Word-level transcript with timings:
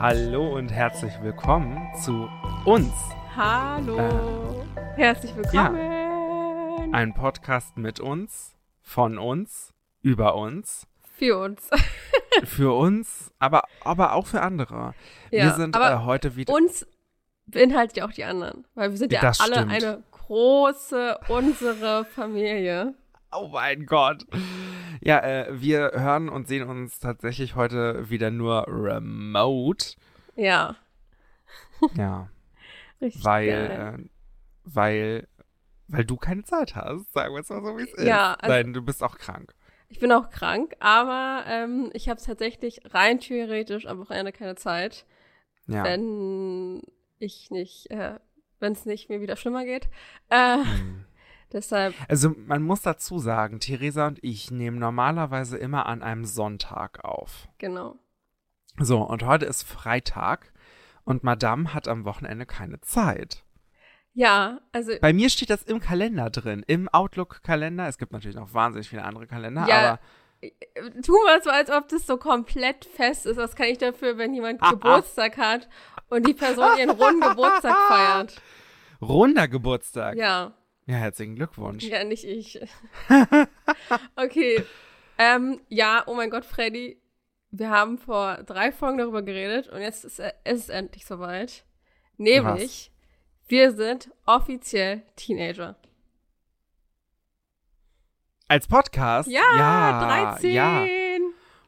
Hallo 0.00 0.56
und 0.56 0.72
herzlich 0.72 1.12
willkommen 1.20 1.78
zu 1.94 2.26
uns. 2.64 2.90
Hallo. 3.36 4.64
Herzlich 4.96 5.36
willkommen. 5.36 6.94
Ein 6.94 7.12
Podcast 7.12 7.76
mit 7.76 8.00
uns, 8.00 8.56
von 8.80 9.18
uns, 9.18 9.74
über 10.00 10.36
uns, 10.36 10.86
Für 11.18 11.36
uns. 11.40 11.68
für 12.44 12.74
uns, 12.78 13.30
aber, 13.38 13.64
aber 13.84 14.14
auch 14.14 14.26
für 14.26 14.40
andere. 14.40 14.94
Ja, 15.30 15.44
wir 15.44 15.52
sind 15.56 15.76
äh, 15.76 15.98
heute 15.98 16.34
wieder. 16.34 16.54
Uns 16.54 16.86
beinhaltet 17.44 17.98
ja 17.98 18.06
auch 18.06 18.12
die 18.12 18.24
anderen. 18.24 18.66
Weil 18.74 18.92
wir 18.92 18.96
sind 18.96 19.12
ja 19.12 19.20
alle 19.20 19.34
stimmt. 19.36 19.70
eine 19.70 20.02
große, 20.12 21.18
unsere 21.28 22.06
Familie. 22.06 22.94
Oh 23.32 23.48
mein 23.52 23.86
Gott. 23.86 24.24
Ja, 25.00 25.20
äh, 25.20 25.46
wir 25.60 25.92
hören 25.94 26.28
und 26.28 26.48
sehen 26.48 26.68
uns 26.68 26.98
tatsächlich 26.98 27.54
heute 27.54 28.10
wieder 28.10 28.30
nur 28.30 28.66
remote. 28.68 29.94
Ja. 30.36 30.76
Ja, 31.94 32.28
Richtig 33.00 33.24
weil, 33.24 33.48
äh, 33.48 34.08
weil, 34.64 35.28
weil 35.88 36.04
du 36.04 36.16
keine 36.16 36.42
Zeit 36.44 36.74
hast, 36.76 37.12
sagen 37.12 37.34
wir 37.34 37.40
es 37.40 37.48
mal 37.48 37.62
so, 37.64 37.78
wie 37.78 37.82
es 37.84 37.94
ist. 37.94 38.04
Ja, 38.06 38.34
also- 38.34 38.52
Nein, 38.52 38.72
du 38.72 38.82
bist 38.82 39.02
auch 39.02 39.16
krank. 39.16 39.54
Ich 39.88 39.98
bin 39.98 40.12
auch 40.12 40.30
krank, 40.30 40.74
aber 40.78 41.44
ähm, 41.48 41.90
ich 41.94 42.08
habe 42.08 42.20
tatsächlich 42.20 42.80
rein 42.92 43.18
theoretisch 43.18 43.86
am 43.86 43.98
Wochenende 43.98 44.30
keine 44.32 44.54
Zeit, 44.54 45.04
Ja. 45.66 45.82
wenn 45.82 46.82
ich 47.18 47.50
nicht, 47.50 47.90
äh, 47.90 48.18
wenn 48.60 48.72
es 48.72 48.86
nicht 48.86 49.08
mir 49.08 49.20
wieder 49.20 49.34
schlimmer 49.36 49.64
geht. 49.64 49.88
Äh, 50.28 50.58
Hm. 50.58 51.04
Deshalb, 51.52 51.94
Also 52.08 52.34
man 52.46 52.62
muss 52.62 52.82
dazu 52.82 53.18
sagen, 53.18 53.60
Theresa 53.60 54.06
und 54.06 54.18
ich 54.22 54.50
nehmen 54.50 54.78
normalerweise 54.78 55.56
immer 55.58 55.86
an 55.86 56.02
einem 56.02 56.24
Sonntag 56.24 57.04
auf. 57.04 57.48
genau. 57.58 57.96
So, 58.78 59.02
und 59.02 59.24
heute 59.26 59.44
ist 59.46 59.64
Freitag 59.64 60.52
und 61.04 61.22
Madame 61.24 61.74
hat 61.74 61.86
am 61.88 62.04
Wochenende 62.04 62.46
keine 62.46 62.80
Zeit. 62.80 63.44
Ja, 64.14 64.60
also 64.72 64.92
Bei 65.00 65.12
mir 65.12 65.28
steht 65.28 65.50
das 65.50 65.62
im 65.64 65.80
Kalender 65.80 66.30
drin, 66.30 66.64
im 66.66 66.88
Outlook-Kalender. 66.88 67.86
Es 67.88 67.98
gibt 67.98 68.12
natürlich 68.12 68.36
noch 68.36 68.54
wahnsinnig 68.54 68.88
viele 68.88 69.04
andere 69.04 69.26
Kalender, 69.26 69.66
Ja. 69.68 69.76
aber 69.78 70.00
tu 71.04 71.12
mal 71.26 71.42
so, 71.42 71.50
als 71.50 71.70
ob 71.70 71.88
das 71.88 72.06
so 72.06 72.16
komplett 72.16 72.84
fest 72.86 73.26
ist. 73.26 73.36
Was 73.36 73.54
kann 73.54 73.66
ich 73.66 73.78
dafür, 73.78 74.16
wenn 74.18 74.32
jemand 74.34 74.62
Ah, 74.62 74.68
ah. 74.68 74.70
Geburtstag 74.70 75.36
hat 75.36 75.68
und 76.08 76.26
die 76.26 76.34
Person 76.34 76.78
ihren 76.78 76.90
runden 76.90 77.20
Geburtstag 77.20 77.76
feiert? 77.88 78.40
runder 79.02 79.46
Geburtstag. 79.48 80.16
Ja, 80.16 80.52
Ja, 80.90 80.96
herzlichen 80.96 81.36
Glückwunsch. 81.36 81.84
ja, 81.84 82.02
nicht 82.02 82.24
ich. 82.24 82.60
okay. 84.16 84.64
Ähm, 85.18 85.60
ja, 85.68 86.02
oh 86.06 86.14
mein 86.14 86.30
Gott, 86.30 86.44
Freddy. 86.44 87.00
Wir 87.52 87.70
haben 87.70 87.96
vor 87.96 88.42
drei 88.42 88.72
Folgen 88.72 88.98
darüber 88.98 89.22
geredet 89.22 89.68
und 89.68 89.82
jetzt 89.82 90.04
ist 90.04 90.20
es 90.42 90.68
endlich 90.68 91.06
soweit. 91.06 91.64
Nämlich, 92.16 92.90
wir 93.46 93.70
sind 93.70 94.10
offiziell 94.26 95.04
Teenager. 95.14 95.76
Als 98.48 98.66
Podcast? 98.66 99.30
Ja, 99.30 99.42
ja 99.56 100.32
13. 100.32 100.50
Ja. 100.50 100.86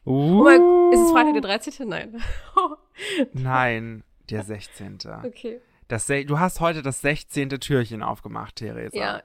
Oh 0.04 0.10
Uh, 0.10 0.42
mein, 0.42 0.92
ist 0.92 1.00
es 1.00 1.12
Freitag 1.12 1.34
der 1.34 1.42
13.? 1.42 1.88
Nein. 1.88 2.20
Nein, 3.34 4.02
der 4.30 4.42
16. 4.42 4.98
okay. 5.24 5.60
Das, 5.88 6.06
du 6.06 6.38
hast 6.38 6.60
heute 6.60 6.80
das 6.82 7.00
16. 7.02 7.50
Türchen 7.60 8.02
aufgemacht, 8.02 8.56
Theresa. 8.56 8.96
Ja. 8.96 9.22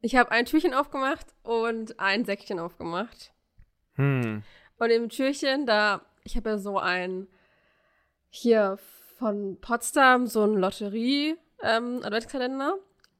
Ich 0.00 0.16
habe 0.16 0.30
ein 0.32 0.44
Türchen 0.44 0.74
aufgemacht 0.74 1.26
und 1.42 1.98
ein 1.98 2.26
Säckchen 2.26 2.58
aufgemacht. 2.58 3.32
Hm. 3.94 4.42
Und 4.78 4.90
im 4.90 5.08
Türchen, 5.08 5.64
da, 5.66 6.02
ich 6.24 6.36
habe 6.36 6.50
ja 6.50 6.58
so 6.58 6.78
ein, 6.78 7.26
hier 8.28 8.78
von 9.18 9.58
Potsdam, 9.60 10.26
so 10.26 10.44
ein 10.44 10.54
Lotterie-Adventskalender. 10.54 12.74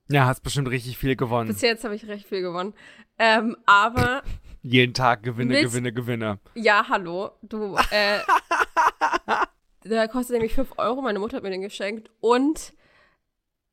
Ja, 0.08 0.26
hast 0.26 0.42
bestimmt 0.42 0.68
richtig 0.68 0.98
viel 0.98 1.16
gewonnen. 1.16 1.48
Bis 1.48 1.62
jetzt 1.62 1.84
habe 1.84 1.94
ich 1.94 2.06
recht 2.06 2.28
viel 2.28 2.42
gewonnen. 2.42 2.74
Ähm, 3.18 3.56
aber, 3.64 4.22
Jeden 4.62 4.92
Tag 4.92 5.22
Gewinne, 5.22 5.54
Willst- 5.54 5.70
Gewinne, 5.72 5.90
Gewinne. 5.92 6.38
ja, 6.54 6.84
hallo, 6.88 7.30
du, 7.42 7.76
äh, 7.90 8.18
der 9.84 10.08
kostet 10.08 10.34
nämlich 10.34 10.54
5 10.54 10.78
Euro, 10.78 11.02
meine 11.02 11.18
Mutter 11.18 11.36
hat 11.36 11.42
mir 11.42 11.50
den 11.50 11.60
geschenkt. 11.60 12.10
Und 12.20 12.72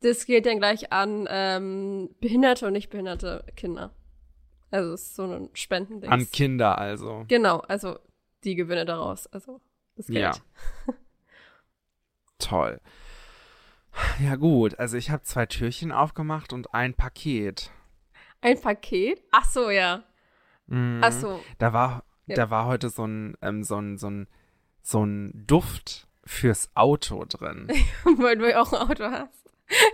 das 0.02 0.26
geht 0.26 0.46
dann 0.46 0.58
gleich 0.58 0.92
an 0.92 1.28
ähm, 1.30 2.16
behinderte 2.20 2.68
und 2.68 2.74
nicht 2.74 2.90
behinderte 2.90 3.46
Kinder. 3.56 3.94
Also 4.72 4.94
es 4.94 5.02
ist 5.02 5.16
so 5.16 5.24
ein 5.24 5.50
Spendending. 5.54 6.10
An 6.10 6.30
Kinder 6.32 6.78
also. 6.78 7.26
Genau, 7.28 7.60
also 7.60 8.00
die 8.44 8.56
Gewinne 8.56 8.86
daraus, 8.86 9.28
also 9.28 9.62
das 9.96 10.08
Geld. 10.08 10.22
Ja. 10.24 10.34
Toll. 12.40 12.80
Ja 14.20 14.36
gut, 14.38 14.80
also 14.80 14.98
ich 14.98 15.12
habe 15.12 15.24
zwei 15.24 15.46
Türchen 15.46 15.92
aufgemacht 15.92 16.54
und 16.54 16.74
ein 16.74 16.94
Paket. 16.94 17.72
Ein 18.40 18.60
Paket? 18.60 19.22
Ach 19.32 19.46
so, 19.50 19.70
ja. 19.70 20.04
Mhm. 20.68 21.02
Ach 21.04 21.12
so. 21.12 21.40
Da 21.60 21.74
war, 21.74 22.04
Ja. 22.26 22.36
da 22.36 22.50
war 22.50 22.66
heute 22.66 22.90
so 22.90 23.06
ein, 23.06 23.36
ähm, 23.42 23.64
so 23.64 23.76
ein, 23.78 23.98
so 23.98 24.10
ein, 24.10 24.28
so 24.82 25.06
ein 25.06 25.44
Duft 25.48 26.08
fürs 26.26 26.70
Auto 26.76 27.26
drin. 27.28 27.68
Weil 28.18 28.38
du 28.38 28.50
ja 28.50 28.62
auch 28.62 28.72
ein 28.74 28.90
Auto 28.90 29.04
hast. 29.06 29.30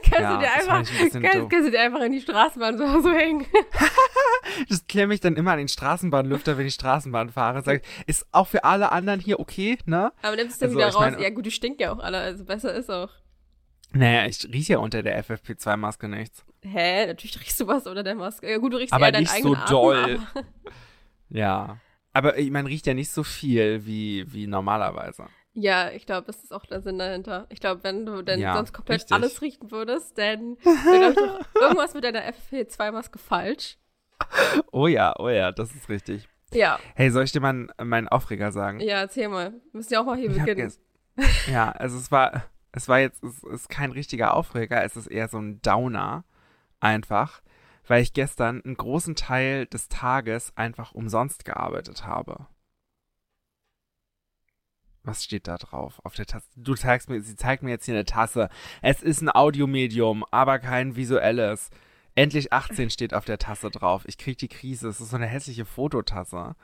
Kannst, 0.02 0.20
Ja, 0.20 0.34
du, 0.34 0.40
dir 0.40 0.52
einfach, 0.54 0.74
ein 0.80 0.86
kannst, 1.22 1.50
kannst 1.52 1.68
du 1.68 1.72
dir 1.72 1.82
einfach 1.82 2.02
in 2.02 2.12
die 2.12 2.22
Straßenbahn 2.22 2.78
so, 2.80 3.02
so 3.02 3.12
hängen. 3.12 3.46
Das 4.70 4.88
klemme 4.88 5.14
ich 5.14 5.20
dann 5.20 5.36
immer 5.36 5.52
an 5.52 5.58
den 5.60 5.68
Straßenbahnlüfter, 5.68 6.58
wenn 6.58 6.66
ich 6.66 6.74
Straßenbahn 6.76 7.30
fahre. 7.30 7.62
Sag, 7.64 7.82
ist 8.08 8.26
auch 8.32 8.48
für 8.48 8.64
alle 8.64 8.92
anderen 8.92 9.20
hier 9.20 9.40
okay, 9.40 9.78
ne? 9.86 10.12
Aber 10.22 10.36
nimmst 10.36 10.62
du 10.62 10.66
Also, 10.66 10.78
wieder 10.78 10.88
raus. 10.90 11.00
meine- 11.00 11.22
ja 11.22 11.30
gut, 11.30 11.46
die 11.46 11.52
stinkt 11.52 11.82
ja 11.82 11.92
auch 11.92 12.00
alle, 12.00 12.18
also 12.20 12.44
besser 12.46 12.74
ist 12.74 12.90
auch. 12.90 13.10
Naja, 13.92 14.26
ich 14.26 14.48
rieche 14.52 14.74
ja 14.74 14.80
unter 14.80 15.04
der 15.04 15.24
FFP2-Maske 15.24 16.08
nichts. 16.08 16.44
Hä? 16.64 17.06
Natürlich 17.08 17.40
riechst 17.40 17.60
du 17.60 17.68
was 17.68 17.86
unter 17.88 18.04
der 18.04 18.16
Maske. 18.16 18.50
Ja 18.50 18.58
gut, 18.58 18.74
du 18.74 18.78
riechst 18.78 18.94
Aber 18.94 19.06
eher 19.08 19.12
deinen 19.12 19.24
nicht 19.24 19.32
so 19.44 19.54
eigenen 19.54 19.66
doll. 19.70 20.20
Atem, 20.34 20.46
Ja. 21.30 21.78
Aber 22.18 22.38
ich- 22.38 22.50
man 22.50 22.66
riecht 22.66 22.88
ja 22.88 22.94
nicht 22.96 23.12
so 23.12 23.24
viel 23.24 23.86
wie, 23.86 24.26
wie 24.34 24.48
normalerweise. 24.48 25.28
Ja, 25.54 25.90
ich 25.92 26.06
glaube, 26.08 26.26
das 26.28 26.44
ist 26.44 26.52
auch 26.54 26.66
der 26.66 26.82
Sinn 26.82 26.98
dahinter. 27.00 27.46
Ich 27.50 27.60
glaube, 27.60 27.84
wenn 27.84 28.06
du 28.06 28.22
denn 28.24 28.40
Ja, 28.40 28.56
sonst 28.56 28.74
komplett 28.74 29.02
richtig. 29.02 29.16
alles 29.16 29.42
riechen 29.42 29.70
würdest, 29.72 30.18
dann 30.18 30.58
wäre, 30.64 31.14
glaube 31.14 31.40
ich, 31.42 31.56
irgendwas 31.62 31.94
mit 31.94 32.04
deiner 32.04 32.22
FFP2-Maske 32.28 33.20
falsch. 33.20 33.78
Oh 34.72 34.88
ja, 34.88 35.14
oh 35.20 35.30
ja, 35.30 35.52
das 35.52 35.76
ist 35.76 35.90
richtig. 35.90 36.28
Ja, 36.54 36.80
Hey, 36.96 37.12
soll 37.12 37.24
ich 37.24 37.32
dir 37.34 37.40
mal 37.42 37.68
meinen 37.84 38.08
Aufreger 38.08 38.52
sagen? 38.52 38.80
ja, 38.80 39.00
erzähl 39.02 39.28
mal. 39.30 39.52
Wir 39.52 39.62
müssen 39.74 39.94
ja 39.94 40.02
auch 40.02 40.06
mal 40.06 40.18
hier 40.18 40.32
Ich 40.32 40.38
beginnen. 40.38 40.72
ja, 41.52 41.72
also 41.72 41.98
es 41.98 42.12
war, 42.12 42.44
es 42.72 42.88
war 42.88 43.00
jetzt, 43.00 43.24
es 43.24 43.44
ist 43.44 43.70
kein 43.70 43.92
richtiger 43.92 44.34
Aufreger, 44.34 44.84
es 44.84 44.96
ist 44.96 45.08
eher 45.08 45.28
so 45.28 45.38
ein 45.40 45.62
Downer, 45.62 46.24
einfach, 46.80 47.42
weil 47.88 48.02
ich 48.02 48.14
gestern 48.14 48.62
einen 48.64 48.76
großen 48.76 49.16
Teil 49.16 49.66
des 49.66 49.88
Tages 49.90 50.52
einfach 50.56 50.94
umsonst 50.94 51.46
gearbeitet 51.46 52.06
habe. 52.06 52.48
Was 55.04 55.24
steht 55.24 55.48
da 55.48 55.58
drauf 55.58 56.02
auf 56.04 56.16
der 56.16 56.26
Tasse? 56.26 56.48
Du 56.58 56.76
zeigst 56.76 57.10
mir, 57.10 57.22
sie 57.22 57.38
zeigt 57.38 57.64
mir 57.64 57.70
jetzt 57.70 57.86
hier 57.86 57.96
eine 57.96 58.04
Tasse. 58.04 58.50
Es 58.82 59.02
ist 59.02 59.22
ein 59.22 59.30
Audiomedium, 59.30 60.26
aber 60.32 60.60
kein 60.60 60.98
visuelles. 60.98 61.70
Endlich 62.14 62.52
18 62.52 62.90
steht 62.90 63.14
auf 63.14 63.24
der 63.24 63.38
Tasse 63.38 63.70
drauf. 63.70 64.04
Ich 64.06 64.18
krieg 64.18 64.38
die 64.38 64.50
Krise. 64.50 64.90
Es 64.90 65.00
ist 65.00 65.12
so 65.12 65.16
eine 65.16 65.28
hässliche 65.28 65.64
Fototasse. 65.66 66.56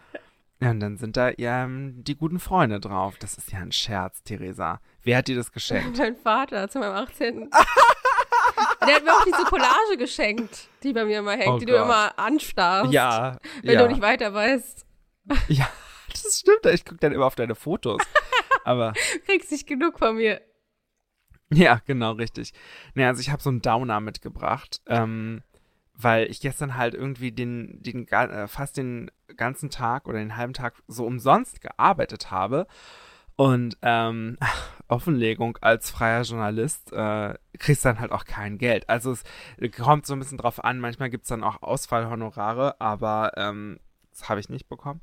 Ja, 0.60 0.72
und 0.72 0.80
dann 0.80 0.98
sind 0.98 1.16
da 1.16 1.32
ähm, 1.38 2.04
die 2.04 2.16
guten 2.16 2.40
Freunde 2.40 2.80
drauf. 2.80 3.18
Das 3.18 3.38
ist 3.38 3.52
ja 3.52 3.60
ein 3.60 3.72
Scherz, 3.72 4.24
Theresa. 4.24 4.82
Wer 5.04 5.18
hat 5.18 5.28
dir 5.28 5.36
das 5.36 5.52
geschenkt? 5.52 5.98
Mein 5.98 6.16
Vater 6.16 6.70
zu 6.70 6.80
meinem 6.80 6.96
18. 6.96 7.50
Der 8.88 8.96
hat 8.96 9.04
mir 9.04 9.14
auch 9.14 9.26
diese 9.26 9.44
Collage 9.46 9.98
geschenkt, 9.98 10.68
die 10.84 10.94
bei 10.94 11.06
mir 11.06 11.20
immer 11.20 11.34
hängt, 11.34 11.48
Oh 11.48 11.58
die 11.58 11.66
du 11.66 11.74
Gott. 11.74 11.86
immer 11.86 12.18
anstarrst, 12.18 12.92
ja, 12.92 13.38
wenn 13.62 13.74
ja. 13.74 13.82
du 13.84 13.88
nicht 13.90 14.02
weiter 14.02 14.34
weißt. 14.34 14.86
ja, 15.48 15.70
das 16.10 16.40
stimmt. 16.40 16.66
Ich 16.74 16.86
gucke 16.86 17.00
dann 17.00 17.14
immer 17.14 17.26
auf 17.26 17.36
deine 17.36 17.56
Fotos. 17.56 18.02
Aber 18.66 18.94
Kriegst 19.26 19.52
nicht 19.52 19.68
genug 19.68 20.00
von 20.00 20.16
mir. 20.16 20.42
ja, 21.52 21.82
genau, 21.86 22.14
richtig. 22.14 22.54
Nee, 22.96 23.06
also 23.06 23.22
ich 23.22 23.30
habe 23.30 23.42
so 23.42 23.50
einen 23.50 23.62
Downer 23.62 24.00
mitgebracht, 24.00 24.82
ähm, 24.88 25.44
weil 25.94 26.30
ich 26.30 26.40
gestern 26.40 26.76
halt 26.78 26.94
irgendwie 26.94 27.32
den, 27.32 27.82
den 27.82 28.08
äh, 28.08 28.48
fast 28.48 28.78
den 28.78 29.12
ganzen 29.36 29.70
Tag 29.70 30.08
oder 30.08 30.20
den 30.20 30.38
halben 30.38 30.54
Tag 30.54 30.76
so 30.88 31.06
umsonst 31.06 31.62
gearbeitet 31.62 32.32
habe. 32.32 32.68
Und 33.36 33.78
ähm, 33.82 34.38
Offenlegung 34.88 35.58
als 35.62 35.90
freier 35.90 36.24
Journalist 36.24 36.92
äh, 36.92 37.36
kriegst 37.58 37.86
dann 37.86 38.00
halt 38.00 38.12
auch 38.12 38.26
kein 38.26 38.58
Geld. 38.58 38.90
Also 38.90 39.12
es 39.12 39.24
kommt 39.76 40.06
so 40.06 40.14
ein 40.14 40.20
bisschen 40.20 40.38
drauf 40.38 40.64
an, 40.64 40.80
manchmal 40.80 41.10
gibt's 41.10 41.30
dann 41.30 41.44
auch 41.44 41.62
Ausfallhonorare, 41.62 42.80
aber 42.80 43.32
ähm, 43.38 43.80
das 44.12 44.30
habe 44.30 44.40
ich 44.40 44.50
nicht 44.50 44.70
bekommen. 44.70 45.02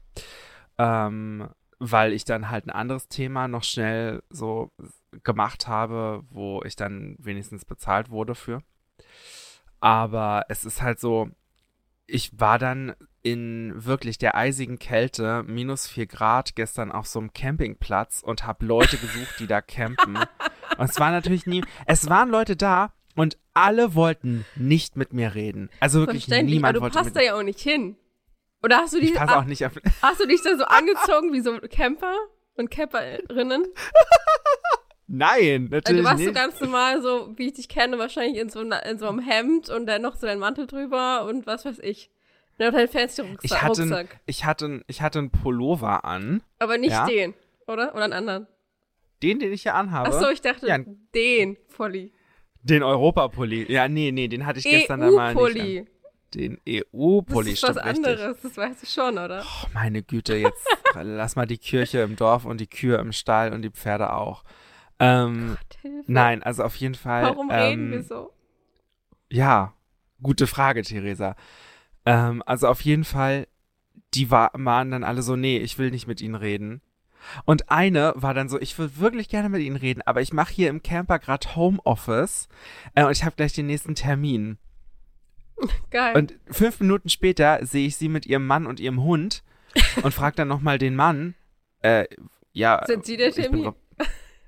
Ähm, 0.79 1.49
weil 1.79 2.13
ich 2.13 2.25
dann 2.25 2.51
halt 2.51 2.67
ein 2.67 2.71
anderes 2.71 3.09
Thema 3.09 3.49
noch 3.49 3.65
schnell 3.65 4.23
so 4.29 4.71
gemacht 5.25 5.67
habe, 5.67 6.23
wo 6.31 6.63
ich 6.65 6.77
dann 6.77 7.17
wenigstens 7.19 7.65
bezahlt 7.65 8.11
wurde 8.11 8.35
für. 8.35 8.63
Aber 9.81 10.45
es 10.49 10.65
ist 10.67 10.83
halt 10.83 11.01
so, 11.01 11.31
ich 12.11 12.39
war 12.39 12.59
dann 12.59 12.95
in 13.23 13.73
wirklich 13.77 14.19
der 14.19 14.35
eisigen 14.35 14.79
Kälte, 14.79 15.45
minus 15.47 15.87
vier 15.87 16.07
Grad, 16.07 16.57
gestern 16.57 16.91
auf 16.91 17.07
so 17.07 17.19
einem 17.19 17.33
Campingplatz 17.33 18.23
und 18.25 18.47
habe 18.47 18.65
Leute 18.65 18.97
gesucht, 18.97 19.37
die 19.39 19.47
da 19.47 19.61
campen. 19.61 20.19
Und 20.79 20.89
es 20.89 20.99
war 20.99 21.11
natürlich 21.11 21.47
nie, 21.47 21.63
es 21.85 22.09
waren 22.09 22.31
Leute 22.31 22.57
da 22.57 22.95
und 23.17 23.37
alle 23.53 23.95
wollten 23.95 24.47
nicht 24.55 24.97
mit 24.97 25.13
mir 25.13 25.35
reden. 25.35 25.69
Also 25.81 25.99
wirklich 26.01 26.27
niemand 26.29 26.77
aber 26.77 26.85
wollte 26.85 26.97
du 26.97 27.05
passt 27.05 27.17
da 27.17 27.21
ja 27.21 27.35
auch 27.35 27.43
nicht 27.43 27.61
hin. 27.61 27.97
Oder 28.63 28.79
hast 28.79 28.95
du 28.95 29.01
dich, 29.01 29.13
ich 29.13 29.21
auch 29.21 29.45
nicht 29.45 29.67
auf, 29.67 29.73
hast 30.01 30.21
du 30.21 30.27
dich 30.27 30.41
da 30.43 30.57
so 30.57 30.65
angezogen 30.65 31.33
wie 31.35 31.41
so 31.41 31.59
Camper 31.69 32.15
und 32.55 32.71
Camperinnen? 32.71 33.67
Nein, 35.13 35.69
natürlich 35.71 35.89
also, 35.89 35.97
du 35.97 36.05
warst 36.05 36.19
nicht. 36.19 36.27
so 36.29 36.33
ganz 36.33 36.61
normal, 36.61 37.03
so 37.03 37.37
wie 37.37 37.49
ich 37.49 37.55
dich 37.55 37.69
kenne, 37.69 37.99
wahrscheinlich 37.99 38.41
in 38.41 38.49
so, 38.49 38.61
in 38.61 38.99
so 38.99 39.09
einem 39.09 39.19
Hemd 39.19 39.69
und 39.69 39.87
dann 39.87 40.03
noch 40.03 40.15
so 40.15 40.25
dein 40.29 40.39
Mantel 40.39 40.69
drüber 40.69 41.25
und 41.25 41.49
was 41.49 41.65
weiß 41.65 41.81
ich. 41.81 42.11
Und 42.53 42.61
dann 42.61 42.75
dein 42.75 42.89
fancy 42.89 43.23
Rucksack. 43.23 43.45
Ich 43.45 43.61
hatte, 43.61 43.83
ein, 43.83 44.09
ich, 44.27 44.45
hatte, 44.45 44.85
ich 44.87 45.03
hatte 45.03 45.19
einen 45.19 45.31
Pullover 45.31 46.05
an. 46.05 46.45
Aber 46.61 46.79
nicht 46.79 46.93
ja? 46.93 47.07
den, 47.07 47.35
oder? 47.67 47.93
Oder 47.93 48.05
einen 48.05 48.13
anderen? 48.13 48.47
Den, 49.21 49.41
den 49.41 49.53
ich 49.53 49.63
hier 49.63 49.75
anhabe? 49.75 50.11
Achso, 50.11 50.31
ich 50.31 50.43
dachte, 50.43 50.69
ja. 50.69 50.79
den 50.79 51.57
Pulli. 51.75 52.13
Den 52.63 52.85
Europapulli. 52.85 53.71
Ja, 53.71 53.89
nee, 53.89 54.13
nee, 54.13 54.29
den 54.29 54.47
hatte 54.47 54.61
ich 54.61 54.65
gestern 54.65 55.01
dann 55.01 55.15
mal 55.15 55.35
nicht. 55.35 55.81
An. 55.81 55.87
Den 56.35 56.59
EU-Pulli, 56.69 57.51
Das 57.51 57.63
ist 57.65 57.69
was 57.69 57.77
anderes, 57.79 58.21
richtig. 58.21 58.43
das 58.43 58.57
weißt 58.57 58.83
du 58.83 58.87
schon, 58.87 59.19
oder? 59.19 59.45
Oh, 59.45 59.67
meine 59.75 60.05
Güte, 60.05 60.37
jetzt 60.37 60.65
lass 60.95 61.35
mal 61.35 61.47
die 61.47 61.59
Kirche 61.59 61.99
im 62.03 62.15
Dorf 62.15 62.45
und 62.45 62.61
die 62.61 62.69
Kühe 62.69 62.99
im 62.99 63.11
Stall 63.11 63.53
und 63.53 63.63
die 63.63 63.71
Pferde 63.71 64.13
auch. 64.13 64.45
Ähm, 65.01 65.57
Gott, 65.83 65.93
nein, 66.07 66.43
also 66.43 66.63
auf 66.63 66.77
jeden 66.77 66.95
Fall. 66.95 67.25
Warum 67.25 67.51
ähm, 67.51 67.59
reden 67.59 67.91
wir 67.91 68.03
so? 68.03 68.33
Ja, 69.31 69.75
gute 70.23 70.47
Frage, 70.47 70.83
Theresa. 70.83 71.37
Ähm, 72.05 72.43
also 72.47 72.69
auf 72.69 72.83
jeden 72.83 73.05
Fall, 73.05 73.49
die 74.15 74.31
war, 74.31 74.51
waren 74.55 74.91
dann 74.91 75.05
alle 75.05 75.23
so, 75.23 75.37
nee, 75.37 75.59
ich 75.59 75.79
will 75.79 75.91
nicht 75.91 76.07
mit 76.07 76.21
ihnen 76.21 76.35
reden. 76.35 76.83
Und 77.45 77.71
eine 77.71 78.13
war 78.17 78.35
dann 78.35 78.49
so, 78.49 78.61
ich 78.61 78.79
würde 78.79 78.99
wirklich 78.99 79.29
gerne 79.29 79.49
mit 79.49 79.63
ihnen 79.63 79.77
reden, 79.77 80.03
aber 80.05 80.21
ich 80.21 80.33
mache 80.33 80.53
hier 80.53 80.71
im 80.71 80.83
Camper 80.83 81.19
gerade 81.19 81.55
Homeoffice 81.55 82.49
äh, 82.95 83.05
und 83.05 83.13
ich 83.13 83.25
habe 83.25 83.37
gleich 83.37 83.53
den 83.53 83.67
nächsten 83.67 83.95
Termin. 83.95 84.59
Geil. 85.91 86.17
Und 86.17 86.35
fünf 86.51 86.81
Minuten 86.81 87.09
später 87.09 87.65
sehe 87.65 87.87
ich 87.87 87.97
sie 87.97 88.09
mit 88.09 88.27
ihrem 88.27 88.47
Mann 88.47 88.67
und 88.67 88.81
ihrem 88.81 89.03
Hund 89.03 89.43
und 90.03 90.13
frage 90.13 90.37
dann 90.37 90.49
nochmal 90.49 90.79
den 90.79 90.97
Mann, 90.97 91.35
äh, 91.83 92.07
ja. 92.53 92.83
Sind 92.87 93.05
Sie 93.05 93.17
der 93.17 93.33
Termin? 93.33 93.73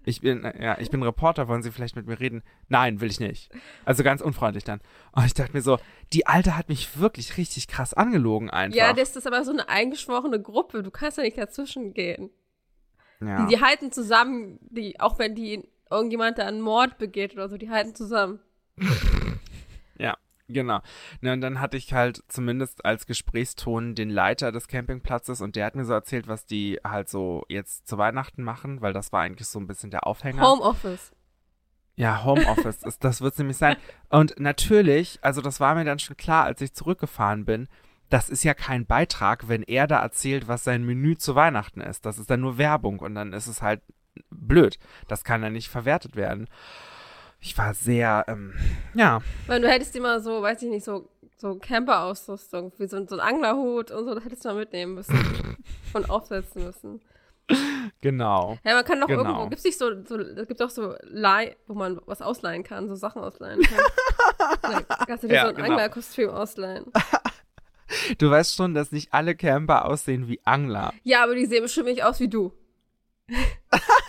Ich 0.05 0.21
bin, 0.21 0.43
ja, 0.61 0.79
ich 0.79 0.91
bin 0.91 1.03
Reporter, 1.03 1.47
wollen 1.49 1.63
Sie 1.63 1.71
vielleicht 1.71 1.97
mit 1.97 2.07
mir 2.07 2.19
reden? 2.19 2.43
Nein, 2.69 3.01
will 3.01 3.11
ich 3.11 3.21
nicht. 3.21 3.51
Also 3.85 4.03
ganz 4.03 4.21
unfreundlich 4.21 4.65
dann. 4.65 4.81
Und 5.13 5.25
ich 5.27 5.35
dachte 5.35 5.53
mir 5.53 5.63
so, 5.63 5.79
die 6.13 6.27
Alte 6.27 6.57
hat 6.57 6.69
mich 6.69 6.99
wirklich 6.99 7.37
richtig 7.37 7.69
krass 7.69 7.95
angelogen 7.95 8.51
einfach. 8.51 8.77
Ja, 8.77 8.93
das 8.93 9.15
ist 9.15 9.27
aber 9.27 9.45
so 9.45 9.53
eine 9.53 9.69
eingeschworene 9.69 10.41
Gruppe. 10.41 10.83
Du 10.83 10.91
kannst 10.91 11.19
ja 11.19 11.25
nicht 11.25 11.39
dazwischen 11.39 11.95
gehen. 11.95 12.31
Ja. 13.21 13.47
Die, 13.47 13.55
die 13.55 13.61
halten 13.61 13.93
zusammen, 13.93 14.59
die, 14.63 14.99
auch 14.99 15.19
wenn 15.19 15.35
die 15.35 15.69
irgendjemand 15.91 16.39
da 16.39 16.47
einen 16.47 16.61
Mord 16.61 16.99
begeht 16.99 17.35
oder 17.35 17.49
so, 17.49 17.57
die 17.57 17.71
halten 17.71 17.95
zusammen. 17.95 18.41
ja. 19.99 20.17
Genau. 20.53 20.81
Ja, 21.21 21.33
und 21.33 21.41
dann 21.41 21.61
hatte 21.61 21.77
ich 21.77 21.93
halt 21.93 22.23
zumindest 22.29 22.85
als 22.85 23.07
Gesprächston 23.07 23.95
den 23.95 24.11
Leiter 24.11 24.53
des 24.53 24.69
Campingplatzes 24.69 25.41
und 25.41 25.57
der 25.57 25.67
hat 25.67 25.75
mir 25.75 25.85
so 25.85 25.93
erzählt, 25.93 26.29
was 26.29 26.47
die 26.47 26.79
halt 26.85 27.09
so 27.09 27.45
jetzt 27.49 27.89
zu 27.89 27.99
Weihnachten 27.99 28.43
machen, 28.43 28.81
weil 28.81 28.93
das 28.93 29.13
war 29.13 29.23
eigentlich 29.23 29.49
so 29.49 29.59
ein 29.59 29.67
bisschen 29.67 29.91
der 29.91 30.07
Aufhänger. 30.07 30.43
Homeoffice. 30.43 31.13
Ja, 31.97 32.25
Homeoffice, 32.25 32.79
das, 32.83 32.99
das 32.99 33.21
wird 33.21 33.33
es 33.33 33.39
nämlich 33.39 33.57
sein. 33.57 33.77
Und 34.09 34.39
natürlich, 34.39 35.19
also 35.23 35.41
das 35.41 35.61
war 35.61 35.75
mir 35.75 35.85
dann 35.85 35.99
schon 35.99 36.17
klar, 36.17 36.45
als 36.45 36.61
ich 36.61 36.73
zurückgefahren 36.75 37.45
bin, 37.45 37.69
das 38.09 38.29
ist 38.29 38.45
ja 38.45 38.53
kein 38.53 38.85
Beitrag, 38.85 39.49
wenn 39.49 39.63
er 39.63 39.87
da 39.87 40.01
erzählt, 40.01 40.47
was 40.47 40.65
sein 40.65 40.85
Menü 40.85 41.17
zu 41.17 41.35
Weihnachten 41.35 41.81
ist. 41.81 42.05
Das 42.05 42.19
ist 42.19 42.29
dann 42.29 42.41
nur 42.41 42.59
Werbung 42.59 42.99
und 42.99 43.15
dann 43.15 43.33
ist 43.33 43.47
es 43.47 43.63
halt 43.63 43.81
blöd. 44.31 44.79
Das 45.09 45.25
kann 45.25 45.41
dann 45.41 45.55
nicht 45.55 45.71
verwertet 45.71 46.17
werden 46.17 46.49
ich 47.43 47.59
war 47.59 47.75
sehr, 47.75 48.25
ähm, 48.29 48.55
ja. 48.95 49.21
Weil 49.49 49.61
du 49.61 49.69
hättest 49.69 49.95
immer 49.97 50.21
so, 50.21 50.41
weiß 50.41 50.63
ich 50.63 50.71
nicht, 50.71 50.85
so, 50.85 51.09
so 51.37 51.57
Camper-Ausrüstung, 51.57 52.73
wie 52.79 52.87
so, 52.87 53.05
so 53.07 53.17
ein 53.17 53.21
Anglerhut 53.21 53.91
und 53.91 54.07
so, 54.07 54.15
das 54.15 54.25
hättest 54.25 54.45
du 54.45 54.49
mal 54.51 54.55
mitnehmen 54.55 54.95
müssen 54.95 55.57
und 55.93 56.09
aufsetzen 56.09 56.65
müssen. 56.65 57.01
Genau. 58.01 58.59
Ja, 58.65 58.75
man 58.75 58.85
kann 58.85 59.01
doch 59.01 59.09
genau. 59.09 59.23
irgendwo, 59.23 59.49
gibt 59.49 59.59
es 59.59 59.65
nicht 59.65 59.77
so, 59.77 59.91
so, 60.05 60.17
es 60.19 60.47
gibt 60.47 60.63
auch 60.63 60.71
so 60.71 60.95
Leih, 61.03 61.57
wo 61.67 61.75
man 61.75 62.01
was 62.07 62.23
ausleihen 62.23 62.63
kann, 62.63 62.89
so 62.89 62.95
Sachen 62.95 63.21
ausleihen 63.21 63.61
kann. 63.61 64.85
Kannst 65.07 65.25
du 65.25 65.29
dir 65.29 65.35
Ja, 65.35 65.43
so 65.43 65.49
ein 65.49 65.57
genau. 65.57 65.69
Anglerkostüm 65.71 66.31
ausleihen. 66.31 66.87
Du 68.17 68.31
weißt 68.31 68.57
schon, 68.57 68.73
dass 68.73 68.91
nicht 68.91 69.13
alle 69.13 69.35
Camper 69.37 69.85
aussehen 69.85 70.27
wie 70.27 70.41
Angler. 70.45 70.95
Ja, 71.03 71.25
aber 71.25 71.35
die 71.35 71.45
sehen 71.45 71.63
bestimmt 71.63 71.89
nicht 71.89 72.03
aus 72.03 72.21
wie 72.21 72.29
du. 72.29 72.51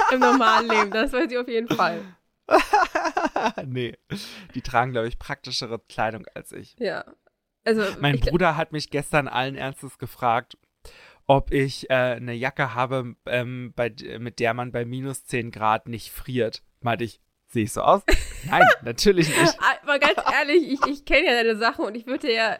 Im 0.09 0.19
normalen 0.21 0.69
Leben, 0.69 0.91
das 0.91 1.11
weiß 1.11 1.29
ich 1.29 1.37
auf 1.37 1.49
jeden 1.49 1.67
Fall. 1.67 2.01
nee. 3.65 3.97
Die 4.55 4.61
tragen, 4.61 4.91
glaube 4.91 5.07
ich, 5.07 5.19
praktischere 5.19 5.79
Kleidung 5.79 6.25
als 6.33 6.51
ich. 6.51 6.75
Ja. 6.79 7.05
Also, 7.65 7.83
Mein 7.99 8.19
Bruder 8.19 8.57
hat 8.57 8.71
mich 8.71 8.89
gestern 8.89 9.27
allen 9.27 9.55
Ernstes 9.55 9.97
gefragt, 9.97 10.57
ob 11.27 11.51
ich 11.51 11.89
äh, 11.89 11.93
eine 11.93 12.33
Jacke 12.33 12.73
habe, 12.73 13.15
ähm, 13.25 13.73
bei, 13.75 13.93
mit 14.19 14.39
der 14.39 14.53
man 14.53 14.71
bei 14.71 14.83
minus 14.83 15.25
10 15.25 15.51
Grad 15.51 15.87
nicht 15.87 16.11
friert. 16.11 16.61
Meinte 16.81 17.05
ich, 17.05 17.21
sehe 17.47 17.63
ich 17.63 17.71
so 17.71 17.81
aus? 17.81 18.01
Nein, 18.49 18.67
natürlich 18.83 19.29
nicht. 19.29 19.57
Aber 19.83 19.99
ganz 19.99 20.17
ehrlich, 20.33 20.73
ich, 20.73 20.85
ich 20.87 21.05
kenne 21.05 21.27
ja 21.27 21.33
deine 21.33 21.55
Sachen 21.55 21.85
und 21.85 21.95
ich 21.95 22.05
würde 22.05 22.33
ja, 22.33 22.57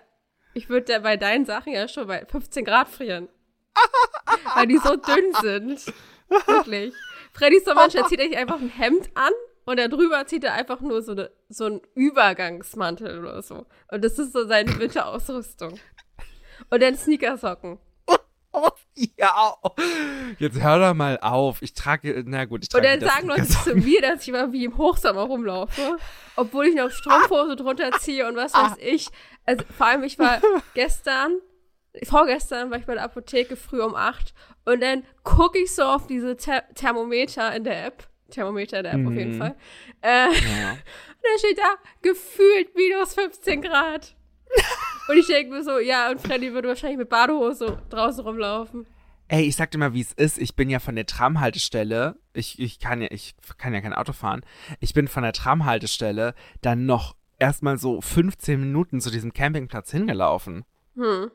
ich 0.53 0.69
würde 0.69 0.93
ja 0.93 0.99
bei 0.99 1.17
deinen 1.17 1.45
Sachen 1.45 1.73
ja 1.73 1.87
schon 1.89 2.07
bei 2.07 2.25
15 2.25 2.63
Grad 2.63 2.87
frieren. 2.87 3.27
Weil 4.55 4.67
die 4.67 4.77
so 4.77 4.95
dünn 4.95 5.33
sind. 5.41 5.93
Wirklich. 6.29 6.93
Freddy 7.33 7.59
Sommersch 7.59 7.93
zieht 8.07 8.21
sich 8.21 8.37
einfach 8.37 8.61
ein 8.61 8.69
Hemd 8.69 9.09
an 9.15 9.33
und 9.65 9.79
darüber 9.79 10.25
zieht 10.25 10.43
er 10.43 10.53
einfach 10.53 10.81
nur 10.81 11.01
so, 11.01 11.13
eine, 11.13 11.31
so 11.49 11.65
einen 11.65 11.81
Übergangsmantel 11.95 13.19
oder 13.19 13.41
so. 13.41 13.65
Und 13.91 14.03
das 14.03 14.19
ist 14.19 14.33
so 14.33 14.45
seine 14.45 14.77
Winterausrüstung. 14.79 15.79
Und 16.69 16.81
dann 16.81 16.95
Sneakersocken. 16.95 17.79
Oh, 18.55 18.69
ja. 19.17 19.55
Jetzt 20.37 20.61
hör 20.61 20.77
doch 20.77 20.93
mal 20.93 21.17
auf. 21.19 21.63
Ich 21.63 21.73
trage, 21.73 22.23
na 22.27 22.45
gut, 22.45 22.63
ich 22.63 22.73
Und 22.75 22.83
trage 22.83 22.99
dann 22.99 23.09
sagen 23.09 23.27
Leute 23.27 23.47
zu 23.47 23.75
mir, 23.75 23.99
dass 24.01 24.21
ich 24.21 24.29
immer 24.29 24.53
wie 24.53 24.65
im 24.65 24.77
Hochsommer 24.77 25.23
rumlaufe, 25.23 25.97
obwohl 26.35 26.67
ich 26.67 26.75
noch 26.75 26.91
Strumpfhose 26.91 27.55
drunter 27.55 27.91
ziehe 27.93 28.27
und 28.27 28.35
was 28.35 28.53
weiß 28.53 28.73
ich. 28.79 29.07
Also 29.45 29.65
vor 29.75 29.87
allem, 29.87 30.03
ich 30.03 30.19
war 30.19 30.39
gestern, 30.75 31.39
vorgestern 32.03 32.69
war 32.69 32.77
ich 32.77 32.85
bei 32.85 32.93
der 32.93 33.03
Apotheke 33.03 33.55
früh 33.55 33.81
um 33.81 33.95
acht 33.95 34.35
und 34.65 34.81
dann 34.81 35.03
gucke 35.23 35.57
ich 35.57 35.73
so 35.73 35.83
auf 35.83 36.05
diese 36.05 36.37
Ther 36.37 36.63
Thermometer 36.75 37.55
in 37.55 37.63
der 37.63 37.87
App. 37.87 38.07
Thermometer 38.33 38.77
in 38.77 38.83
der 38.83 38.93
App 38.93 39.07
auf 39.07 39.13
jeden 39.13 39.35
Mhm. 39.35 39.39
Fall. 39.39 39.55
Äh, 40.01 40.09
Ja. 40.09 40.71
und 40.71 41.23
dann 41.23 41.39
steht 41.39 41.57
da 41.57 41.75
gefühlt 42.01 42.75
minus 42.75 43.13
15 43.13 43.61
Grad. 43.61 44.15
Und 45.09 45.17
ich 45.17 45.27
denke 45.27 45.51
mir 45.53 45.63
so, 45.63 45.79
ja, 45.79 46.09
und 46.11 46.21
Freddy 46.21 46.53
würde 46.53 46.69
wahrscheinlich 46.69 46.97
mit 46.97 47.09
Badehose 47.09 47.81
draußen 47.89 48.23
rumlaufen. 48.23 48.85
Ey, 49.27 49.43
ich 49.43 49.55
sag 49.57 49.71
dir 49.71 49.77
mal, 49.77 49.93
wie 49.93 49.99
es 50.01 50.13
ist. 50.13 50.37
Ich 50.37 50.55
bin 50.55 50.69
ja 50.69 50.79
von 50.79 50.95
der 50.95 51.05
Tramhaltestelle, 51.05 52.15
ich, 52.33 52.57
ich 52.59 52.79
kann 52.79 53.01
ja, 53.01 53.07
ich 53.11 53.35
kann 53.57 53.73
ja 53.73 53.81
kein 53.81 53.93
Auto 53.93 54.13
fahren. 54.13 54.45
Ich 54.79 54.93
bin 54.93 55.07
von 55.09 55.23
der 55.23 55.33
Tramhaltestelle 55.33 56.35
dann 56.61 56.85
noch 56.85 57.15
erstmal 57.39 57.77
so 57.77 57.99
15 57.99 58.59
Minuten 58.59 59.01
zu 59.01 59.11
diesem 59.11 59.33
Campingplatz 59.33 59.91
hingelaufen. 59.91 60.63
Hm. 60.95 61.31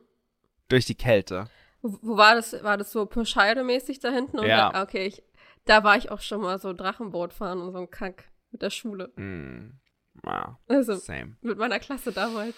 Durch 0.69 0.87
die 0.87 0.95
Kälte. 0.95 1.51
Wo, 1.83 2.17
war 2.17 2.37
das? 2.37 2.63
War 2.63 2.77
das 2.79 2.91
so 2.93 3.05
Poseidon-mäßig 3.05 3.99
da 4.01 4.11
hinten? 4.11 4.39
Ja. 4.45 4.71
Da, 4.71 4.83
okay, 4.83 5.07
ich, 5.09 5.23
da 5.69 5.85
war 5.85 5.97
ich 5.97 6.11
auch 6.11 6.21
schon 6.21 6.41
mal 6.41 6.59
so 6.59 6.73
Drachenboot 6.73 7.33
fahren 7.33 7.61
und 7.61 7.73
so 7.73 7.79
ein 7.79 7.91
Kack 7.91 8.25
mit 8.51 8.63
der 8.63 8.71
Schule. 8.71 9.09
Mm. 9.17 9.79
Ja, 10.25 10.59
Also 10.69 10.95
same. 10.97 11.37
mit 11.43 11.59
meiner 11.59 11.79
Klasse 11.79 12.11
damals. 12.13 12.57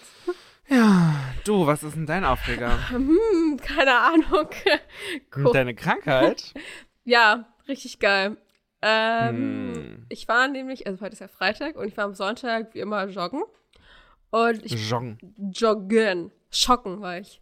Ja, 0.67 1.13
du, 1.43 1.65
was 1.67 1.83
ist 1.83 1.95
denn 1.95 2.05
dein 2.05 2.23
Aufreger? 2.25 2.89
Hm, 2.89 3.57
keine 3.61 3.95
Ahnung. 3.99 4.47
Guck. 5.31 5.53
Deine 5.53 5.75
Krankheit? 5.75 6.53
Ja, 7.03 7.47
richtig 7.67 7.97
geil. 7.99 8.37
Ähm, 8.83 9.73
Hm. 9.75 10.05
Ich 10.09 10.27
war 10.27 10.47
nämlich, 10.47 10.85
also 10.85 11.01
heute 11.01 11.13
ist 11.13 11.19
ja 11.19 11.27
Freitag 11.27 11.75
und 11.75 11.87
ich 11.87 11.97
war 11.97 12.05
am 12.05 12.13
Sonntag 12.13 12.75
wie 12.75 12.79
immer 12.79 13.07
joggen. 13.07 13.43
Und 14.29 14.63
ich 14.63 14.87
Jong. 14.89 15.17
joggen. 15.51 16.31
Schocken 16.51 17.01
war 17.01 17.17
ich. 17.17 17.41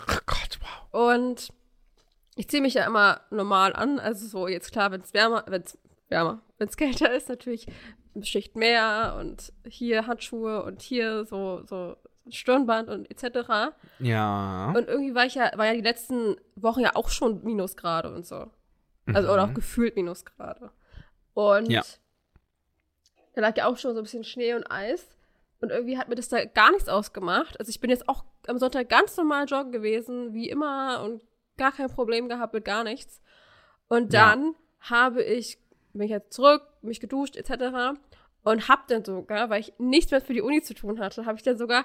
Oh 0.00 0.14
Gott, 0.26 0.58
wow. 0.60 1.10
Und 1.12 1.52
ich 2.36 2.48
ziehe 2.48 2.62
mich 2.62 2.74
ja 2.74 2.86
immer 2.86 3.20
normal 3.30 3.72
an. 3.74 3.98
Also 3.98 4.26
so 4.26 4.48
jetzt 4.48 4.72
klar, 4.72 4.90
wenn 4.90 5.00
es 5.02 5.12
wärmer, 5.14 5.44
wenn 5.48 5.62
es 5.62 5.78
wärmer, 6.08 6.40
wenn 6.58 6.68
es 6.68 6.76
kälter 7.06 7.12
ist, 7.12 7.28
natürlich 7.28 7.66
eine 8.14 8.24
Schicht 8.24 8.56
mehr 8.56 9.16
und 9.18 9.52
hier 9.66 10.06
Handschuhe 10.06 10.62
und 10.62 10.82
hier 10.82 11.24
so, 11.24 11.62
so 11.64 11.96
Stirnband 12.28 12.88
und 12.88 13.10
etc. 13.10 13.74
Ja. 13.98 14.72
Und 14.76 14.88
irgendwie 14.88 15.14
war 15.14 15.24
ich 15.26 15.34
ja, 15.34 15.50
war 15.56 15.66
ja 15.66 15.72
die 15.74 15.80
letzten 15.80 16.36
Wochen 16.56 16.80
ja 16.80 16.94
auch 16.94 17.08
schon 17.08 17.42
Minusgrade 17.42 18.12
und 18.14 18.26
so. 18.26 18.50
Also, 19.12 19.32
oder 19.32 19.44
auch 19.44 19.48
Mhm. 19.48 19.54
gefühlt 19.54 19.96
Minusgrade. 19.96 20.70
Und 21.34 21.68
Ja. 21.70 21.82
da 23.34 23.40
lag 23.40 23.56
ja 23.56 23.66
auch 23.66 23.76
schon 23.78 23.94
so 23.94 24.00
ein 24.00 24.04
bisschen 24.04 24.24
Schnee 24.24 24.54
und 24.54 24.70
Eis. 24.70 25.08
Und 25.60 25.70
irgendwie 25.70 25.96
hat 25.98 26.08
mir 26.08 26.14
das 26.16 26.28
da 26.28 26.44
gar 26.44 26.70
nichts 26.72 26.88
ausgemacht. 26.88 27.58
Also 27.58 27.70
ich 27.70 27.80
bin 27.80 27.90
jetzt 27.90 28.08
auch 28.08 28.24
am 28.46 28.58
Sonntag 28.58 28.88
ganz 28.88 29.16
normal 29.16 29.46
joggen 29.46 29.72
gewesen, 29.72 30.34
wie 30.34 30.48
immer, 30.50 31.02
und 31.02 31.22
gar 31.56 31.72
kein 31.72 31.88
Problem 31.88 32.28
gehabt 32.28 32.54
mit 32.54 32.64
gar 32.64 32.84
nichts. 32.84 33.20
Und 33.88 34.14
dann 34.14 34.44
ja. 34.44 34.90
habe 34.90 35.22
ich, 35.22 35.58
bin 35.92 36.02
ich 36.02 36.10
jetzt 36.10 36.32
zurück, 36.32 36.62
mich 36.82 37.00
geduscht 37.00 37.36
etc. 37.36 37.98
Und 38.42 38.68
hab 38.68 38.86
dann 38.88 39.04
sogar, 39.04 39.50
weil 39.50 39.60
ich 39.60 39.72
nichts 39.78 40.10
mehr 40.10 40.20
für 40.20 40.32
die 40.32 40.42
Uni 40.42 40.62
zu 40.62 40.74
tun 40.74 41.00
hatte, 41.00 41.26
habe 41.26 41.36
ich 41.36 41.42
dann 41.42 41.58
sogar 41.58 41.84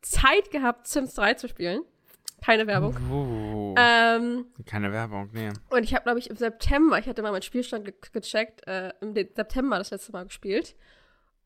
Zeit 0.00 0.50
gehabt, 0.50 0.86
Sims 0.86 1.14
3 1.14 1.34
zu 1.34 1.48
spielen. 1.48 1.82
Keine 2.44 2.66
Werbung. 2.66 2.96
Oh. 3.10 3.74
Ähm, 3.78 4.46
Keine 4.66 4.92
Werbung, 4.92 5.30
nee. 5.32 5.50
und 5.70 5.84
ich 5.84 5.94
habe, 5.94 6.02
glaube 6.02 6.18
ich, 6.18 6.28
im 6.28 6.36
September, 6.36 6.98
ich 6.98 7.06
hatte 7.06 7.22
mal 7.22 7.30
meinen 7.30 7.42
Spielstand 7.42 7.84
ge 7.84 7.94
gecheckt, 8.12 8.66
äh, 8.66 8.92
im 9.00 9.14
September 9.14 9.78
das 9.78 9.90
letzte 9.92 10.12
Mal 10.12 10.24
gespielt. 10.24 10.74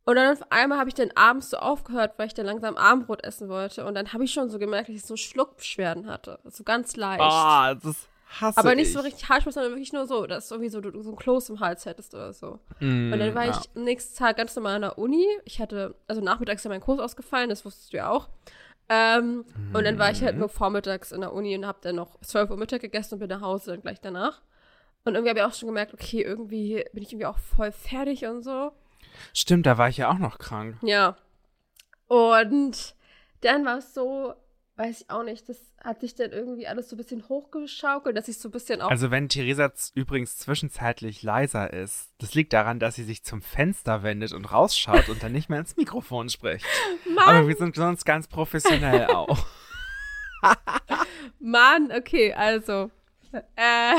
Und 0.06 0.14
dann 0.16 0.32
auf 0.32 0.52
einmal 0.52 0.78
habe 0.78 0.88
ich 0.88 0.94
dann 0.94 1.10
abends 1.16 1.50
so 1.50 1.56
aufgehört, 1.56 2.14
weil 2.16 2.28
ich 2.28 2.34
dann 2.34 2.46
langsam 2.46 2.76
Abendbrot 2.76 3.24
essen 3.24 3.48
wollte. 3.48 3.84
Und 3.84 3.94
dann 3.94 4.12
habe 4.12 4.24
ich 4.24 4.32
schon 4.32 4.48
so 4.48 4.58
gemerkt, 4.58 4.88
dass 4.88 4.94
ich 4.96 5.04
so 5.04 5.16
Schluckbeschwerden 5.16 6.06
hatte. 6.06 6.38
So 6.44 6.62
ganz 6.62 6.96
leicht. 6.96 7.20
Ah, 7.20 7.74
das 7.74 8.08
hasse 8.40 8.56
Aber 8.58 8.76
nicht 8.76 8.86
ich. 8.88 8.92
so 8.92 9.00
richtig 9.00 9.28
harsch, 9.28 9.44
sondern 9.44 9.72
wirklich 9.72 9.92
nur 9.92 10.06
so, 10.06 10.26
dass 10.26 10.50
irgendwie 10.50 10.70
so, 10.70 10.80
du 10.80 11.02
so 11.02 11.10
ein 11.10 11.16
Kloß 11.16 11.48
im 11.50 11.58
Hals 11.60 11.86
hättest 11.86 12.14
oder 12.14 12.32
so. 12.32 12.60
Mm, 12.78 13.12
Und 13.12 13.18
dann 13.18 13.34
war 13.34 13.46
ja. 13.46 13.50
ich 13.50 13.68
am 13.76 13.82
nächsten 13.82 14.16
Tag 14.16 14.36
ganz 14.36 14.54
normal 14.54 14.76
an 14.76 14.82
der 14.82 14.98
Uni. 14.98 15.26
Ich 15.44 15.60
hatte, 15.60 15.96
also 16.06 16.20
nachmittags 16.20 16.60
ist 16.60 16.64
ja 16.64 16.70
mein 16.70 16.80
Kurs 16.80 17.00
ausgefallen, 17.00 17.48
das 17.50 17.64
wusstest 17.64 17.92
du 17.92 17.96
ja 17.96 18.08
auch. 18.08 18.28
Ähm, 18.88 19.44
Und 19.72 19.82
dann 19.84 19.98
war 19.98 20.12
ich 20.12 20.22
halt 20.22 20.36
nur 20.36 20.48
vormittags 20.48 21.10
in 21.10 21.20
der 21.20 21.32
Uni 21.32 21.56
und 21.56 21.66
hab 21.66 21.82
dann 21.82 21.96
noch 21.96 22.20
12 22.20 22.50
Uhr 22.50 22.56
Mittag 22.56 22.80
gegessen 22.80 23.14
und 23.14 23.20
bin 23.20 23.28
nach 23.28 23.40
Hause 23.40 23.72
dann 23.72 23.82
gleich 23.82 24.00
danach. 24.00 24.40
Und 25.04 25.14
irgendwie 25.14 25.30
habe 25.30 25.40
ich 25.40 25.44
auch 25.44 25.54
schon 25.54 25.66
gemerkt, 25.68 25.94
okay, 25.94 26.22
irgendwie 26.22 26.84
bin 26.92 27.02
ich 27.02 27.10
irgendwie 27.12 27.26
auch 27.26 27.38
voll 27.38 27.72
fertig 27.72 28.24
und 28.26 28.42
so. 28.44 28.70
Stimmt, 29.34 29.66
da 29.66 29.78
war 29.78 29.88
ich 29.88 29.98
ja 29.98 30.10
auch 30.10 30.18
noch 30.18 30.38
krank. 30.38 30.76
Ja. 30.82 31.16
Und 32.06 32.94
dann 33.40 33.64
war 33.64 33.78
es 33.78 33.94
so, 33.94 34.34
weiß 34.76 35.02
ich 35.02 35.10
auch 35.10 35.22
nicht, 35.22 35.48
das 35.48 35.58
hat 35.82 36.00
sich 36.00 36.14
dann 36.14 36.32
irgendwie 36.32 36.66
alles 36.66 36.88
so 36.88 36.96
ein 36.96 36.98
bisschen 36.98 37.28
hochgeschaukelt, 37.28 38.16
dass 38.16 38.28
ich 38.28 38.38
so 38.38 38.48
ein 38.48 38.52
bisschen 38.52 38.80
auch. 38.80 38.90
Also 38.90 39.10
wenn 39.10 39.28
Theresa 39.28 39.72
übrigens 39.94 40.36
zwischenzeitlich 40.38 41.22
leiser 41.22 41.72
ist, 41.72 42.10
das 42.18 42.34
liegt 42.34 42.52
daran, 42.52 42.78
dass 42.78 42.94
sie 42.94 43.04
sich 43.04 43.24
zum 43.24 43.42
Fenster 43.42 44.02
wendet 44.02 44.32
und 44.32 44.44
rausschaut 44.46 45.08
und 45.08 45.22
dann 45.22 45.32
nicht 45.32 45.48
mehr 45.48 45.60
ins 45.60 45.76
Mikrofon 45.76 46.28
spricht. 46.28 46.66
Mann, 47.14 47.28
Aber 47.28 47.48
wir 47.48 47.56
sind 47.56 47.76
sonst 47.76 48.04
ganz 48.04 48.28
professionell 48.28 49.06
auch. 49.06 49.46
Mann, 51.40 51.92
okay, 51.92 52.32
also. 52.32 52.90
Äh. 53.56 53.94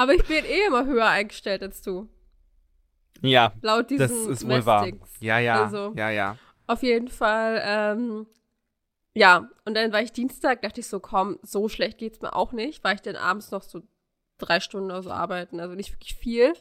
Aber 0.00 0.14
ich 0.14 0.24
bin 0.24 0.46
eh 0.46 0.66
immer 0.66 0.86
höher 0.86 1.06
eingestellt 1.06 1.62
als 1.62 1.82
du. 1.82 2.08
Ja, 3.20 3.52
Laut 3.60 3.90
diesen 3.90 4.08
das 4.08 4.12
ist 4.40 4.48
wohl 4.48 4.64
wahr. 4.64 4.88
Ja, 5.20 5.38
ja, 5.38 5.64
Also. 5.64 5.92
ja, 5.94 6.08
ja. 6.08 6.38
Auf 6.66 6.82
jeden 6.82 7.08
Fall, 7.08 7.60
ähm, 7.62 8.26
ja. 9.12 9.50
Und 9.66 9.74
dann 9.74 9.92
war 9.92 10.00
ich 10.00 10.12
Dienstag, 10.12 10.62
dachte 10.62 10.80
ich 10.80 10.86
so, 10.86 11.00
komm, 11.00 11.38
so 11.42 11.68
schlecht 11.68 11.98
geht's 11.98 12.22
mir 12.22 12.34
auch 12.34 12.52
nicht. 12.52 12.82
War 12.82 12.94
ich 12.94 13.02
dann 13.02 13.16
abends 13.16 13.50
noch 13.50 13.62
so 13.62 13.82
drei 14.38 14.60
Stunden 14.60 14.90
oder 14.90 15.02
so 15.02 15.10
arbeiten, 15.10 15.60
also 15.60 15.74
nicht 15.74 15.92
wirklich 15.92 16.14
viel. 16.14 16.54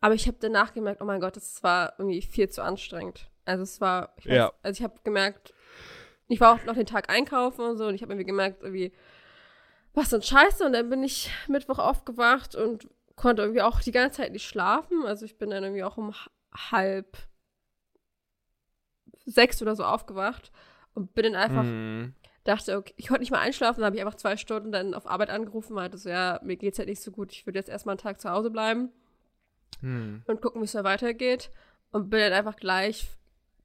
Aber 0.00 0.14
ich 0.14 0.26
habe 0.26 0.38
danach 0.40 0.74
gemerkt, 0.74 1.00
oh 1.00 1.04
mein 1.04 1.20
Gott, 1.20 1.36
das 1.36 1.62
war 1.62 1.92
irgendwie 1.96 2.22
viel 2.22 2.48
zu 2.48 2.64
anstrengend. 2.64 3.30
Also 3.44 3.62
es 3.62 3.80
war, 3.80 4.14
ich 4.16 4.26
weiß, 4.26 4.34
Ja. 4.34 4.52
also 4.64 4.80
ich 4.80 4.82
habe 4.82 4.98
gemerkt, 5.04 5.54
ich 6.26 6.40
war 6.40 6.54
auch 6.56 6.64
noch 6.64 6.74
den 6.74 6.86
Tag 6.86 7.08
einkaufen 7.08 7.60
und 7.64 7.76
so 7.78 7.86
und 7.86 7.94
ich 7.94 8.02
habe 8.02 8.14
irgendwie 8.14 8.26
gemerkt, 8.26 8.62
irgendwie, 8.64 8.92
was 9.98 10.10
denn 10.10 10.22
Scheiße. 10.22 10.64
Und 10.64 10.72
dann 10.72 10.88
bin 10.90 11.02
ich 11.02 11.30
Mittwoch 11.48 11.78
aufgewacht 11.78 12.54
und 12.54 12.88
konnte 13.16 13.42
irgendwie 13.42 13.62
auch 13.62 13.80
die 13.80 13.90
ganze 13.92 14.18
Zeit 14.18 14.32
nicht 14.32 14.46
schlafen. 14.46 15.04
Also 15.04 15.24
ich 15.24 15.36
bin 15.38 15.50
dann 15.50 15.62
irgendwie 15.64 15.84
auch 15.84 15.96
um 15.96 16.14
halb 16.70 17.16
sechs 19.26 19.60
oder 19.60 19.76
so 19.76 19.84
aufgewacht 19.84 20.50
und 20.94 21.14
bin 21.14 21.24
dann 21.24 21.34
einfach, 21.34 21.64
Mhm. 21.64 22.14
dachte, 22.44 22.76
okay, 22.78 22.94
ich 22.96 23.08
konnte 23.08 23.20
nicht 23.20 23.30
mal 23.30 23.40
einschlafen, 23.40 23.80
dann 23.80 23.86
habe 23.86 23.96
ich 23.96 24.02
einfach 24.02 24.16
zwei 24.16 24.36
Stunden 24.36 24.72
dann 24.72 24.94
auf 24.94 25.06
Arbeit 25.06 25.30
angerufen, 25.30 25.74
meinte 25.74 25.98
so, 25.98 26.08
ja, 26.08 26.40
mir 26.42 26.56
geht's 26.56 26.78
halt 26.78 26.88
nicht 26.88 27.02
so 27.02 27.10
gut, 27.10 27.32
ich 27.32 27.44
würde 27.46 27.58
jetzt 27.58 27.68
erstmal 27.68 27.94
einen 27.94 28.00
Tag 28.00 28.20
zu 28.20 28.30
Hause 28.30 28.50
bleiben 28.50 28.90
Hm. 29.80 30.22
und 30.26 30.40
gucken, 30.40 30.60
wie 30.60 30.64
es 30.64 30.72
da 30.72 30.82
weitergeht. 30.84 31.50
Und 31.90 32.10
bin 32.10 32.20
dann 32.20 32.32
einfach 32.32 32.56
gleich 32.56 33.08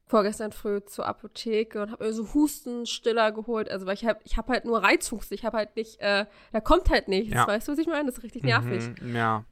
vorgestern 0.06 0.52
früh 0.52 0.82
zur 0.84 1.06
Apotheke 1.06 1.82
und 1.82 1.90
habe 1.90 2.04
mir 2.04 2.12
so 2.12 2.34
Hustenstiller 2.34 3.32
geholt. 3.32 3.70
Also, 3.70 3.86
weil 3.86 3.94
ich 3.94 4.04
habe 4.04 4.20
ich 4.24 4.36
hab 4.36 4.48
halt 4.48 4.64
nur 4.64 4.82
Reizhusten. 4.82 5.34
Ich 5.34 5.44
habe 5.44 5.56
halt 5.56 5.76
nicht, 5.76 6.00
äh, 6.00 6.26
da 6.52 6.60
kommt 6.60 6.90
halt 6.90 7.08
nichts. 7.08 7.34
Ja. 7.34 7.46
Weißt 7.46 7.68
du, 7.68 7.72
was 7.72 7.78
ich 7.78 7.86
meine? 7.86 8.06
Das 8.06 8.18
ist 8.18 8.24
richtig 8.24 8.44
nervig. 8.44 8.82
Mhm, 9.00 9.16
ja. 9.16 9.44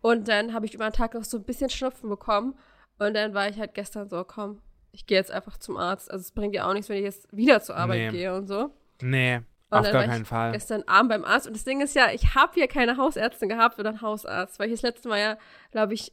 Und 0.00 0.28
dann 0.28 0.54
habe 0.54 0.66
ich 0.66 0.74
über 0.74 0.88
den 0.88 0.92
Tag 0.92 1.14
noch 1.14 1.24
so 1.24 1.38
ein 1.38 1.44
bisschen 1.44 1.70
Schnupfen 1.70 2.08
bekommen. 2.08 2.56
Und 2.98 3.14
dann 3.14 3.34
war 3.34 3.48
ich 3.48 3.58
halt 3.58 3.74
gestern 3.74 4.08
so, 4.08 4.22
komm, 4.24 4.60
ich 4.92 5.06
gehe 5.06 5.18
jetzt 5.18 5.30
einfach 5.32 5.58
zum 5.58 5.76
Arzt. 5.76 6.10
Also, 6.10 6.22
es 6.22 6.32
bringt 6.32 6.54
ja 6.54 6.68
auch 6.68 6.72
nichts, 6.72 6.88
wenn 6.88 6.98
ich 6.98 7.04
jetzt 7.04 7.28
wieder 7.36 7.60
zur 7.60 7.76
Arbeit 7.76 8.12
Nee. 8.12 8.18
gehe 8.18 8.34
und 8.34 8.46
so. 8.46 8.70
Nee, 9.02 9.36
Und 9.70 9.78
auf 9.78 9.84
dann 9.84 9.92
gar 9.92 10.04
keinen 10.06 10.22
ich 10.22 10.28
Fall. 10.28 10.52
Gestern 10.52 10.82
Abend 10.84 11.10
beim 11.10 11.24
Arzt. 11.24 11.48
Und 11.48 11.56
das 11.56 11.64
Ding 11.64 11.80
ist 11.80 11.94
ja, 11.96 12.10
ich 12.12 12.34
habe 12.36 12.54
hier 12.54 12.68
keine 12.68 12.96
Hausärztin 12.96 13.48
gehabt 13.48 13.78
oder 13.80 13.90
einen 13.90 14.00
Hausarzt, 14.00 14.58
weil 14.60 14.68
ich 14.68 14.74
das 14.74 14.82
letzte 14.82 15.08
Mal 15.08 15.18
ja, 15.18 15.38
glaube 15.72 15.94
ich, 15.94 16.12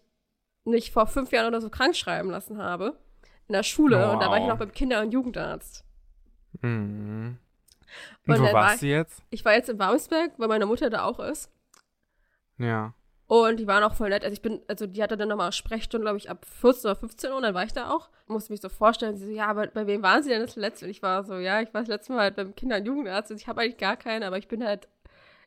nicht 0.66 0.92
vor 0.92 1.06
fünf 1.06 1.32
Jahren 1.32 1.48
oder 1.48 1.62
so 1.62 1.70
krank 1.70 1.96
schreiben 1.96 2.32
lassen 2.32 2.58
habe. 2.58 2.98
In 3.48 3.54
der 3.54 3.64
Schule. 3.64 4.12
Und 4.12 4.20
da 4.22 4.30
war 4.30 4.38
ich 4.38 4.44
Wow. 4.44 4.50
noch 4.50 4.58
beim 4.58 4.72
Kinder- 4.72 5.02
und 5.02 5.12
Jugendarzt. 5.12 5.84
Mhm. 6.62 7.38
Und 8.28 8.34
Und 8.34 8.42
wo 8.42 8.54
warst 8.54 8.82
du 8.82 8.88
jetzt? 8.88 9.22
Ich 9.30 9.46
war 9.46 9.54
jetzt 9.54 9.70
in 9.70 9.78
Barmsberg, 9.78 10.32
weil 10.38 10.48
meine 10.48 10.66
Mutter 10.66 10.90
da 10.90 11.04
auch 11.06 11.20
ist. 11.20 11.52
Ja. 12.58 12.94
Und 13.28 13.58
die 13.60 13.68
waren 13.68 13.84
auch 13.84 13.96
voll 13.96 14.10
nett. 14.10 14.24
Also 14.24 14.34
ich 14.34 14.42
bin, 14.42 14.62
also 14.68 14.86
die 14.86 15.02
hatte 15.02 15.18
dann 15.18 15.30
nochmal 15.30 15.52
Sprechstunde, 15.52 16.04
glaube 16.06 16.18
ich, 16.18 16.30
ab 16.30 16.46
14 16.46 16.90
oder 16.92 16.96
15 17.00 17.32
Uhr, 17.32 17.38
und 17.38 17.44
dann 17.44 17.54
war 17.56 17.64
ich 17.64 17.74
da 17.74 17.90
auch. 17.90 18.10
Musste 18.28 18.52
mich 18.54 18.62
so 18.62 18.70
vorstellen, 18.70 19.18
sie 19.18 19.26
so, 19.26 19.32
ja, 19.32 19.48
aber 19.48 19.68
bei 19.68 19.88
wem 19.88 20.04
waren 20.04 20.22
sie 20.24 20.30
denn 20.30 20.42
das 20.42 20.56
letzte? 20.56 20.86
Und 20.86 20.92
ich 20.92 21.02
war 21.02 21.24
so, 21.24 21.36
ja, 21.38 21.62
ich 21.62 21.74
war 21.74 21.82
das 21.82 21.88
letzte 21.90 22.14
Mal 22.14 22.22
halt 22.22 22.36
beim 22.36 22.56
Kinder- 22.56 22.78
und 22.78 22.86
Jugendarzt. 22.86 23.32
Und 23.32 23.38
ich 23.38 23.48
habe 23.48 23.62
eigentlich 23.62 23.78
gar 23.78 23.98
keinen, 23.98 24.24
aber 24.24 24.38
ich 24.38 24.48
bin 24.48 24.64
halt 24.64 24.88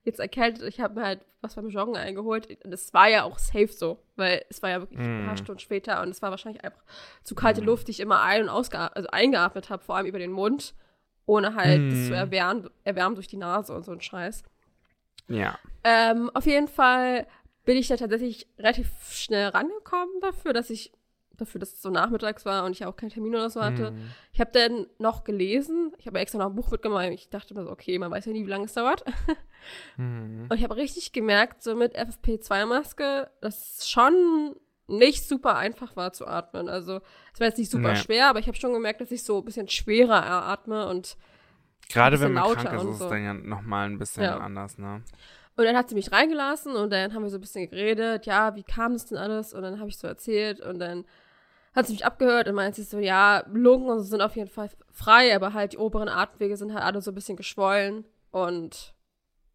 jetzt 0.08 0.20
erkältet. 0.20 0.62
Ich 0.68 0.80
habe 0.80 0.94
mir 0.98 1.06
halt 1.06 1.20
was 1.40 1.54
beim 1.54 1.68
Joggen 1.68 1.96
eingeholt. 1.96 2.48
Und 2.64 2.70
das 2.72 2.92
war 2.92 3.08
ja 3.08 3.22
auch 3.22 3.38
safe 3.38 3.68
so, 3.68 3.98
weil 4.16 4.44
es 4.50 4.60
war 4.62 4.70
ja 4.70 4.80
wirklich 4.80 4.98
ein 4.98 5.24
paar 5.24 5.34
Mm. 5.34 5.38
Stunden 5.38 5.60
später 5.60 6.02
und 6.02 6.08
es 6.08 6.20
war 6.20 6.30
wahrscheinlich 6.30 6.64
einfach 6.64 6.82
zu 7.22 7.34
kalte 7.36 7.60
Luft, 7.60 7.86
die 7.86 7.92
ich 7.92 8.00
immer 8.00 8.22
ein- 8.22 8.42
und 8.42 8.48
ausgeatmet, 8.48 8.96
also 8.96 9.08
eingeatmet 9.10 9.70
habe, 9.70 9.82
vor 9.84 9.96
allem 9.96 10.06
über 10.06 10.18
den 10.18 10.32
Mund, 10.32 10.74
ohne 11.26 11.54
halt 11.54 11.92
das 11.92 11.98
Mm. 11.98 12.06
zu 12.08 12.14
erwärmen, 12.14 12.70
erwärmen 12.84 13.14
durch 13.14 13.28
die 13.28 13.36
Nase 13.36 13.72
und 13.74 13.84
so 13.84 13.92
ein 13.92 14.00
Scheiß. 14.00 14.42
Ja. 15.28 15.58
Ähm, 15.84 16.30
auf 16.34 16.46
jeden 16.46 16.68
Fall 16.68 17.26
bin 17.64 17.76
ich 17.76 17.86
da 17.88 17.96
tatsächlich 17.96 18.48
relativ 18.58 18.88
schnell 19.10 19.48
rangekommen 19.48 20.20
dafür, 20.22 20.52
dass 20.54 20.70
ich, 20.70 20.90
dafür, 21.40 21.58
dass 21.60 21.72
es 21.72 21.82
so 21.82 21.90
nachmittags 21.90 22.44
war 22.44 22.64
und 22.64 22.72
ich 22.72 22.84
auch 22.84 22.96
keinen 22.96 23.10
Termin 23.10 23.34
oder 23.34 23.48
so 23.50 23.62
hatte. 23.62 23.92
Mhm. 23.92 24.10
Ich 24.32 24.40
habe 24.40 24.50
dann 24.52 24.86
noch 24.98 25.24
gelesen. 25.24 25.92
Ich 25.98 26.06
habe 26.06 26.18
extra 26.18 26.38
noch 26.38 26.46
ein 26.46 26.54
Buch 26.54 26.70
mitgemacht. 26.70 27.06
Ich 27.10 27.28
dachte 27.30 27.54
mir 27.54 27.64
so, 27.64 27.70
okay, 27.70 27.98
man 27.98 28.10
weiß 28.10 28.26
ja 28.26 28.32
nie, 28.32 28.44
wie 28.44 28.50
lange 28.50 28.64
es 28.66 28.74
dauert. 28.74 29.04
Mhm. 29.96 30.46
Und 30.48 30.56
ich 30.56 30.62
habe 30.64 30.76
richtig 30.76 31.12
gemerkt, 31.12 31.62
so 31.62 31.74
mit 31.74 31.96
FFP2-Maske, 31.96 33.30
dass 33.40 33.78
es 33.78 33.88
schon 33.90 34.54
nicht 34.86 35.28
super 35.28 35.56
einfach 35.56 35.96
war 35.96 36.12
zu 36.12 36.26
atmen. 36.26 36.68
Also 36.68 37.00
es 37.34 37.40
war 37.40 37.46
jetzt 37.48 37.58
nicht 37.58 37.70
super 37.70 37.92
Nee. 37.92 37.96
schwer, 37.98 38.28
aber 38.28 38.38
ich 38.38 38.46
habe 38.46 38.56
schon 38.56 38.72
gemerkt, 38.72 39.00
dass 39.00 39.10
ich 39.10 39.22
so 39.22 39.38
ein 39.38 39.44
bisschen 39.44 39.68
schwerer 39.68 40.24
atme 40.24 40.88
und 40.88 41.16
Gerade 41.90 42.20
wenn 42.20 42.32
man 42.32 42.44
krank 42.54 42.72
ist, 42.74 42.82
ist 42.84 42.90
es 42.90 42.98
so. 42.98 43.08
dann 43.08 43.24
ja 43.24 43.34
nochmal 43.34 43.86
ein 43.88 43.98
bisschen 43.98 44.22
Ja. 44.22 44.38
anders, 44.38 44.78
ne? 44.78 45.02
Und 45.56 45.64
dann 45.64 45.76
hat 45.76 45.88
sie 45.88 45.94
mich 45.94 46.12
reingelassen 46.12 46.76
und 46.76 46.90
dann 46.90 47.12
haben 47.12 47.22
wir 47.22 47.30
so 47.30 47.36
ein 47.38 47.40
bisschen 47.40 47.68
geredet, 47.68 48.26
ja, 48.26 48.54
wie 48.54 48.62
kam 48.62 48.92
das 48.92 49.06
denn 49.06 49.18
alles? 49.18 49.52
Und 49.52 49.62
dann 49.62 49.80
habe 49.80 49.88
ich 49.88 49.98
so 49.98 50.06
erzählt 50.06 50.60
und 50.60 50.78
dann 50.78 51.04
hat 51.74 51.86
sie 51.86 51.92
mich 51.92 52.04
abgehört 52.04 52.48
und 52.48 52.54
meinte 52.54 52.82
sie 52.82 52.88
so, 52.88 52.98
ja, 52.98 53.44
Lungen 53.52 53.88
und 53.88 53.98
so 53.98 54.04
sind 54.04 54.20
auf 54.22 54.36
jeden 54.36 54.48
Fall 54.50 54.70
frei, 54.90 55.34
aber 55.34 55.52
halt 55.52 55.72
die 55.74 55.78
oberen 55.78 56.08
Atemwege 56.08 56.56
sind 56.56 56.72
halt 56.74 56.82
alle 56.84 57.00
so 57.00 57.10
ein 57.10 57.14
bisschen 57.14 57.36
geschwollen 57.36 58.04
und 58.30 58.94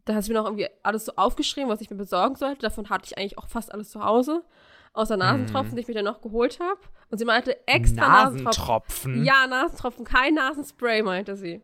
da 0.05 0.15
hat 0.15 0.24
sie 0.24 0.32
mir 0.34 0.39
noch 0.39 0.46
irgendwie 0.46 0.67
alles 0.84 1.05
so 1.05 1.13
aufgeschrieben, 1.15 1.70
was 1.70 1.79
ich 1.82 1.89
mir 1.89 1.96
besorgen 1.96 2.36
sollte. 2.36 2.62
Davon 2.62 2.89
hatte 2.89 3.05
ich 3.05 3.17
eigentlich 3.17 3.38
auch 3.38 3.48
fast 3.48 3.72
alles 3.72 3.89
zu 3.89 4.03
Hause. 4.03 4.43
Außer 4.91 5.15
Nasentropfen, 5.17 5.72
Mhm. 5.72 5.75
die 5.75 5.82
ich 5.82 5.88
mir 5.88 5.93
dann 5.96 6.03
noch 6.05 6.22
geholt 6.22 6.60
habe. 6.60 6.79
Und 7.10 7.17
sie 7.20 7.25
meinte, 7.25 7.65
extra 7.67 8.01
Nasentropfen. 8.08 8.43
Nasentropfen. 8.43 9.24
Ja, 9.24 9.48
Nasentropfen, 9.48 10.03
kein 10.05 10.34
Nasenspray, 10.36 11.01
meinte 11.03 11.36
sie. 11.38 11.62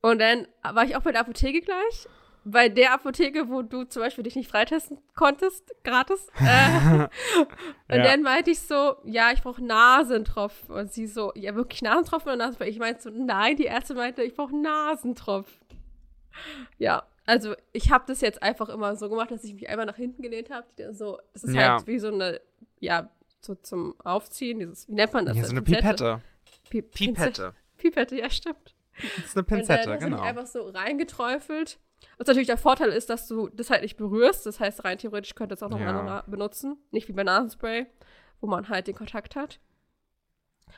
Und 0.00 0.20
dann 0.20 0.46
war 0.62 0.84
ich 0.84 0.94
auch 0.96 1.00
bei 1.02 1.12
der 1.12 1.22
Apotheke 1.22 1.60
gleich. 1.60 2.06
Bei 2.50 2.68
der 2.68 2.94
Apotheke, 2.94 3.48
wo 3.48 3.62
du 3.62 3.84
zum 3.84 4.02
Beispiel 4.02 4.24
dich 4.24 4.34
nicht 4.36 4.50
freitesten 4.50 4.98
konntest, 5.14 5.74
gratis. 5.84 6.26
Äh, 6.40 7.08
und 7.88 7.96
Ja. 7.96 8.02
dann 8.04 8.22
meinte 8.22 8.50
ich 8.50 8.60
so, 8.60 8.96
ja, 9.04 9.30
ich 9.32 9.42
brauche 9.42 9.62
Nasentropfen. 9.64 10.74
Und 10.74 10.92
sie 10.92 11.06
so, 11.06 11.32
ja, 11.34 11.54
wirklich 11.54 11.82
Nasentropfen 11.82 12.28
oder 12.28 12.36
Nasenspray? 12.36 12.68
Ich 12.70 12.78
meinte 12.78 13.02
so, 13.02 13.10
nein, 13.10 13.56
die 13.56 13.64
Ärzte 13.64 13.94
meinte, 13.94 14.22
ich 14.22 14.34
brauche 14.34 14.56
Nasentropfen. 14.56 15.58
Ja, 16.78 17.02
also 17.26 17.54
ich 17.72 17.90
habe 17.90 18.04
das 18.06 18.20
jetzt 18.20 18.42
einfach 18.42 18.68
immer 18.68 18.96
so 18.96 19.08
gemacht, 19.08 19.30
dass 19.30 19.44
ich 19.44 19.54
mich 19.54 19.68
einmal 19.68 19.86
nach 19.86 19.96
hinten 19.96 20.22
gelehnt 20.22 20.50
habe. 20.50 20.66
So, 20.92 21.18
das 21.34 21.44
ist 21.44 21.54
Ja. 21.54 21.76
halt 21.76 21.86
wie 21.86 21.98
so 21.98 22.08
eine, 22.08 22.40
ja, 22.80 23.10
so 23.40 23.54
zum 23.56 23.94
Aufziehen, 24.02 24.58
dieses, 24.60 24.88
wie 24.88 24.94
nennt 24.94 25.12
man 25.12 25.26
das? 25.26 25.36
Ja, 25.36 25.44
so 25.44 25.50
eine 25.50 25.62
Pinzette? 25.62 26.20
Pipette. 26.70 26.70
Pi 26.70 26.82
Pinzette. 26.82 27.30
Pipette. 27.32 27.54
Pipette, 27.76 28.16
ja, 28.16 28.30
stimmt. 28.30 28.74
Das 29.16 29.26
ist 29.26 29.36
eine 29.36 29.42
Und 29.42 29.46
Pinzette, 29.48 29.90
hast 29.92 30.00
du 30.00 30.04
genau. 30.06 30.16
dich 30.18 30.26
einfach 30.26 30.46
so 30.46 30.68
reingeträufelt. 30.70 31.78
Was 32.16 32.26
natürlich 32.26 32.46
der 32.48 32.58
Vorteil 32.58 32.90
ist, 32.90 33.10
dass 33.10 33.28
du 33.28 33.48
das 33.48 33.70
halt 33.70 33.82
nicht 33.82 33.96
berührst. 33.96 34.46
Das 34.46 34.60
heißt, 34.60 34.84
rein 34.84 34.98
theoretisch 34.98 35.34
könntest 35.34 35.62
du 35.62 35.66
es 35.66 35.72
auch 35.72 35.76
noch 35.76 35.84
Ja. 35.84 35.92
mal 36.02 36.22
benutzen. 36.26 36.76
Nicht 36.90 37.08
wie 37.08 37.12
bei 37.12 37.24
Nasenspray, 37.24 37.86
wo 38.40 38.46
man 38.46 38.68
halt 38.68 38.86
den 38.86 38.94
Kontakt 38.94 39.36
hat. 39.36 39.60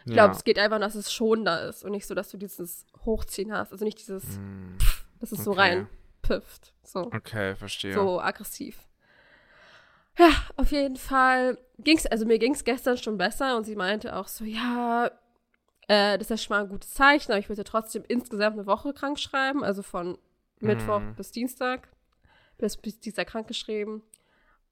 Ich 0.04 0.12
glaube, 0.12 0.34
es 0.34 0.44
geht 0.44 0.58
einfach, 0.58 0.78
dass 0.78 0.94
es 0.94 1.12
schon 1.12 1.44
da 1.44 1.58
ist 1.68 1.84
und 1.84 1.90
nicht 1.92 2.06
so, 2.06 2.14
dass 2.14 2.30
du 2.30 2.36
dieses 2.36 2.86
Hochziehen 3.04 3.52
hast. 3.52 3.72
Also 3.72 3.84
nicht 3.84 3.98
dieses, 3.98 4.24
mm, 4.38 4.78
pff, 4.78 5.04
dass 5.18 5.32
es 5.32 5.40
okay. 5.40 5.44
so 5.44 5.52
reinpifft. 5.52 6.74
So. 6.82 7.00
Okay, 7.12 7.54
verstehe. 7.56 7.92
So 7.92 8.20
aggressiv. 8.20 8.78
Ja, 10.18 10.30
auf 10.56 10.70
jeden 10.72 10.96
Fall 10.96 11.58
ging's, 11.78 12.06
also 12.06 12.26
mir 12.26 12.38
ging 12.38 12.52
es 12.54 12.64
gestern 12.64 12.98
schon 12.98 13.18
besser 13.18 13.56
und 13.56 13.64
sie 13.64 13.76
meinte 13.76 14.14
auch 14.16 14.28
so, 14.28 14.44
ja, 14.44 15.06
äh, 15.88 16.18
das 16.18 16.22
ist 16.22 16.30
ja 16.30 16.36
schon 16.36 16.56
mal 16.56 16.62
ein 16.64 16.68
gutes 16.68 16.94
Zeichen, 16.94 17.32
aber 17.32 17.38
ich 17.38 17.48
würde 17.48 17.64
trotzdem 17.64 18.04
insgesamt 18.06 18.56
eine 18.58 18.66
Woche 18.66 18.92
krank 18.92 19.18
schreiben, 19.18 19.64
also 19.64 19.82
von 19.82 20.18
Mittwoch 20.60 21.00
mm. 21.00 21.14
bis 21.16 21.32
Dienstag. 21.32 21.88
Bis, 22.58 22.76
bis 22.76 23.00
Dienstag 23.00 23.28
krank 23.28 23.48
geschrieben. 23.48 24.02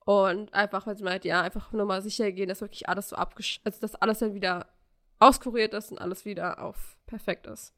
Und 0.05 0.55
einfach, 0.55 0.87
weil 0.87 0.97
sie 0.97 1.05
meinte, 1.05 1.29
ja, 1.29 1.43
einfach 1.43 1.73
nur 1.73 1.85
mal 1.85 2.01
sicher 2.03 2.33
gehen, 2.33 2.49
dass 2.49 2.61
wirklich 2.61 2.89
alles 2.89 3.11
so 3.11 3.17
abgesch... 3.17 3.61
Also, 3.65 3.81
dass 3.81 3.95
alles 3.95 4.21
dann 4.21 4.35
wieder 4.35 4.67
auskuriert 5.19 5.75
ist 5.75 5.91
und 5.91 5.99
alles 5.99 6.25
wieder 6.25 6.63
auf 6.63 6.97
perfekt 7.07 7.47
ist. 7.47 7.75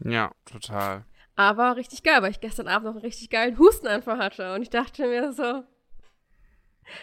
Ja, 0.00 0.32
total. 0.44 1.04
Aber 1.34 1.76
richtig 1.76 2.02
geil, 2.02 2.22
weil 2.22 2.30
ich 2.30 2.40
gestern 2.40 2.68
Abend 2.68 2.86
noch 2.86 2.94
einen 2.94 3.04
richtig 3.04 3.30
geilen 3.30 3.58
Hustenanfall 3.58 4.18
hatte. 4.18 4.54
Und 4.54 4.62
ich 4.62 4.70
dachte 4.70 5.06
mir 5.06 5.32
so, 5.32 5.64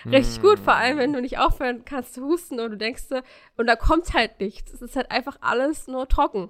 richtig 0.05 0.41
gut, 0.41 0.59
vor 0.59 0.73
allem 0.73 0.97
wenn 0.97 1.13
du 1.13 1.21
nicht 1.21 1.37
aufhören 1.37 1.85
kannst 1.85 2.13
zu 2.13 2.23
husten 2.23 2.59
und 2.59 2.71
du 2.71 2.77
denkst, 2.77 3.03
und 3.57 3.67
da 3.67 3.75
kommt 3.75 4.13
halt 4.13 4.39
nichts. 4.39 4.73
Es 4.73 4.81
ist 4.81 4.95
halt 4.95 5.11
einfach 5.11 5.37
alles 5.41 5.87
nur 5.87 6.07
trocken. 6.07 6.49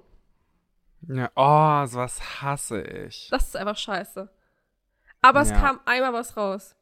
Ja, 1.08 1.30
oh, 1.34 1.86
sowas 1.86 2.42
hasse 2.42 2.82
ich. 2.82 3.28
Das 3.30 3.48
ist 3.48 3.56
einfach 3.56 3.76
scheiße. 3.76 4.30
Aber 5.22 5.42
ja. 5.42 5.46
es 5.46 5.52
kam 5.52 5.80
einmal 5.84 6.12
was 6.12 6.36
raus. 6.36 6.76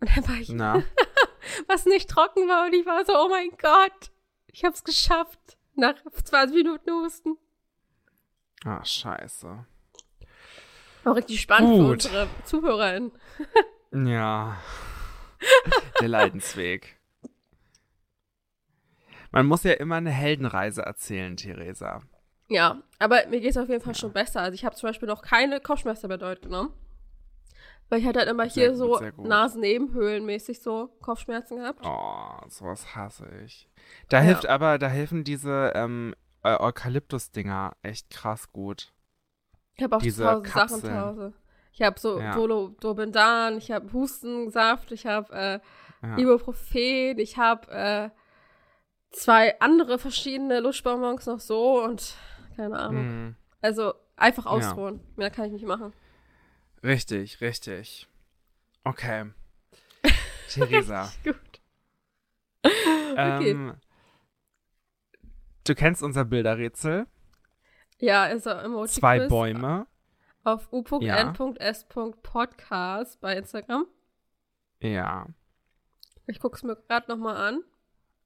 Und 0.00 0.16
dann 0.16 0.28
war 0.28 0.36
ich, 0.36 0.48
Na? 0.50 0.82
was 1.68 1.86
nicht 1.86 2.10
trocken 2.10 2.48
war 2.48 2.66
und 2.66 2.74
ich 2.74 2.86
war 2.86 3.04
so, 3.04 3.12
oh 3.16 3.28
mein 3.28 3.50
Gott. 3.60 4.10
Ich 4.46 4.64
hab's 4.64 4.84
geschafft. 4.84 5.58
Nach 5.76 5.94
20 6.24 6.56
Minuten 6.56 6.90
Husten. 6.90 7.36
Ah, 8.64 8.84
scheiße. 8.84 9.66
Auch 11.04 11.16
richtig 11.16 11.40
spannend 11.40 11.70
Gut. 11.70 11.80
für 11.80 11.92
unsere 11.92 12.28
ZuhörerInnen. 12.44 13.12
ja. 13.92 14.56
Der 16.00 16.08
Leidensweg. 16.08 16.98
Man 19.30 19.46
muss 19.46 19.64
ja 19.64 19.72
immer 19.72 19.96
eine 19.96 20.12
Heldenreise 20.12 20.82
erzählen, 20.82 21.36
Theresa. 21.36 22.02
Ja, 22.48 22.82
aber 22.98 23.26
mir 23.28 23.40
geht's 23.40 23.56
auf 23.56 23.68
jeden 23.68 23.82
Fall 23.82 23.94
ja. 23.94 23.98
schon 23.98 24.12
besser. 24.12 24.40
Also 24.40 24.54
ich 24.54 24.64
habe 24.64 24.76
zum 24.76 24.88
Beispiel 24.88 25.08
noch 25.08 25.22
keine 25.22 25.60
Kopfschmerzen 25.60 26.08
mehr 26.08 26.18
dort 26.18 26.42
genommen. 26.42 26.72
Weil 27.88 28.00
ich 28.00 28.06
hatte 28.06 28.20
halt 28.20 28.28
immer 28.28 28.44
hier 28.44 28.70
gut, 28.70 28.78
so 28.78 29.00
Nasennebenhöhlenmäßig 29.22 30.60
so 30.62 30.88
Kopfschmerzen 31.00 31.58
gehabt. 31.58 31.84
Oh, 31.84 32.48
sowas 32.48 32.94
hasse 32.94 33.26
ich. 33.44 33.68
Da 34.08 34.18
ja. 34.18 34.22
hilft 34.24 34.46
aber, 34.46 34.78
da 34.78 34.88
helfen 34.88 35.22
diese 35.24 35.72
ähm, 35.74 36.14
Eukalyptus-Dinger 36.42 37.76
echt 37.82 38.10
krass 38.10 38.52
gut. 38.52 38.92
Ich 39.76 39.82
habe 39.82 39.96
auch 39.96 40.02
diese 40.02 40.22
zu 40.22 40.30
Hause 40.30 40.50
Sachen 40.50 40.80
zu 40.80 41.00
Hause. 41.00 41.32
Ich 41.72 41.82
habe 41.82 41.98
so 41.98 42.20
ja. 42.20 42.34
Dobendan, 42.80 43.58
ich 43.58 43.70
habe 43.72 43.92
Hustensaft, 43.92 44.92
ich 44.92 45.06
habe 45.06 45.32
äh, 45.34 45.60
ja. 46.06 46.18
Ibuprofen, 46.18 47.18
ich 47.18 47.36
habe 47.36 47.70
äh, 47.70 48.10
zwei 49.10 49.58
andere 49.60 49.98
verschiedene 49.98 50.60
Lutschbonbons 50.60 51.26
noch 51.26 51.40
so 51.40 51.82
und 51.82 52.14
keine 52.56 52.78
Ahnung. 52.78 53.06
Mhm. 53.06 53.36
Also 53.60 53.94
einfach 54.16 54.46
ausruhen. 54.46 54.96
Ja. 54.96 55.02
Mehr 55.16 55.30
kann 55.30 55.44
ich 55.46 55.52
nicht 55.52 55.66
machen. 55.66 55.92
Richtig, 56.82 57.40
richtig. 57.40 58.08
Okay. 58.84 59.30
Theresa. 60.48 61.12
Gut. 61.24 61.36
okay. 62.62 63.50
Ähm, 63.50 63.74
du 65.66 65.74
kennst 65.74 66.02
unser 66.02 66.24
Bilderrätsel? 66.24 67.06
Ja, 67.98 68.26
ist 68.26 68.46
er 68.46 68.62
Emoji 68.62 68.88
Zwei 68.88 69.26
Bäume. 69.28 69.86
Auf 70.42 70.72
u.n.s.podcast 70.72 73.20
bei 73.20 73.36
Instagram. 73.36 73.86
Ja. 74.80 75.26
Ich 76.26 76.40
gucke 76.40 76.56
es 76.56 76.62
mir 76.62 76.76
gerade 76.76 77.10
nochmal 77.10 77.36
an. 77.36 77.62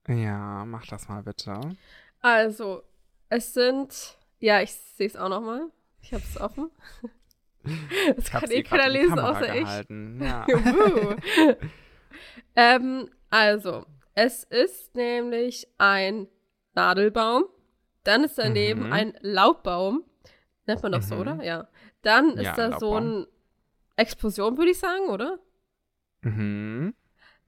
Ja, 0.09 0.65
mach 0.65 0.87
das 0.87 1.09
mal 1.09 1.23
bitte. 1.23 1.61
Also, 2.21 2.83
es 3.29 3.55
sind, 3.55 4.19
ja, 4.39 4.61
ich 4.63 4.73
sehe 4.73 5.07
es 5.07 5.17
auch 5.17 5.29
nochmal. 5.29 5.71
Ich 6.01 6.13
habe 6.13 6.23
es 6.25 6.41
offen. 6.41 6.71
Das 8.17 8.31
kann 8.31 8.51
eh 8.51 8.63
keiner 8.63 8.89
lesen, 8.89 9.19
außer 9.19 9.53
gehalten. 9.53 10.21
ich. 10.23 10.27
Ja. 10.27 10.47
ähm, 12.57 13.11
also, 13.29 13.85
es 14.15 14.45
ist 14.45 14.95
nämlich 14.95 15.69
ein 15.77 16.29
Nadelbaum. 16.75 17.45
Dann 18.05 18.25
ist 18.25 18.39
daneben 18.39 18.87
mhm. 18.87 18.93
ein 18.93 19.19
Laubbaum. 19.21 20.05
Nennt 20.67 20.83
man 20.83 20.93
doch 20.93 21.01
mhm. 21.01 21.05
so, 21.05 21.17
oder? 21.17 21.43
Ja. 21.43 21.69
Dann 22.01 22.39
ist 22.39 22.45
ja, 22.45 22.55
da 22.55 22.69
Laubbaum. 22.69 22.81
so 22.81 22.95
eine 22.95 23.29
Explosion, 23.97 24.57
würde 24.57 24.71
ich 24.71 24.79
sagen, 24.79 25.09
oder? 25.09 25.39
Mhm. 26.23 26.95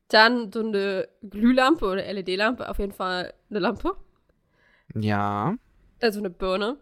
Dann 0.09 0.53
so 0.53 0.61
eine 0.61 1.09
Glühlampe 1.23 1.87
oder 1.87 2.13
LED-Lampe, 2.13 2.69
auf 2.69 2.79
jeden 2.79 2.93
Fall 2.93 3.33
eine 3.49 3.59
Lampe. 3.59 3.97
Ja. 4.95 5.57
Also 6.01 6.21
eine 6.21 6.31
Birne. 6.31 6.79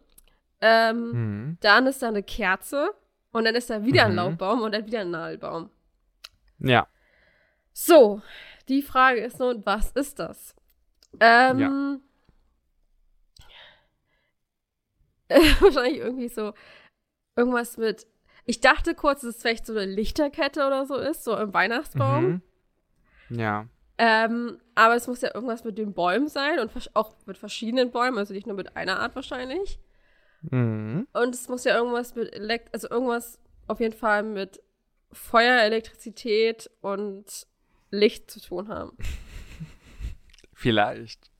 Ähm, 0.61 1.11
mhm. 1.11 1.59
Dann 1.61 1.87
ist 1.87 2.03
da 2.03 2.09
eine 2.09 2.23
Kerze. 2.23 2.95
Und 3.31 3.45
dann 3.45 3.55
ist 3.55 3.71
da 3.71 3.85
wieder 3.85 4.05
mhm. 4.05 4.11
ein 4.11 4.17
Laubbaum 4.17 4.63
und 4.63 4.73
dann 4.73 4.87
wieder 4.87 5.01
ein 5.01 5.11
Nadelbaum. 5.11 5.71
Ja. 6.59 6.89
So, 7.73 8.23
die 8.69 8.83
Frage 8.83 9.21
ist 9.21 9.39
nun, 9.39 9.65
was 9.65 9.93
ist 9.93 10.19
das? 10.19 10.55
Ähm, 11.21 11.59
ja. 11.59 11.99
wahrscheinlich 15.61 15.99
irgendwie 15.99 16.29
so 16.29 16.55
irgendwas 17.37 17.77
mit. 17.77 18.07
Ich 18.45 18.61
dachte 18.61 18.95
kurz, 18.95 19.21
dass 19.21 19.37
es 19.37 19.43
vielleicht 19.43 19.67
so 19.67 19.73
eine 19.75 19.85
Lichterkette 19.85 20.67
oder 20.67 20.87
so 20.87 20.97
ist, 20.97 21.23
so 21.23 21.37
im 21.37 21.53
Weihnachtsbaum. 21.53 22.43
Mhm. 23.29 23.39
Ja. 23.39 23.67
Ähm, 23.99 24.59
aber 24.79 24.95
es 24.95 25.09
muss 25.09 25.23
ja 25.23 25.35
irgendwas 25.35 25.65
mit 25.65 25.77
den 25.77 25.93
Bäumen 25.93 26.29
sein 26.29 26.61
und 26.61 26.71
auch 26.95 27.17
mit 27.27 27.37
verschiedenen 27.37 27.91
Bäumen, 27.91 28.17
also 28.17 28.33
nicht 28.33 28.47
nur 28.47 28.55
mit 28.55 28.77
einer 28.77 29.01
Art 29.01 29.17
wahrscheinlich. 29.17 29.81
Mhm. 30.43 31.09
Und 31.13 31.35
es 31.35 31.49
muss 31.49 31.65
ja 31.65 31.75
irgendwas 31.75 32.15
mit 32.15 32.33
Elekt 32.33 32.73
also 32.73 32.89
irgendwas 32.89 33.41
auf 33.67 33.81
jeden 33.81 33.97
Fall 33.97 34.23
mit 34.23 34.63
Feuer, 35.11 35.63
Elektrizität 35.63 36.71
und 36.81 37.49
Licht 37.91 38.31
zu 38.31 38.41
tun 38.41 38.69
haben. 38.69 38.97
Vielleicht. 40.55 41.33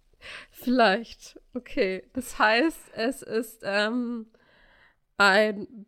Vielleicht. 0.51 1.41
Okay. 1.55 2.11
Das 2.15 2.41
heißt, 2.41 2.91
es 2.95 3.23
ist 3.23 3.61
ähm, 3.63 4.27
ein 5.17 5.87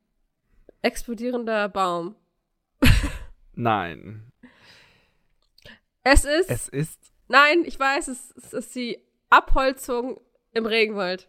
explodierender 0.83 1.69
Baum. 1.69 2.15
Nein. 3.55 4.31
Es 6.05 6.25
ist. 6.25 6.49
Es 6.49 6.69
ist. 6.69 7.10
Nein, 7.31 7.63
ich 7.65 7.79
weiß, 7.79 8.09
es, 8.09 8.33
es 8.33 8.53
ist 8.53 8.75
die 8.75 8.99
Abholzung 9.29 10.21
im 10.51 10.67
Regenwald. 10.67 11.29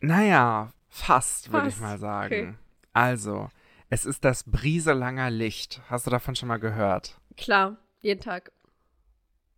Naja, 0.00 0.72
fast, 0.88 1.52
würde 1.52 1.68
ich 1.68 1.78
mal 1.78 1.98
sagen. 1.98 2.32
Okay. 2.32 2.54
Also, 2.94 3.50
es 3.90 4.06
ist 4.06 4.24
das 4.24 4.44
Brieselanger 4.44 5.28
Licht. 5.28 5.82
Hast 5.90 6.06
du 6.06 6.10
davon 6.10 6.36
schon 6.36 6.48
mal 6.48 6.56
gehört? 6.56 7.20
Klar, 7.36 7.76
jeden 8.00 8.22
Tag. 8.22 8.50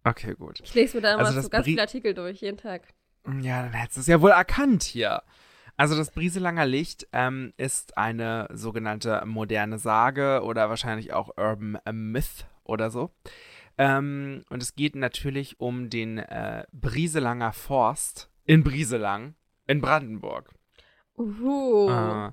Okay, 0.03 0.35
gut. 0.35 0.59
Ich 0.65 0.75
lese 0.75 0.97
mir 0.97 1.03
da 1.03 1.15
immer 1.15 1.27
also 1.27 1.41
so 1.41 1.49
ganz 1.49 1.65
Brie 1.65 1.71
viele 1.71 1.83
Artikel 1.83 2.13
durch, 2.13 2.41
jeden 2.41 2.57
Tag. 2.57 2.83
Ja, 3.41 3.63
dann 3.63 3.75
hättest 3.75 3.99
du 3.99 4.01
es 4.01 4.07
ja 4.09 4.21
wohl 4.21 4.33
erkannt 4.33 4.83
hier. 4.83 5.23
Also 5.77 5.97
das 5.97 6.11
Brieselanger 6.11 6.67
Licht 6.67 7.07
ähm, 7.13 7.53
ist 7.57 7.97
eine 7.97 8.49
sogenannte 8.53 9.23
moderne 9.27 9.79
Sage 9.79 10.43
oder 10.43 10.69
wahrscheinlich 10.69 11.13
auch 11.13 11.37
Urban 11.37 11.79
Myth 11.93 12.47
oder 12.65 12.91
so. 12.91 13.13
Ähm, 13.79 14.45
und 14.51 14.63
es 14.63 14.75
geht 14.75 14.97
natürlich 14.97 15.61
um 15.61 15.91
den 15.91 16.19
äh, 16.19 16.65
Brieselanger 16.73 17.53
Forst 17.53 18.31
in 18.45 18.63
Brieselang 18.63 19.35
in 19.67 19.81
Brandenburg. 19.81 20.53
Uh. 21.17 21.89
Äh, 21.91 22.31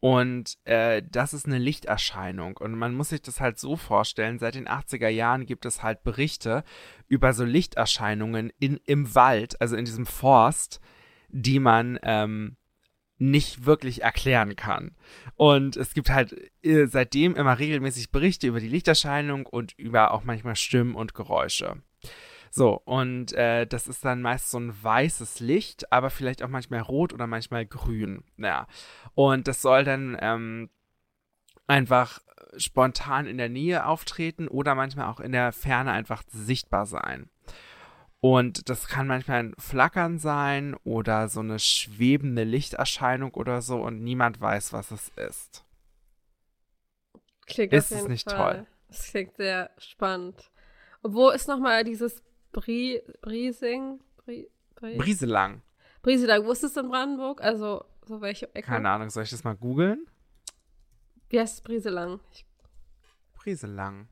und 0.00 0.58
äh, 0.64 1.02
das 1.10 1.32
ist 1.32 1.46
eine 1.46 1.58
Lichterscheinung. 1.58 2.58
Und 2.58 2.74
man 2.74 2.94
muss 2.94 3.08
sich 3.08 3.22
das 3.22 3.40
halt 3.40 3.58
so 3.58 3.76
vorstellen, 3.76 4.38
seit 4.38 4.54
den 4.54 4.68
80er 4.68 5.08
Jahren 5.08 5.46
gibt 5.46 5.64
es 5.64 5.82
halt 5.82 6.02
Berichte 6.02 6.62
über 7.08 7.32
so 7.32 7.44
Lichterscheinungen 7.44 8.52
in, 8.58 8.78
im 8.84 9.14
Wald, 9.14 9.58
also 9.62 9.76
in 9.76 9.86
diesem 9.86 10.04
Forst, 10.04 10.80
die 11.28 11.58
man 11.58 11.98
ähm, 12.02 12.56
nicht 13.18 13.64
wirklich 13.64 14.02
erklären 14.02 14.56
kann. 14.56 14.96
Und 15.36 15.76
es 15.76 15.94
gibt 15.94 16.10
halt 16.10 16.34
äh, 16.62 16.86
seitdem 16.86 17.36
immer 17.36 17.58
regelmäßig 17.58 18.10
Berichte 18.10 18.46
über 18.46 18.60
die 18.60 18.68
Lichterscheinung 18.68 19.46
und 19.46 19.72
über 19.78 20.12
auch 20.12 20.24
manchmal 20.24 20.56
Stimmen 20.56 20.94
und 20.94 21.14
Geräusche. 21.14 21.76
So, 22.50 22.80
und 22.84 23.32
äh, 23.32 23.66
das 23.66 23.88
ist 23.88 24.04
dann 24.04 24.22
meist 24.22 24.50
so 24.50 24.58
ein 24.58 24.72
weißes 24.80 25.40
Licht, 25.40 25.90
aber 25.92 26.10
vielleicht 26.10 26.42
auch 26.42 26.48
manchmal 26.48 26.80
rot 26.80 27.12
oder 27.12 27.26
manchmal 27.26 27.66
grün. 27.66 28.22
Ja. 28.36 28.68
Und 29.14 29.48
das 29.48 29.60
soll 29.60 29.82
dann 29.82 30.16
ähm, 30.20 30.70
einfach 31.66 32.20
spontan 32.56 33.26
in 33.26 33.38
der 33.38 33.48
Nähe 33.48 33.86
auftreten 33.86 34.48
oder 34.48 34.74
manchmal 34.74 35.08
auch 35.08 35.20
in 35.20 35.32
der 35.32 35.52
Ferne 35.52 35.92
einfach 35.92 36.22
sichtbar 36.28 36.86
sein. 36.86 37.28
Und 38.26 38.70
das 38.70 38.88
kann 38.88 39.06
manchmal 39.06 39.40
ein 39.40 39.54
Flackern 39.58 40.18
sein 40.18 40.74
oder 40.82 41.28
so 41.28 41.40
eine 41.40 41.58
schwebende 41.58 42.42
Lichterscheinung 42.42 43.34
oder 43.34 43.60
so 43.60 43.82
und 43.82 44.02
niemand 44.02 44.40
weiß, 44.40 44.72
was 44.72 44.92
es 44.92 45.10
ist. 45.10 45.62
Klingt 47.44 47.74
ist 47.74 47.92
es 47.92 48.08
nicht 48.08 48.30
Fall. 48.30 48.54
toll? 48.54 48.66
Das 48.88 49.08
klingt 49.08 49.36
sehr 49.36 49.72
spannend. 49.76 50.50
Und 51.02 51.12
wo 51.12 51.28
ist 51.28 51.48
nochmal 51.48 51.84
dieses 51.84 52.22
Brie, 52.50 53.02
Briesing? 53.20 54.00
Brie, 54.16 54.48
Brie, 54.74 54.96
Brieselang. 54.96 55.60
Brieselang. 56.00 56.46
Wo 56.46 56.52
ist 56.52 56.64
es 56.64 56.78
in 56.78 56.88
Brandenburg? 56.88 57.42
Also, 57.42 57.84
so 58.06 58.22
welche 58.22 58.46
Ecke? 58.54 58.68
Keine 58.68 58.88
Ahnung, 58.88 59.10
soll 59.10 59.24
ich 59.24 59.30
das 59.32 59.44
mal 59.44 59.54
googeln? 59.54 60.06
Wie 61.28 61.38
heißt 61.38 61.56
es 61.56 61.60
Brieselang? 61.60 62.20
Ich, 62.32 62.46
Brieselang. 63.34 64.08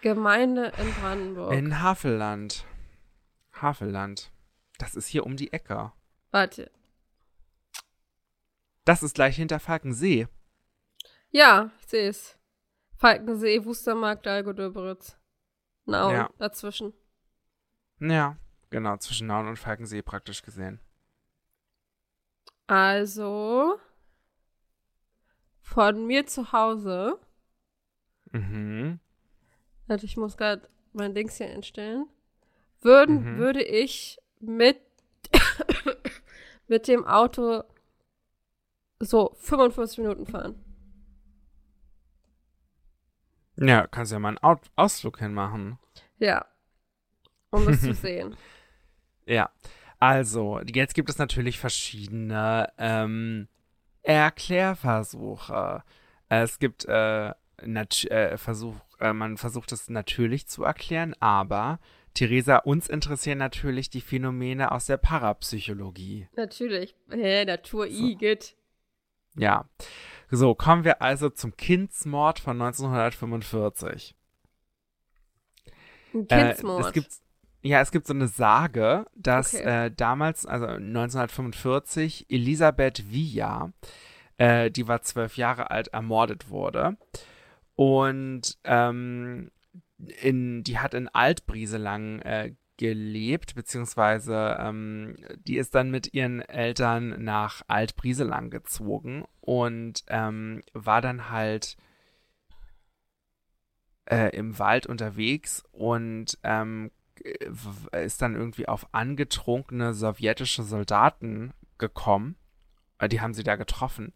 Gemeinde 0.00 0.72
in 0.78 0.92
Brandenburg. 0.94 1.52
In 1.52 1.80
Havelland. 1.82 2.64
Havelland. 3.52 4.30
Das 4.78 4.94
ist 4.94 5.06
hier 5.08 5.26
um 5.26 5.36
die 5.36 5.52
Ecke. 5.52 5.92
Warte. 6.30 6.70
Das 8.84 9.02
ist 9.02 9.14
gleich 9.14 9.36
hinter 9.36 9.58
Falkensee. 9.60 10.28
Ja, 11.30 11.70
ich 11.80 11.86
sehe 11.88 12.08
es. 12.08 12.38
Falkensee, 12.96 13.64
Wustermarkt, 13.64 14.24
Dalgo, 14.26 14.52
Döberitz. 14.52 15.16
Nauen, 15.84 16.14
Ja. 16.14 16.30
dazwischen. 16.38 16.92
Ja, 18.00 18.36
genau, 18.70 18.96
zwischen 18.98 19.26
Nauen 19.26 19.48
und 19.48 19.58
Falkensee 19.58 20.02
praktisch 20.02 20.42
gesehen. 20.42 20.80
Also, 22.66 23.78
von 25.62 26.06
mir 26.06 26.26
zu 26.26 26.52
Hause, 26.52 27.18
Mhm. 28.32 29.00
Warte, 29.88 30.06
ich 30.06 30.16
muss 30.16 30.36
gerade 30.36 30.68
mein 30.92 31.14
Dings 31.14 31.36
hier 31.36 31.48
einstellen, 31.48 32.06
würden, 32.80 33.34
Mhm. 33.34 33.38
würde 33.38 33.62
ich 33.62 34.18
mit, 34.40 34.78
mit 36.68 36.86
dem 36.88 37.04
Auto 37.06 37.64
so 39.00 39.34
45 39.40 39.98
Minuten 39.98 40.26
fahren. 40.26 40.64
Ja, 43.56 43.86
kannst 43.88 44.12
ja 44.12 44.18
mal 44.18 44.28
einen 44.28 44.38
Out 44.38 44.70
Ausflug 44.76 45.18
hinmachen. 45.18 45.78
Ja. 46.18 46.46
Um 47.50 47.66
das 47.66 47.80
zu 47.80 47.92
sehen. 47.94 48.36
Ja, 49.26 49.50
also, 49.98 50.60
jetzt 50.60 50.94
gibt 50.94 51.10
es 51.10 51.18
natürlich 51.18 51.58
verschiedene 51.58 52.72
ähm, 52.78 53.48
Erklärversuche. 54.02 55.82
Es 56.28 56.58
gibt 56.60 56.84
äh, 56.84 57.34
äh, 57.62 58.36
Versuch, 58.36 58.76
äh, 59.00 59.12
man 59.12 59.36
versucht 59.36 59.72
es 59.72 59.88
natürlich 59.88 60.46
zu 60.48 60.64
erklären, 60.64 61.14
aber 61.20 61.78
Theresa, 62.14 62.56
uns 62.58 62.88
interessieren 62.88 63.38
natürlich 63.38 63.90
die 63.90 64.00
Phänomene 64.00 64.72
aus 64.72 64.86
der 64.86 64.96
Parapsychologie. 64.96 66.28
Natürlich. 66.36 66.96
Hä, 67.10 67.44
Natur, 67.44 67.86
So. 67.88 68.04
Igitt. 68.06 68.56
Ja. 69.36 69.68
So, 70.30 70.54
kommen 70.54 70.84
wir 70.84 71.00
also 71.00 71.30
zum 71.30 71.56
Kindsmord 71.56 72.38
von 72.40 72.60
1945. 72.60 74.14
Ein 76.14 76.26
Äh, 76.28 76.44
Kindsmord. 76.46 76.86
es 76.86 76.92
gibt, 76.92 77.08
ja, 77.62 77.80
es 77.80 77.90
gibt 77.92 78.06
so 78.06 78.14
eine 78.14 78.28
Sage, 78.28 79.06
dass 79.14 79.54
Okay. 79.54 79.86
äh, 79.86 79.90
damals, 79.90 80.44
also 80.46 80.66
1945, 80.66 82.26
Elisabeth 82.30 83.10
Villa, 83.12 83.72
äh, 84.38 84.70
die 84.70 84.88
war 84.88 85.02
zwölf 85.02 85.36
Jahre 85.36 85.70
alt, 85.70 85.88
ermordet 85.88 86.48
wurde. 86.50 86.96
Und 87.78 88.58
ähm, 88.64 89.52
in, 90.20 90.64
die 90.64 90.80
hat 90.80 90.94
in 90.94 91.06
Altbrieselang 91.06 92.18
äh, 92.22 92.56
gelebt, 92.76 93.54
beziehungsweise 93.54 94.56
ähm, 94.58 95.14
die 95.46 95.58
ist 95.58 95.76
dann 95.76 95.88
mit 95.92 96.12
ihren 96.12 96.40
Eltern 96.40 97.22
nach 97.22 97.62
Altbrieselang 97.68 98.50
gezogen 98.50 99.26
und 99.40 100.02
ähm, 100.08 100.62
war 100.72 101.00
dann 101.00 101.30
halt 101.30 101.76
äh, 104.06 104.36
im 104.36 104.58
Wald 104.58 104.86
unterwegs 104.86 105.62
und 105.70 106.36
ähm, 106.42 106.90
w- 107.46 107.96
ist 108.04 108.20
dann 108.22 108.34
irgendwie 108.34 108.66
auf 108.66 108.92
angetrunkene 108.92 109.94
sowjetische 109.94 110.64
Soldaten 110.64 111.52
gekommen. 111.78 112.34
Äh, 112.98 113.08
Die 113.08 113.20
haben 113.20 113.34
sie 113.34 113.44
da 113.44 113.54
getroffen. 113.54 114.14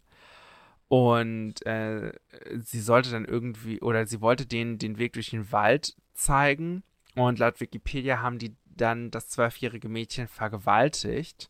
Und 0.93 1.65
äh, 1.65 2.13
sie 2.59 2.79
sollte 2.79 3.09
dann 3.09 3.25
irgendwie, 3.25 3.81
oder 3.81 4.05
sie 4.05 4.21
wollte 4.21 4.45
denen 4.45 4.77
den 4.77 4.99
Weg 4.99 5.13
durch 5.13 5.31
den 5.31 5.51
Wald 5.51 5.95
zeigen. 6.13 6.83
Und 7.15 7.39
laut 7.39 7.59
Wikipedia 7.59 8.21
haben 8.21 8.37
die 8.37 8.55
dann 8.65 9.09
das 9.09 9.27
zwölfjährige 9.27 9.89
Mädchen 9.89 10.27
vergewaltigt 10.27 11.49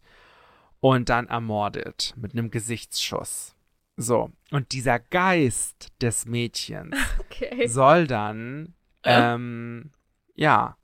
und 0.79 1.09
dann 1.09 1.27
ermordet 1.27 2.13
mit 2.15 2.31
einem 2.31 2.51
Gesichtsschuss. 2.51 3.53
So, 3.97 4.31
und 4.51 4.71
dieser 4.71 4.99
Geist 4.99 5.91
des 6.01 6.25
Mädchens 6.25 6.95
okay. 7.19 7.67
soll 7.67 8.07
dann, 8.07 8.75
ähm, 9.03 9.91
ja, 10.35 10.77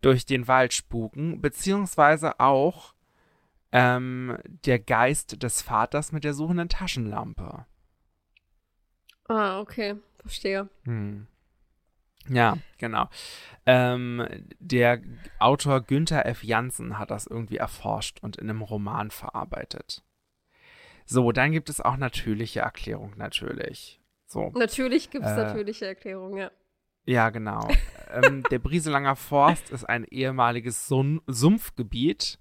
durch 0.00 0.26
den 0.26 0.48
Wald 0.48 0.74
spuken, 0.74 1.40
beziehungsweise 1.40 2.40
auch 2.40 2.92
ähm, 3.70 4.36
der 4.64 4.80
Geist 4.80 5.44
des 5.44 5.62
Vaters 5.62 6.10
mit 6.10 6.24
der 6.24 6.34
suchenden 6.34 6.68
Taschenlampe. 6.68 7.66
Ah, 9.30 9.60
okay. 9.60 9.94
Verstehe. 10.18 10.68
Hm. 10.82 11.28
Ja, 12.28 12.58
genau. 12.78 13.08
Ähm, 13.64 14.26
der 14.58 15.00
Autor 15.38 15.82
Günther 15.82 16.26
F. 16.26 16.42
Janssen 16.42 16.98
hat 16.98 17.12
das 17.12 17.28
irgendwie 17.28 17.56
erforscht 17.56 18.18
und 18.22 18.36
in 18.36 18.50
einem 18.50 18.60
Roman 18.62 19.12
verarbeitet. 19.12 20.02
So, 21.06 21.30
dann 21.30 21.52
gibt 21.52 21.70
es 21.70 21.80
auch 21.80 21.96
natürliche 21.96 22.60
Erklärung, 22.60 23.14
natürlich. 23.16 24.00
So. 24.26 24.50
Natürlich 24.54 25.10
gibt 25.10 25.24
es 25.24 25.30
Äh, 25.32 25.36
natürliche 25.36 25.86
Erklärungen, 25.86 26.36
ja. 26.36 26.50
Ja, 27.06 27.30
genau. 27.30 27.68
ähm, 28.12 28.44
der 28.50 28.58
Brieselanger 28.58 29.14
Forst 29.14 29.70
ist 29.70 29.84
ein 29.84 30.04
ehemaliges 30.04 30.88
Sun 30.88 31.22
Sumpfgebiet 31.28 32.40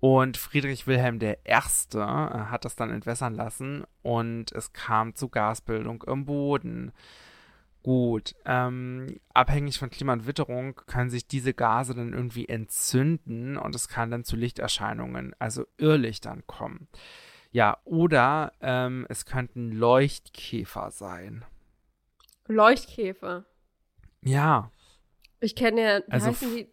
und 0.00 0.36
Friedrich 0.36 0.86
Wilhelm 0.86 1.20
I. 1.20 1.26
Äh, 1.26 1.98
hat 1.98 2.64
das 2.64 2.76
dann 2.76 2.90
entwässern 2.90 3.34
lassen 3.34 3.84
und 4.02 4.52
es 4.52 4.72
kam 4.72 5.14
zu 5.14 5.28
Gasbildung 5.28 6.02
im 6.06 6.24
Boden. 6.24 6.92
Gut, 7.82 8.34
ähm, 8.44 9.20
abhängig 9.34 9.78
von 9.78 9.88
Klima 9.88 10.12
und 10.12 10.26
Witterung 10.26 10.74
können 10.86 11.10
sich 11.10 11.26
diese 11.26 11.54
Gase 11.54 11.94
dann 11.94 12.12
irgendwie 12.12 12.48
entzünden 12.48 13.56
und 13.56 13.74
es 13.74 13.88
kann 13.88 14.10
dann 14.10 14.24
zu 14.24 14.36
Lichterscheinungen, 14.36 15.34
also 15.38 15.64
Irrlichtern 15.78 16.42
kommen. 16.46 16.88
Ja, 17.50 17.78
oder 17.84 18.52
ähm, 18.60 19.06
es 19.08 19.24
könnten 19.24 19.72
Leuchtkäfer 19.72 20.90
sein. 20.90 21.44
Leuchtkäfer. 22.46 23.46
Ja, 24.22 24.70
Ich 25.40 25.54
kenne 25.54 25.80
ja, 25.82 26.00
Also 26.10 26.28
heißen 26.28 26.56
die? 26.56 26.68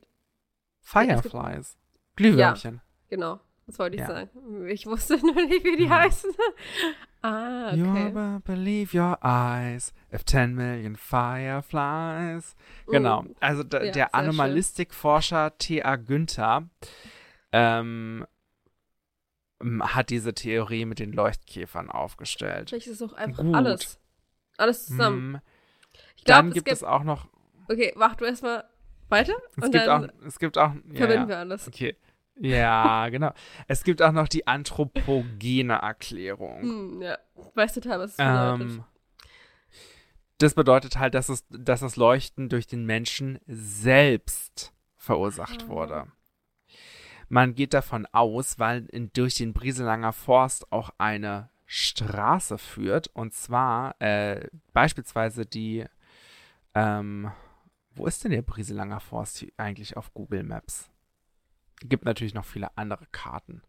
Fireflies. 0.82 1.78
Glühwürmchen. 2.16 2.82
Genau, 3.16 3.40
das 3.68 3.80
wollte 3.80 3.96
ich 3.96 4.02
Ja. 4.02 4.08
sagen. 4.08 4.68
Ich 4.68 4.86
wusste 4.86 5.18
nur 5.26 5.36
nicht, 5.36 5.64
wie 5.64 5.78
die 5.78 5.86
Hm. 5.86 5.90
heißen. 5.94 6.32
ah, 7.22 7.74
You 7.74 7.90
okay. 7.90 8.08
ever 8.10 8.42
believe 8.44 8.98
your 8.98 9.18
eyes 9.24 9.94
if 10.14 10.24
10 10.26 10.54
million 10.54 10.96
fireflies. 10.96 12.56
Genau. 12.88 13.24
Mm. 13.24 13.36
Also 13.40 13.64
Ja, 13.64 13.92
der. 13.92 14.14
Anomalistikforscher 14.16 15.58
T.A. 15.58 15.96
Günther 15.96 16.68
ähm, 17.52 18.26
hat 19.82 20.10
diese 20.10 20.34
Theorie 20.34 20.86
mit 20.86 21.00
den 21.00 21.14
Leuchtkäfern 21.14 21.90
aufgestellt. 21.90 22.70
Vielleicht 22.70 22.88
ist 22.88 23.02
es 23.02 23.10
auch 23.10 23.14
einfach 23.14 23.44
Gut. 23.44 23.56
alles. 23.56 24.00
Alles 24.58 24.86
zusammen. 24.86 25.32
Mm, 25.34 25.36
Ich 26.18 26.24
glaube, 26.26 26.38
Dann 26.40 26.48
es 26.50 26.54
gibt 26.54 26.66
gibt. 26.66 26.76
es 26.78 26.84
auch 26.84 27.04
noch. 27.04 27.28
Okay, 27.70 27.94
mach 27.96 28.16
du 28.16 28.26
erstmal 28.26 28.66
weiter 29.10 29.34
Es 29.58 29.64
und 29.64 29.72
gibt 29.72 29.88
dann 29.88 30.10
auch. 30.10 30.14
Es 30.26 30.40
gibt 30.40 30.58
auch. 30.58 30.74
Ja, 30.74 30.98
verbinden 30.98 31.24
ja. 31.24 31.28
wir 31.30 31.38
alles. 31.40 31.68
Okay. 31.68 31.96
Ja, 32.38 33.08
genau. 33.10 33.32
Es 33.68 33.84
gibt 33.84 34.02
auch 34.02 34.12
noch 34.12 34.28
die 34.28 34.46
anthropogene 34.48 35.76
Erklärung. 35.76 36.62
Hm, 36.62 37.02
ja, 37.02 37.18
weiß 37.54 37.74
total, 37.74 38.00
was 38.00 38.12
es 38.12 38.18
bedeutet. 38.18 38.62
Ähm, 38.62 38.84
das 40.38 40.54
bedeutet 40.54 40.98
halt, 41.00 41.14
dass, 41.14 41.30
es, 41.30 41.46
dass 41.50 41.80
das 41.80 41.96
Leuchten 41.96 42.50
durch 42.50 42.68
den 42.68 42.86
Menschen 42.86 43.40
selbst 43.48 44.74
verursacht 44.98 45.64
Ah. 45.64 45.68
wurde. 45.70 46.08
Man 47.30 47.56
geht 47.56 47.74
davon 47.74 48.06
aus, 48.12 48.60
weil 48.60 48.86
in, 48.88 49.12
durch 49.14 49.36
den 49.36 49.54
Brieselanger 49.54 50.14
Forst 50.14 50.72
auch 50.72 50.92
eine 50.98 51.50
Straße 51.66 52.58
führt, 52.58 53.08
und 53.08 53.34
zwar 53.34 53.96
äh, 54.00 54.48
beispielsweise 54.74 55.46
die, 55.46 55.86
ähm, 56.76 57.32
wo 57.96 58.06
ist 58.06 58.24
denn 58.24 58.32
der 58.32 58.44
Brieselanger 58.44 59.00
Forst 59.00 59.44
eigentlich 59.58 59.98
auf 59.98 60.14
Google 60.14 60.44
Maps? 60.44 60.92
Gibt 61.82 62.06
natürlich 62.06 62.34
noch 62.34 62.46
viele 62.46 62.76
andere 62.78 63.06
Karten. 63.12 63.62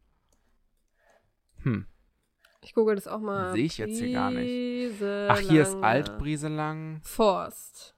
Hm. 1.63 1.87
Ich 2.63 2.75
google 2.75 2.95
das 2.95 3.07
auch 3.07 3.21
mal. 3.21 3.53
Sehe 3.53 3.65
ich 3.65 3.79
jetzt 3.79 3.99
hier 3.99 4.13
gar 4.13 4.31
nicht. 4.31 5.03
Ach, 5.03 5.39
hier 5.39 5.63
ist 5.63 5.75
Altbrieselang. 5.77 7.01
Forst. 7.03 7.95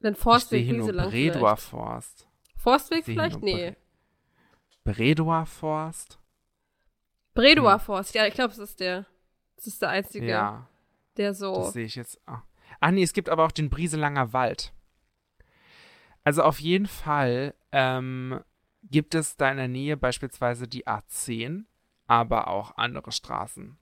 Dann 0.00 0.14
Forstweg 0.14 0.60
ich 0.60 0.66
sehe 0.66 0.82
hier 0.82 0.92
nur 0.92 1.10
Bredor 1.10 1.56
Forst. 1.56 2.28
Forstweg 2.56 3.04
vielleicht? 3.04 3.40
Nee. 3.42 3.74
Bredor 4.84 5.46
Forst? 5.46 6.18
Bredor 7.32 7.72
hm. 7.72 7.80
Forst, 7.80 8.14
ja, 8.14 8.26
ich 8.26 8.34
glaube, 8.34 8.50
das 8.50 8.58
ist 8.58 8.80
der. 8.80 9.06
Das 9.56 9.66
ist 9.66 9.80
der 9.80 9.88
einzige, 9.88 10.26
ja, 10.26 10.68
der 11.16 11.32
so. 11.32 11.54
Das 11.54 11.72
sehe 11.72 11.86
ich 11.86 11.94
jetzt. 11.94 12.20
Ah. 12.26 12.42
ah, 12.80 12.92
nee, 12.92 13.02
es 13.02 13.12
gibt 13.12 13.28
aber 13.28 13.44
auch 13.44 13.52
den 13.52 13.70
Brieselanger 13.70 14.32
Wald. 14.32 14.72
Also 16.24 16.42
auf 16.42 16.58
jeden 16.58 16.86
Fall 16.86 17.54
ähm, 17.72 18.40
gibt 18.82 19.14
es 19.14 19.36
da 19.36 19.50
in 19.50 19.58
der 19.58 19.68
Nähe 19.68 19.96
beispielsweise 19.96 20.66
die 20.66 20.86
A10, 20.86 21.64
aber 22.06 22.48
auch 22.48 22.76
andere 22.76 23.12
Straßen. 23.12 23.78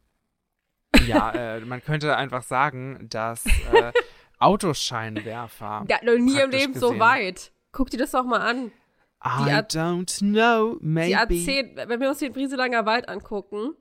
Ja, 1.07 1.31
äh, 1.57 1.61
man 1.61 1.83
könnte 1.83 2.16
einfach 2.16 2.42
sagen, 2.42 3.07
dass 3.09 3.46
äh, 3.46 3.92
Autoscheinwerfer. 4.38 5.85
Ja, 5.88 5.98
noch 6.02 6.18
nie 6.18 6.38
im 6.40 6.50
Leben 6.50 6.74
gesehen. 6.74 6.74
so 6.74 6.98
weit. 6.98 7.52
Guck 7.70 7.90
dir 7.90 7.98
das 7.98 8.11
doch 8.11 8.24
mal 8.24 8.40
an. 8.40 8.72
Die 9.24 9.50
I 9.50 9.52
A 9.52 9.61
don't 9.61 10.18
know, 10.18 10.78
maybe. 10.81 11.28
Die 11.28 11.46
A10, 11.46 11.88
wenn 11.88 12.00
wir 12.00 12.09
uns 12.09 12.18
den 12.18 12.33
Brieselanger 12.33 12.85
Wald 12.87 13.09
angucken. 13.09 13.76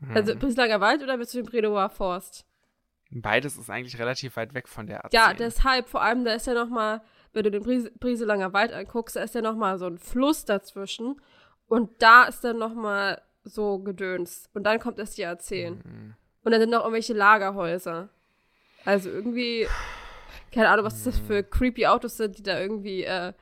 Hm. 0.00 0.16
Also 0.16 0.34
Brieselanger 0.36 0.80
Wald 0.80 1.02
oder 1.02 1.18
bist 1.18 1.34
du 1.34 1.42
den 1.42 1.46
Bredower 1.46 1.90
Forst? 1.90 2.46
Beides 3.10 3.58
ist 3.58 3.70
eigentlich 3.70 3.98
relativ 3.98 4.36
weit 4.36 4.54
weg 4.54 4.68
von 4.68 4.86
der 4.86 5.04
A10. 5.04 5.08
Ja, 5.12 5.34
deshalb, 5.34 5.88
vor 5.88 6.02
allem, 6.02 6.24
da 6.24 6.32
ist 6.32 6.46
ja 6.46 6.54
noch 6.54 6.68
mal, 6.68 7.02
wenn 7.34 7.44
du 7.44 7.50
den 7.50 7.62
Bries 7.62 7.90
Brieselanger 7.98 8.52
Wald 8.52 8.72
anguckst, 8.72 9.16
da 9.16 9.22
ist 9.22 9.34
ja 9.34 9.42
noch 9.42 9.56
mal 9.56 9.78
so 9.78 9.86
ein 9.86 9.98
Fluss 9.98 10.44
dazwischen. 10.44 11.20
Und 11.66 11.90
da 12.02 12.24
ist 12.24 12.44
dann 12.44 12.58
noch 12.58 12.74
mal 12.74 13.20
so 13.42 13.78
Gedöns. 13.78 14.48
Und 14.54 14.64
dann 14.64 14.78
kommt 14.78 14.98
erst 14.98 15.18
die 15.18 15.26
A10. 15.26 15.70
Mhm. 15.70 16.14
Und 16.44 16.52
dann 16.52 16.60
sind 16.60 16.70
noch 16.70 16.80
irgendwelche 16.80 17.14
Lagerhäuser. 17.14 18.08
Also 18.84 19.10
irgendwie, 19.10 19.66
keine 20.52 20.68
Ahnung, 20.68 20.84
was 20.84 21.04
das 21.04 21.18
für 21.18 21.42
creepy 21.42 21.86
Autos 21.86 22.16
sind, 22.16 22.38
die 22.38 22.42
da 22.42 22.60
irgendwie 22.60 23.04
äh, 23.04 23.32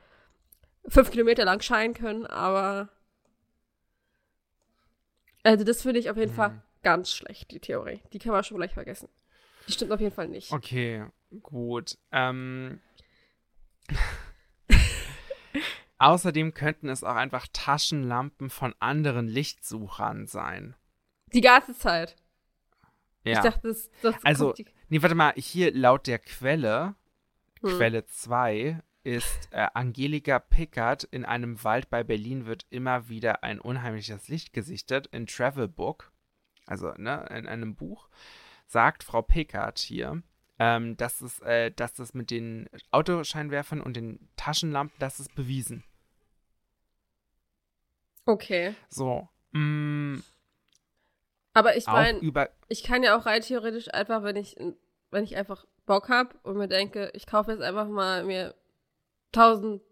fünf 0.86 1.10
Kilometer 1.10 1.44
lang 1.44 1.60
scheinen 1.60 1.94
können, 1.94 2.26
aber 2.26 2.88
also 5.42 5.64
das 5.64 5.82
finde 5.82 6.00
ich 6.00 6.10
auf 6.10 6.16
jeden 6.16 6.32
mhm. 6.32 6.36
Fall 6.36 6.62
ganz 6.82 7.12
schlecht, 7.12 7.50
die 7.50 7.60
Theorie. 7.60 8.00
Die 8.12 8.18
kann 8.18 8.32
man 8.32 8.44
schon 8.44 8.56
gleich 8.56 8.74
vergessen. 8.74 9.08
Die 9.66 9.72
stimmt 9.72 9.92
auf 9.92 10.00
jeden 10.00 10.14
Fall 10.14 10.28
nicht. 10.28 10.52
Okay, 10.52 11.04
gut. 11.42 11.96
Ähm. 12.10 12.80
Außerdem 16.02 16.52
könnten 16.52 16.88
es 16.88 17.04
auch 17.04 17.14
einfach 17.14 17.46
Taschenlampen 17.52 18.50
von 18.50 18.74
anderen 18.80 19.28
Lichtsuchern 19.28 20.26
sein. 20.26 20.74
Die 21.32 21.40
ganze 21.40 21.78
Zeit. 21.78 22.16
Ja. 23.22 23.34
Ich 23.34 23.38
dachte, 23.38 23.68
das, 23.68 23.88
das 24.02 24.16
also, 24.24 24.52
nee, 24.88 25.00
warte 25.00 25.14
mal, 25.14 25.32
hier 25.36 25.72
laut 25.72 26.08
der 26.08 26.18
Quelle, 26.18 26.96
hm. 27.60 27.76
Quelle 27.76 28.04
2, 28.04 28.82
ist 29.04 29.48
äh, 29.52 29.68
Angelika 29.74 30.40
Pickard 30.40 31.04
in 31.04 31.24
einem 31.24 31.62
Wald 31.62 31.88
bei 31.88 32.02
Berlin 32.02 32.46
wird 32.46 32.66
immer 32.70 33.08
wieder 33.08 33.44
ein 33.44 33.60
unheimliches 33.60 34.26
Licht 34.26 34.52
gesichtet 34.52 35.06
in 35.12 35.28
Travel 35.28 35.68
Book, 35.68 36.10
also 36.66 36.92
ne, 36.96 37.26
in 37.30 37.46
einem 37.46 37.76
Buch, 37.76 38.08
sagt 38.66 39.04
Frau 39.04 39.22
Pickard 39.22 39.78
hier, 39.78 40.20
ähm, 40.58 40.96
dass, 40.96 41.20
es, 41.20 41.38
äh, 41.40 41.70
dass 41.70 41.94
das 41.94 42.12
mit 42.12 42.32
den 42.32 42.68
Autoscheinwerfern 42.90 43.80
und 43.80 43.96
den 43.96 44.28
Taschenlampen, 44.34 44.96
das 44.98 45.20
ist 45.20 45.34
bewiesen. 45.36 45.84
Okay. 48.24 48.74
So. 48.88 49.28
Mm, 49.52 50.20
aber 51.54 51.76
ich 51.76 51.86
meine, 51.86 52.20
ich 52.68 52.82
kann 52.82 53.02
ja 53.02 53.16
auch 53.16 53.26
rein 53.26 53.42
theoretisch 53.42 53.92
einfach, 53.92 54.22
wenn 54.22 54.36
ich, 54.36 54.56
wenn 55.10 55.24
ich 55.24 55.36
einfach 55.36 55.66
Bock 55.84 56.08
habe 56.08 56.34
und 56.42 56.56
mir 56.56 56.68
denke, 56.68 57.10
ich 57.14 57.26
kaufe 57.26 57.52
jetzt 57.52 57.62
einfach 57.62 57.88
mal 57.88 58.24
mir 58.24 58.54
tausend 59.32 59.82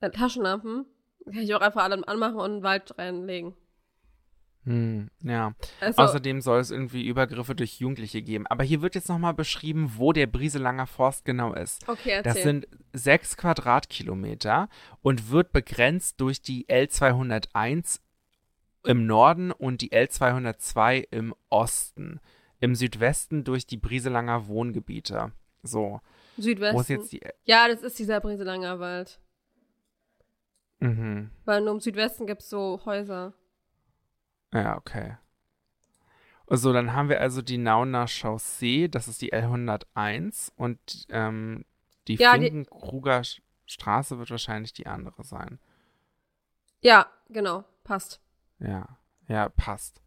äh, 0.00 0.10
Taschenlampen, 0.10 0.86
kann 1.24 1.42
ich 1.42 1.54
auch 1.54 1.60
einfach 1.60 1.84
alle 1.84 2.06
anmachen 2.06 2.36
und 2.36 2.46
in 2.46 2.56
den 2.58 2.62
Wald 2.62 2.98
reinlegen. 2.98 3.54
Hm, 4.64 5.10
ja. 5.22 5.54
Also, 5.80 6.02
Außerdem 6.02 6.42
soll 6.42 6.60
es 6.60 6.70
irgendwie 6.70 7.06
Übergriffe 7.06 7.54
durch 7.54 7.80
Jugendliche 7.80 8.20
geben. 8.20 8.46
Aber 8.46 8.62
hier 8.62 8.82
wird 8.82 8.94
jetzt 8.94 9.08
nochmal 9.08 9.32
beschrieben, 9.32 9.94
wo 9.96 10.12
der 10.12 10.26
Brieselanger 10.26 10.86
Forst 10.86 11.24
genau 11.24 11.54
ist. 11.54 11.88
Okay, 11.88 12.10
erzähl. 12.10 12.22
Das 12.22 12.42
sind 12.42 12.68
sechs 12.92 13.36
Quadratkilometer 13.36 14.68
und 15.02 15.30
wird 15.30 15.52
begrenzt 15.52 16.20
durch 16.20 16.42
die 16.42 16.66
L201 16.66 18.00
im 18.84 19.06
Norden 19.06 19.50
und 19.50 19.80
die 19.80 19.92
L202 19.92 21.06
im 21.10 21.34
Osten. 21.48 22.20
Im 22.60 22.74
Südwesten 22.74 23.44
durch 23.44 23.66
die 23.66 23.78
Brieselanger 23.78 24.46
Wohngebiete. 24.46 25.32
So. 25.62 26.00
Südwesten. 26.36 26.76
Wo 26.76 26.80
ist 26.80 26.88
jetzt 26.88 27.12
die. 27.12 27.20
Ja, 27.44 27.66
das 27.68 27.82
ist 27.82 27.98
dieser 27.98 28.20
Brieselanger 28.20 28.78
Wald. 28.78 29.18
Mhm. 30.80 31.30
Weil 31.44 31.62
nur 31.62 31.74
im 31.74 31.80
Südwesten 31.80 32.26
gibt 32.26 32.42
es 32.42 32.50
so 32.50 32.80
Häuser. 32.84 33.34
Ja, 34.52 34.76
okay. 34.76 35.16
So, 36.52 36.72
dann 36.72 36.94
haben 36.94 37.08
wir 37.08 37.20
also 37.20 37.42
die 37.42 37.58
Nauner 37.58 38.08
Chaussee, 38.08 38.88
das 38.88 39.06
ist 39.06 39.22
die 39.22 39.32
L101 39.32 40.50
und 40.56 41.06
ähm, 41.08 41.64
die 42.08 42.16
ja, 42.16 42.32
Finkenkruger 42.32 43.22
Straße 43.66 44.18
wird 44.18 44.30
wahrscheinlich 44.30 44.72
die 44.72 44.88
andere 44.88 45.22
sein. 45.22 45.60
Ja, 46.80 47.06
genau, 47.28 47.64
passt. 47.84 48.20
Ja, 48.58 48.98
ja, 49.28 49.48
passt. 49.48 50.02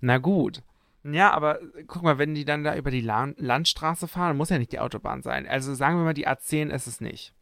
Na 0.00 0.18
gut. 0.18 0.62
Ja, 1.04 1.30
aber 1.30 1.62
äh, 1.62 1.84
guck 1.86 2.02
mal, 2.02 2.18
wenn 2.18 2.34
die 2.34 2.44
dann 2.44 2.64
da 2.64 2.74
über 2.76 2.90
die 2.90 3.00
La 3.00 3.32
Landstraße 3.36 4.08
fahren, 4.08 4.36
muss 4.36 4.50
ja 4.50 4.58
nicht 4.58 4.72
die 4.72 4.80
Autobahn 4.80 5.22
sein. 5.22 5.46
Also 5.46 5.74
sagen 5.74 5.96
wir 5.96 6.04
mal, 6.04 6.14
die 6.14 6.28
A10 6.28 6.70
ist 6.70 6.88
es 6.88 7.00
nicht. 7.00 7.32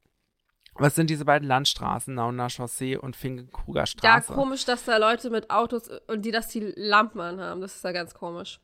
Was 0.78 0.94
sind 0.94 1.10
diese 1.10 1.24
beiden 1.24 1.46
Landstraßen, 1.48 2.14
Nauner 2.14 2.48
Chaussee 2.48 2.96
und 2.96 3.16
Finkenkruger 3.16 3.86
Straße? 3.86 4.30
Ja, 4.30 4.34
komisch, 4.34 4.64
dass 4.64 4.84
da 4.84 4.96
Leute 4.96 5.28
mit 5.30 5.50
Autos 5.50 5.90
und 6.06 6.24
die, 6.24 6.30
dass 6.30 6.48
die 6.48 6.72
Lampen 6.76 7.20
anhaben. 7.20 7.60
Das 7.60 7.76
ist 7.76 7.84
ja 7.84 7.92
ganz 7.92 8.14
komisch. 8.14 8.60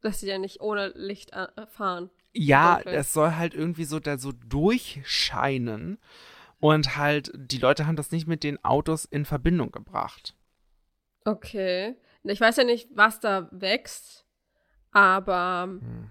Dass 0.00 0.18
die 0.18 0.26
ja 0.26 0.38
nicht 0.38 0.60
ohne 0.60 0.88
Licht 0.96 1.32
äh, 1.32 1.46
fahren. 1.68 2.10
Ja, 2.34 2.80
das 2.84 3.12
soll 3.12 3.36
halt 3.36 3.54
irgendwie 3.54 3.84
so 3.84 4.00
da 4.00 4.18
so 4.18 4.32
durchscheinen. 4.32 5.98
Und 6.58 6.96
halt, 6.96 7.32
die 7.34 7.58
Leute 7.58 7.86
haben 7.86 7.96
das 7.96 8.10
nicht 8.10 8.26
mit 8.26 8.44
den 8.44 8.64
Autos 8.64 9.04
in 9.04 9.24
Verbindung 9.24 9.70
gebracht. 9.70 10.36
Okay. 11.24 11.96
Ich 12.24 12.40
weiß 12.40 12.56
ja 12.56 12.64
nicht, 12.64 12.88
was 12.94 13.20
da 13.20 13.48
wächst, 13.50 14.24
aber 14.92 15.64
hm. 15.64 16.10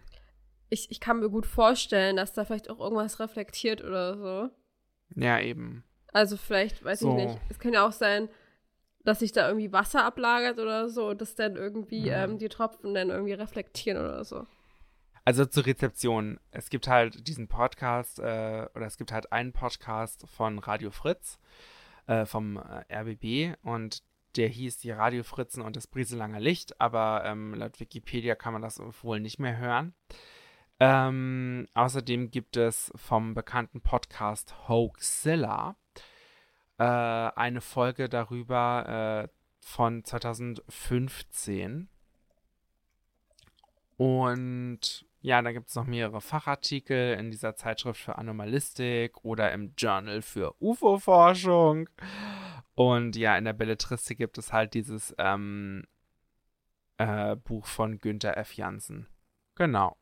ich, 0.70 0.92
ich 0.92 1.00
kann 1.00 1.20
mir 1.20 1.30
gut 1.30 1.46
vorstellen, 1.46 2.18
dass 2.18 2.34
da 2.34 2.44
vielleicht 2.44 2.70
auch 2.70 2.80
irgendwas 2.80 3.20
reflektiert 3.20 3.82
oder 3.82 4.18
so. 4.18 4.50
Ja, 5.16 5.40
eben. 5.40 5.84
Also 6.14 6.38
vielleicht, 6.38 6.84
weiß 6.84 7.00
so. 7.00 7.18
ich 7.18 7.26
nicht. 7.26 7.40
Es 7.50 7.60
kann 7.60 7.74
ja 7.74 7.86
auch 7.86 7.92
sein, 7.92 8.30
dass 9.04 9.20
sich 9.20 9.32
da 9.32 9.48
irgendwie 9.48 9.72
Wasser 9.72 10.04
ablagert 10.04 10.60
oder 10.60 10.90
so 10.90 11.14
dass 11.14 11.36
dann 11.36 11.56
irgendwie 11.56 12.06
ja. 12.08 12.24
ähm, 12.24 12.38
die 12.38 12.50
Tropfen 12.50 12.94
dann 12.94 13.10
irgendwie 13.10 13.34
reflektieren 13.34 14.04
oder 14.04 14.24
so. 14.24 14.46
Also 15.24 15.46
zur 15.46 15.66
Rezeption. 15.66 16.40
Es 16.50 16.70
gibt 16.70 16.88
halt 16.88 17.28
diesen 17.28 17.48
Podcast 17.48 18.20
äh, 18.20 18.68
oder 18.76 18.86
es 18.86 18.98
gibt 18.98 19.12
halt 19.12 19.32
einen 19.32 19.54
Podcast 19.54 20.26
von 20.28 20.60
Radio 20.60 20.92
Fritz 20.92 21.40
äh, 22.08 22.26
vom 22.26 22.58
äh, 22.58 22.94
RBB 22.94 23.58
und 23.64 24.04
der 24.36 24.48
hieß 24.48 24.78
die 24.78 24.92
Radiofritzen 24.92 25.62
und 25.62 25.76
das 25.76 25.88
Brieselanger 25.88 26.40
Licht, 26.40 26.80
aber 26.80 27.24
ähm, 27.26 27.54
laut 27.54 27.80
Wikipedia 27.80 28.36
kann 28.36 28.54
man 28.54 28.62
das 28.62 28.82
wohl 29.04 29.20
nicht 29.20 29.40
mehr 29.40 29.58
hören. 29.58 29.94
Ähm, 30.84 31.68
außerdem 31.76 32.32
gibt 32.32 32.58
es 32.58 32.92
vom 32.96 33.36
bekannten 33.36 33.82
Podcast 33.82 34.68
Hoaxilla 34.68 35.76
äh, 36.80 36.84
eine 36.84 37.62
Folge 37.62 38.10
darüber 38.10 39.28
äh, 39.30 39.32
von 39.60 40.04
2015. 40.04 41.88
Und 43.96 45.06
ja, 45.20 45.44
da 45.44 45.52
gibt 45.52 45.70
es 45.70 45.76
noch 45.76 45.86
mehrere 45.86 46.20
Fachartikel 46.20 47.14
in 47.14 47.30
dieser 47.30 47.56
Zeitschrift 47.56 48.02
für 48.02 48.18
Anomalistik 48.18 49.24
oder 49.24 49.52
im 49.52 49.76
Journal 49.78 50.24
für 50.24 50.56
UFO-Forschung. 50.60 51.92
Und 52.74 53.16
ja, 53.16 53.38
in 53.38 53.46
der 53.46 53.54
Belletristik 53.54 54.18
gibt 54.18 54.40
es 54.40 54.52
halt 54.52 54.74
dieses 54.74 55.14
ähm, 55.20 55.84
äh, 56.98 57.36
Buch 57.36 57.68
von 57.68 58.00
Günther 58.00 58.36
F. 58.36 58.56
Jansen. 58.56 59.06
Genau. 59.54 60.01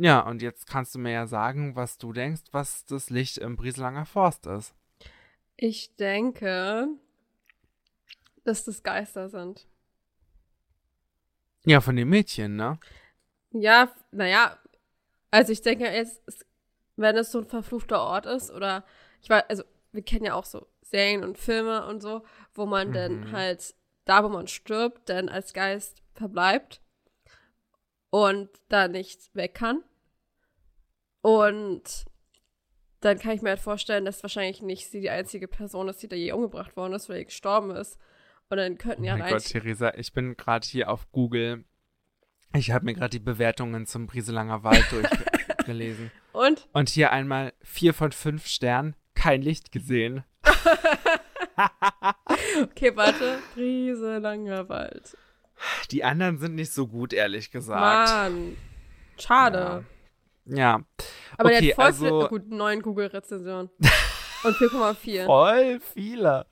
Ja, 0.00 0.20
und 0.20 0.42
jetzt 0.42 0.68
kannst 0.68 0.94
du 0.94 0.98
mir 1.00 1.10
ja 1.12 1.26
sagen, 1.26 1.74
was 1.74 1.98
du 1.98 2.12
denkst, 2.12 2.42
was 2.52 2.84
das 2.86 3.10
Licht 3.10 3.38
im 3.38 3.56
Brieselanger 3.56 4.06
Forst 4.06 4.46
ist. 4.46 4.72
Ich 5.56 5.96
denke, 5.96 6.88
dass 8.44 8.64
das 8.64 8.84
Geister 8.84 9.28
sind. 9.28 9.66
Ja, 11.64 11.80
von 11.80 11.96
den 11.96 12.08
Mädchen, 12.08 12.54
ne? 12.54 12.78
Ja, 13.50 13.92
naja, 14.12 14.56
also 15.32 15.52
ich 15.52 15.62
denke 15.62 15.86
jetzt, 15.90 16.22
wenn 16.96 17.16
es 17.16 17.32
so 17.32 17.40
ein 17.40 17.46
verfluchter 17.46 18.00
Ort 18.00 18.26
ist, 18.26 18.52
oder 18.52 18.84
ich 19.20 19.28
weiß, 19.28 19.44
also 19.48 19.64
wir 19.90 20.02
kennen 20.02 20.26
ja 20.26 20.34
auch 20.34 20.44
so 20.44 20.68
Serien 20.82 21.24
und 21.24 21.38
Filme 21.38 21.84
und 21.86 22.00
so, 22.02 22.22
wo 22.54 22.66
man 22.66 22.90
Mhm. 22.90 22.92
dann 22.92 23.32
halt 23.32 23.74
da, 24.04 24.22
wo 24.22 24.28
man 24.28 24.46
stirbt, 24.46 25.08
dann 25.08 25.28
als 25.28 25.52
Geist 25.52 26.02
verbleibt 26.14 26.80
und 28.10 28.48
da 28.68 28.86
nicht 28.86 29.34
weg 29.34 29.54
kann. 29.54 29.82
Und 31.28 32.06
dann 33.00 33.18
kann 33.18 33.32
ich 33.32 33.42
mir 33.42 33.50
halt 33.50 33.60
vorstellen, 33.60 34.06
dass 34.06 34.22
wahrscheinlich 34.22 34.62
nicht 34.62 34.90
sie 34.90 35.00
die 35.00 35.10
einzige 35.10 35.46
Person 35.46 35.88
ist, 35.88 36.02
die 36.02 36.08
da 36.08 36.16
je 36.16 36.32
umgebracht 36.32 36.74
worden 36.74 36.94
ist, 36.94 37.10
weil 37.10 37.18
sie 37.18 37.26
gestorben 37.26 37.70
ist. 37.72 37.98
Und 38.48 38.56
dann 38.56 38.78
könnten 38.78 39.02
Oh 39.02 39.06
ja 39.06 39.16
mein 39.18 39.30
Gott, 39.30 39.44
Theresa, 39.44 39.92
ich 39.94 40.14
bin 40.14 40.38
gerade 40.38 40.66
hier 40.66 40.90
auf 40.90 41.12
Google. 41.12 41.64
Ich 42.54 42.70
habe 42.70 42.86
mir 42.86 42.94
gerade 42.94 43.10
die 43.10 43.18
Bewertungen 43.18 43.84
zum 43.84 44.06
Brieselanger 44.06 44.64
Wald 44.64 44.86
durchgelesen. 44.90 46.10
Und 46.32 46.66
Und 46.72 46.88
hier 46.88 47.12
einmal 47.12 47.52
vier 47.60 47.92
von 47.92 48.10
fünf 48.10 48.46
Sternen, 48.46 48.96
kein 49.14 49.42
Licht 49.42 49.70
gesehen. 49.70 50.24
okay, 52.62 52.96
warte. 52.96 53.38
Riese 53.54 54.16
langer 54.16 54.70
Wald. 54.70 55.14
Die 55.90 56.04
anderen 56.04 56.38
sind 56.38 56.54
nicht 56.54 56.72
so 56.72 56.86
gut, 56.86 57.12
ehrlich 57.12 57.50
gesagt. 57.50 57.80
Mann. 57.80 58.56
Schade. 59.18 59.58
Ja, 59.58 59.84
Aber 61.36 61.50
der 61.50 61.58
Okay, 61.58 61.68
hat 61.70 61.74
voll 61.76 61.84
also- 61.84 62.04
viele 62.06 62.28
gut 62.28 62.48
neun 62.50 62.82
Google-Rezensionen. 62.82 63.70
Und 64.44 64.54
4,4. 64.56 65.26
voll 65.26 65.80
viele. 65.80 66.46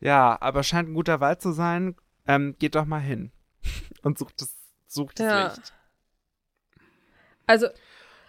Ja, 0.00 0.36
aber 0.40 0.62
scheint 0.62 0.88
ein 0.88 0.94
guter 0.94 1.20
Wald 1.20 1.40
zu 1.40 1.52
sein. 1.52 1.96
Ähm, 2.26 2.56
geht 2.58 2.74
doch 2.74 2.84
mal 2.84 2.98
hin 3.00 3.30
und 4.02 4.18
sucht 4.18 4.40
das, 4.42 4.56
sucht 4.88 5.20
das 5.20 5.26
Ja. 5.26 5.46
Licht. 5.48 5.72
Also, 7.46 7.68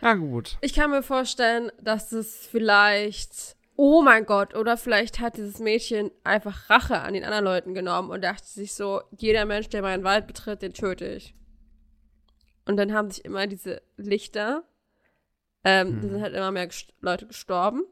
Ja, 0.02 0.14
gut. 0.14 0.58
ich 0.62 0.74
kann 0.74 0.92
mir 0.92 1.02
vorstellen, 1.04 1.72
dass 1.82 2.12
es 2.12 2.46
vielleicht. 2.48 3.56
Oh 3.80 4.02
mein 4.02 4.26
Gott, 4.26 4.56
oder 4.56 4.76
vielleicht 4.78 5.20
hat 5.20 5.38
dieses 5.38 5.60
Mädchen 5.60 6.10
einfach 6.24 6.68
Rache 6.70 7.00
an 7.02 7.14
den 7.14 7.24
anderen 7.24 7.46
Leuten 7.46 7.74
genommen 7.76 8.10
und 8.10 8.24
dachte 8.24 8.46
sich 8.46 8.74
so, 8.74 9.02
jeder 9.12 9.46
Mensch, 9.46 9.70
der 9.70 9.84
meinen 9.84 10.04
Wald 10.04 10.26
betritt, 10.26 10.64
den 10.64 10.74
töte 10.74 11.06
ich. 11.08 11.36
Und 12.66 12.78
dann 12.78 12.92
haben 12.94 13.10
sich 13.12 13.24
immer 13.24 13.46
diese 13.46 13.82
Lichter, 13.96 14.64
ähm, 15.68 16.00
da 16.02 16.08
Mhm. 16.08 16.12
sind 16.12 16.22
halt 16.22 16.34
immer 16.36 16.52
mehr 16.52 16.68
gest 16.68 16.94
Leute 17.02 17.28
gestorben. 17.28 17.84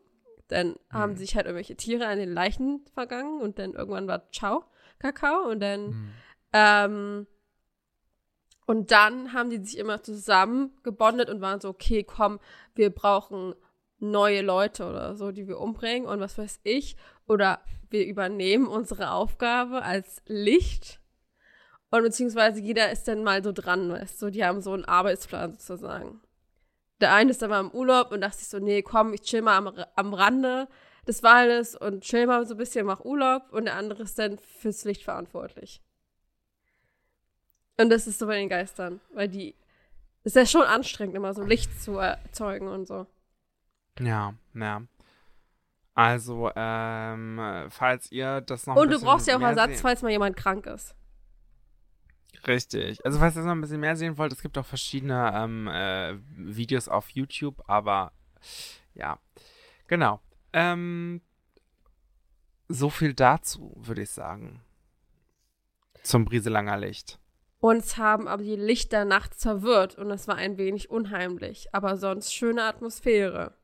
Dann 0.48 0.76
haben 0.92 1.14
Mhm. 1.14 1.18
sich 1.18 1.36
halt 1.36 1.46
irgendwelche 1.48 1.76
Tiere 1.76 2.06
an 2.08 2.20
den 2.20 2.34
Leichen 2.34 2.86
vergangen 2.94 3.42
und 3.42 3.58
dann 3.60 3.74
irgendwann 3.74 4.08
war 4.08 4.32
Ciao, 4.32 4.66
Kakao 5.00 5.50
und 5.50 5.60
dann 5.60 5.82
Hm. 5.92 6.10
Ähm, 6.58 7.28
und 8.66 8.92
dann 8.92 9.34
haben 9.34 9.50
die 9.50 9.58
sich 9.58 9.78
immer 9.78 10.02
zusammen 10.02 10.72
gebondet 10.84 11.30
und 11.30 11.42
waren 11.42 11.60
so, 11.60 11.70
okay, 11.70 12.04
komm, 12.04 12.40
wir 12.74 12.90
brauchen 12.90 13.54
neue 14.00 14.42
Leute 14.42 14.86
oder 14.88 15.16
so, 15.16 15.32
die 15.32 15.48
wir 15.48 15.60
umbringen 15.60 16.08
und 16.08 16.20
was 16.20 16.38
weiß 16.38 16.62
ich. 16.64 16.96
Oder 17.28 17.60
wir 17.90 18.06
übernehmen 18.08 18.68
unsere 18.68 19.12
Aufgabe 19.12 19.84
als 19.84 20.22
Licht. 20.28 21.00
Und 21.92 22.04
beziehungsweise 22.04 22.60
jeder 22.62 22.92
ist 22.92 23.08
dann 23.08 23.24
mal 23.24 23.44
so 23.44 23.52
dran, 23.52 23.90
weißt 23.92 24.22
du, 24.22 24.30
die 24.32 24.44
haben 24.46 24.62
so 24.62 24.72
einen 24.74 24.86
Arbeitsplan 24.86 25.52
sozusagen. 25.54 26.22
Der 27.02 27.14
eine 27.14 27.32
ist 27.32 27.44
aber 27.44 27.60
im 27.60 27.72
Urlaub 27.72 28.12
und 28.12 28.22
dachte 28.22 28.38
sich 28.38 28.48
so, 28.48 28.60
nee, 28.60 28.82
komm, 28.82 29.14
ich 29.14 29.22
chill 29.22 29.42
mal 29.42 29.58
am, 29.58 29.74
am 29.96 30.14
Rande 30.14 30.68
des 31.08 31.24
Waldes 31.24 31.76
und 31.76 32.04
chill 32.04 32.26
mal 32.28 32.46
so 32.48 32.54
ein 32.54 32.58
bisschen, 32.58 32.86
mach 32.86 33.02
Urlaub. 33.04 33.52
Und 33.52 33.66
der 33.66 33.76
andere 33.76 34.04
ist 34.04 34.18
dann 34.18 34.38
fürs 34.40 34.86
Licht 34.86 35.04
verantwortlich. 35.04 35.82
Und 37.78 37.90
das 37.90 38.08
ist 38.08 38.20
so 38.20 38.28
bei 38.28 38.38
den 38.38 38.48
Geistern, 38.50 39.02
weil 39.14 39.28
die 39.28 39.56
ist 40.24 40.36
ja 40.36 40.46
schon 40.46 40.64
anstrengend, 40.64 41.16
immer 41.16 41.34
so 41.34 41.44
Licht 41.44 41.82
zu 41.82 41.98
erzeugen 41.98 42.68
und 42.70 42.88
so. 42.88 43.06
Ja, 44.00 44.34
ja. 44.54 44.82
Also, 45.94 46.52
ähm, 46.56 47.40
falls 47.70 48.12
ihr 48.12 48.42
das 48.42 48.68
noch 48.68 48.76
Und 48.76 48.90
du 48.92 49.00
brauchst 49.00 49.28
ja 49.28 49.38
auch 49.38 49.42
Ersatz, 49.42 49.72
sehen- 49.72 49.80
falls 49.82 50.02
mal 50.02 50.10
jemand 50.12 50.36
krank 50.36 50.66
ist. 50.66 50.96
Richtig. 52.48 53.04
Also, 53.06 53.20
falls 53.20 53.36
ihr 53.36 53.44
noch 53.44 53.52
ein 53.52 53.62
bisschen 53.62 53.80
mehr 53.80 53.96
sehen 53.96 54.18
wollt, 54.18 54.34
es 54.34 54.42
gibt 54.42 54.58
auch 54.58 54.66
verschiedene 54.66 55.32
ähm, 55.36 55.68
äh, 55.68 56.16
Videos 56.36 56.88
auf 56.88 57.10
YouTube, 57.10 57.64
aber 57.68 58.12
ja, 58.94 59.20
genau. 59.88 60.22
Ähm, 60.54 61.22
so 62.68 62.90
viel 62.90 63.14
dazu, 63.14 63.74
würde 63.78 64.04
ich 64.04 64.10
sagen. 64.10 64.62
Zum 66.04 66.26
Brieselanger 66.26 66.78
Licht. 66.78 67.20
Uns 67.60 67.98
haben 67.98 68.28
aber 68.28 68.44
die 68.44 68.56
Lichter 68.56 69.06
nachts 69.06 69.42
verwirrt 69.42 69.98
und 69.98 70.12
es 70.12 70.28
war 70.28 70.36
ein 70.36 70.58
wenig 70.58 70.90
unheimlich, 70.90 71.74
aber 71.74 71.98
sonst 71.98 72.34
schöne 72.34 72.64
Atmosphäre. 72.64 73.56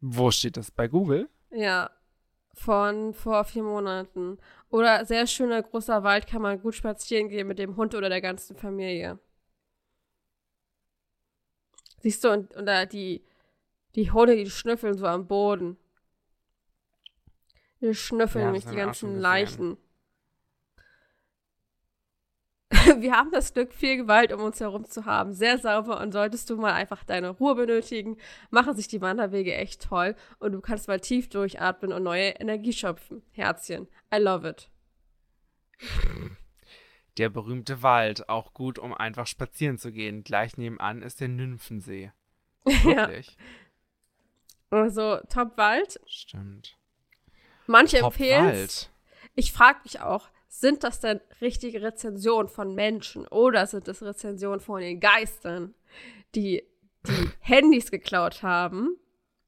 Wo 0.00 0.30
steht 0.30 0.56
das? 0.56 0.70
Bei 0.70 0.88
Google? 0.88 1.30
Ja, 1.50 1.90
von 2.54 3.14
vor 3.14 3.44
vier 3.44 3.62
Monaten. 3.62 4.38
Oder 4.72 5.04
sehr 5.04 5.26
schöner 5.26 5.62
großer 5.62 6.02
Wald 6.02 6.26
kann 6.26 6.40
man 6.40 6.58
gut 6.58 6.74
spazieren 6.74 7.28
gehen 7.28 7.46
mit 7.46 7.58
dem 7.58 7.76
Hund 7.76 7.94
oder 7.94 8.08
der 8.08 8.22
ganzen 8.22 8.56
Familie. 8.56 9.18
Siehst 11.98 12.24
du, 12.24 12.30
und, 12.30 12.56
und 12.56 12.64
da 12.64 12.86
die, 12.86 13.22
die 13.94 14.10
Hunde, 14.10 14.34
die 14.34 14.48
schnüffeln 14.48 14.96
so 14.96 15.06
am 15.06 15.28
Boden. 15.28 15.76
Die 17.82 17.94
schnüffeln 17.94 18.40
Ja, 18.40 18.46
nämlich 18.46 18.64
die 18.64 18.76
ganzen. 18.76 19.20
Leichen. 19.20 19.76
Wir 23.00 23.12
haben 23.12 23.30
das 23.30 23.52
Glück, 23.52 23.72
viel 23.72 23.98
Gewalt 23.98 24.32
um 24.32 24.40
uns 24.40 24.60
herum 24.60 24.84
zu 24.84 25.04
haben. 25.04 25.34
Sehr 25.34 25.58
sauber 25.58 26.00
und 26.00 26.12
solltest 26.12 26.48
du 26.48 26.56
mal 26.56 26.72
einfach 26.72 27.04
deine 27.04 27.30
Ruhe 27.30 27.54
benötigen, 27.54 28.16
machen 28.50 28.74
sich 28.74 28.88
die 28.88 29.00
Wanderwege 29.00 29.54
echt 29.54 29.82
toll 29.82 30.14
und 30.38 30.52
du 30.52 30.60
kannst 30.60 30.88
mal 30.88 31.00
tief 31.00 31.28
durchatmen 31.28 31.92
und 31.92 32.02
neue 32.02 32.30
Energie 32.30 32.72
schöpfen. 32.72 33.22
Herzchen. 33.32 33.88
I 34.14 34.18
love 34.18 34.48
it. 34.48 34.70
Der 37.18 37.28
berühmte 37.28 37.82
Wald, 37.82 38.28
auch 38.30 38.54
gut, 38.54 38.78
um 38.78 38.94
einfach 38.94 39.26
spazieren 39.26 39.76
zu 39.76 39.92
gehen. 39.92 40.24
Gleich 40.24 40.56
nebenan 40.56 41.02
ist 41.02 41.20
der 41.20 41.28
Nymphensee. 41.28 42.12
ja. 42.66 42.84
Wirklich? 42.84 43.36
Also, 44.70 45.18
Top 45.28 45.58
Wald. 45.58 46.00
Stimmt. 46.06 46.78
Manche 47.66 47.98
empfehlen. 47.98 48.68
Ich 49.34 49.52
frage 49.52 49.80
mich 49.84 50.00
auch, 50.00 50.30
sind 50.52 50.84
das 50.84 51.00
denn 51.00 51.20
richtige 51.40 51.80
Rezensionen 51.80 52.46
von 52.46 52.74
Menschen 52.74 53.26
oder 53.28 53.66
sind 53.66 53.88
das 53.88 54.02
Rezensionen 54.02 54.60
von 54.60 54.82
den 54.82 55.00
Geistern, 55.00 55.74
die 56.34 56.62
die 57.06 57.28
Handys 57.40 57.90
geklaut 57.90 58.42
haben 58.42 58.96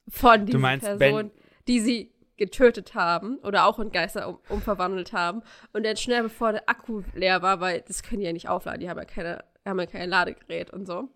von 0.09 0.47
diesen 0.47 0.81
Personen, 0.81 1.31
die 1.69 1.81
sie 1.81 2.11
getötet 2.39 2.95
haben 2.95 3.37
oder 3.41 3.67
auch 3.67 3.79
in 3.79 3.93
Geister 3.93 4.29
um, 4.29 4.39
umverwandelt 4.49 5.13
haben 5.13 5.43
und 5.75 5.85
dann 5.85 5.97
schnell 5.99 6.23
bevor 6.23 6.53
der 6.53 6.69
Akku 6.69 7.03
leer 7.15 7.43
war, 7.43 7.61
weil 7.61 7.83
das 7.87 8.03
können 8.03 8.21
die 8.21 8.27
ja 8.27 8.33
nicht 8.33 8.49
aufladen, 8.49 8.81
die 8.81 8.89
haben 8.89 8.99
ja 8.99 9.05
keine, 9.05 9.45
haben 9.67 9.79
ja 9.79 9.87
kein 9.87 10.09
Ladegerät 10.09 10.71
und 10.71 10.87
so. 10.87 11.11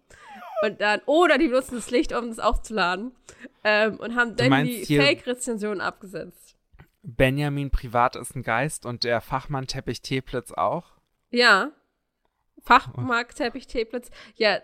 Und 0.63 0.81
dann, 0.81 1.01
oder 1.07 1.39
die 1.39 1.49
benutzen 1.49 1.77
das 1.77 1.91
Licht, 1.91 2.13
um 2.13 2.29
das 2.29 2.39
aufzuladen 2.39 3.13
ähm, 3.65 3.97
und 3.97 4.17
haben 4.17 4.37
dann 4.37 4.65
die 4.65 4.85
Fake-Rezensionen 4.85 5.81
abgesetzt. 5.81 6.48
Benjamin 7.03 7.71
privat 7.71 8.17
ist 8.17 8.35
ein 8.35 8.43
Geist 8.43 8.85
und 8.87 9.05
der 9.05 9.21
Fachmann 9.21 9.67
Teppich 9.67 10.03
Teeplitz 10.03 10.53
auch. 10.53 10.99
Ja. 11.31 11.73
Fachmarkt, 12.61 13.37
Teppich, 13.37 13.67
Teeplitz. 13.67 14.11
Ja, 14.35 14.61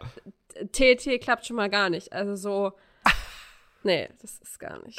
TT 0.72 1.20
klappt 1.20 1.46
schon 1.46 1.56
mal 1.56 1.70
gar 1.70 1.90
nicht. 1.90 2.12
Also 2.12 2.34
so. 2.36 2.72
Nee, 3.86 4.08
das 4.22 4.38
ist 4.38 4.58
gar 4.58 4.82
nicht. 4.82 4.98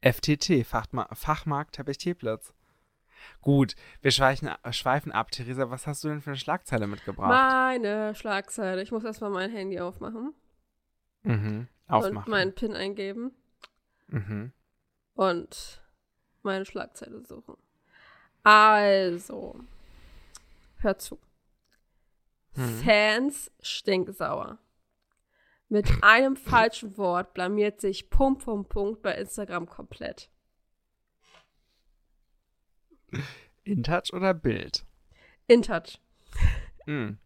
FTT, 0.00 0.66
Fachma 0.66 1.06
Fachmarkt 1.14 1.74
Teppich 1.74 1.98
Teeplitz. 1.98 2.54
Gut, 3.42 3.74
wir 4.00 4.10
schweifen, 4.10 4.48
schweifen 4.70 5.12
ab. 5.12 5.30
Theresa, 5.30 5.70
was 5.70 5.86
hast 5.86 6.02
du 6.02 6.08
denn 6.08 6.22
für 6.22 6.30
eine 6.30 6.38
Schlagzeile 6.38 6.86
mitgebracht? 6.86 7.28
Meine 7.28 8.14
Schlagzeile. 8.14 8.82
Ich 8.82 8.90
muss 8.90 9.04
erstmal 9.04 9.28
mein 9.28 9.50
Handy 9.50 9.80
aufmachen 9.80 10.32
mhm. 11.22 11.68
und 11.88 11.94
Aufmachen. 11.94 12.30
meinen 12.30 12.54
PIN 12.54 12.74
eingeben 12.74 13.32
mhm. 14.08 14.52
und 15.14 15.82
meine 16.42 16.64
Schlagzeile 16.64 17.24
suchen. 17.24 17.56
Also, 18.42 19.60
hör 20.78 20.98
zu. 20.98 21.18
Mhm. 22.54 22.82
Fans 22.82 23.50
stinksauer. 23.60 24.58
Mit 25.68 25.88
einem 26.02 26.36
falschen 26.36 26.96
Wort 26.96 27.32
blamiert 27.32 27.80
sich 27.80 28.10
Punkt, 28.10 28.44
Punkt, 28.44 28.70
Punkt 28.70 29.02
bei 29.02 29.14
Instagram 29.14 29.68
komplett. 29.68 30.30
InTouch 33.64 34.12
oder 34.12 34.34
Bild? 34.34 34.84
InTouch. 35.46 36.00
Mhm. 36.86 37.18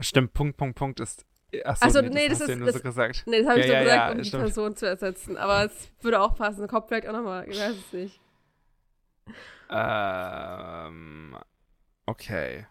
Stimmt, 0.00 0.34
Punkt, 0.34 0.56
Punkt, 0.56 0.76
Punkt 0.76 1.00
ist. 1.00 1.24
Achso, 1.62 1.84
Also, 1.84 2.00
nee, 2.02 2.08
nee, 2.08 2.28
das 2.28 2.38
das 2.38 2.40
hast 2.40 2.42
ist- 2.42 2.48
ja 2.50 2.56
nur 2.56 2.66
das- 2.66 2.76
so 2.76 2.82
gesagt. 2.82 3.22
Nee, 3.26 3.40
das 3.42 3.48
habe 3.50 3.60
ich 3.60 3.66
Ja, 3.66 3.70
so 3.70 3.74
ja, 3.76 3.82
gesagt, 3.84 3.98
ja, 4.06 4.10
um 4.12 4.18
die 4.18 4.24
stimmt. 4.24 4.42
Person 4.44 4.76
zu 4.76 4.86
ersetzen. 4.86 5.36
Aber 5.36 5.64
es 5.64 5.90
würde 6.00 6.20
auch 6.20 6.34
passen. 6.36 6.66
Kommt 6.68 6.88
vielleicht 6.88 7.06
auch 7.08 7.12
nochmal. 7.12 7.48
Ich 7.48 7.58
weiß 7.58 7.74
es 7.76 7.92
nicht. 7.92 8.20
Ähm, 9.70 11.36
okay. 12.06 12.66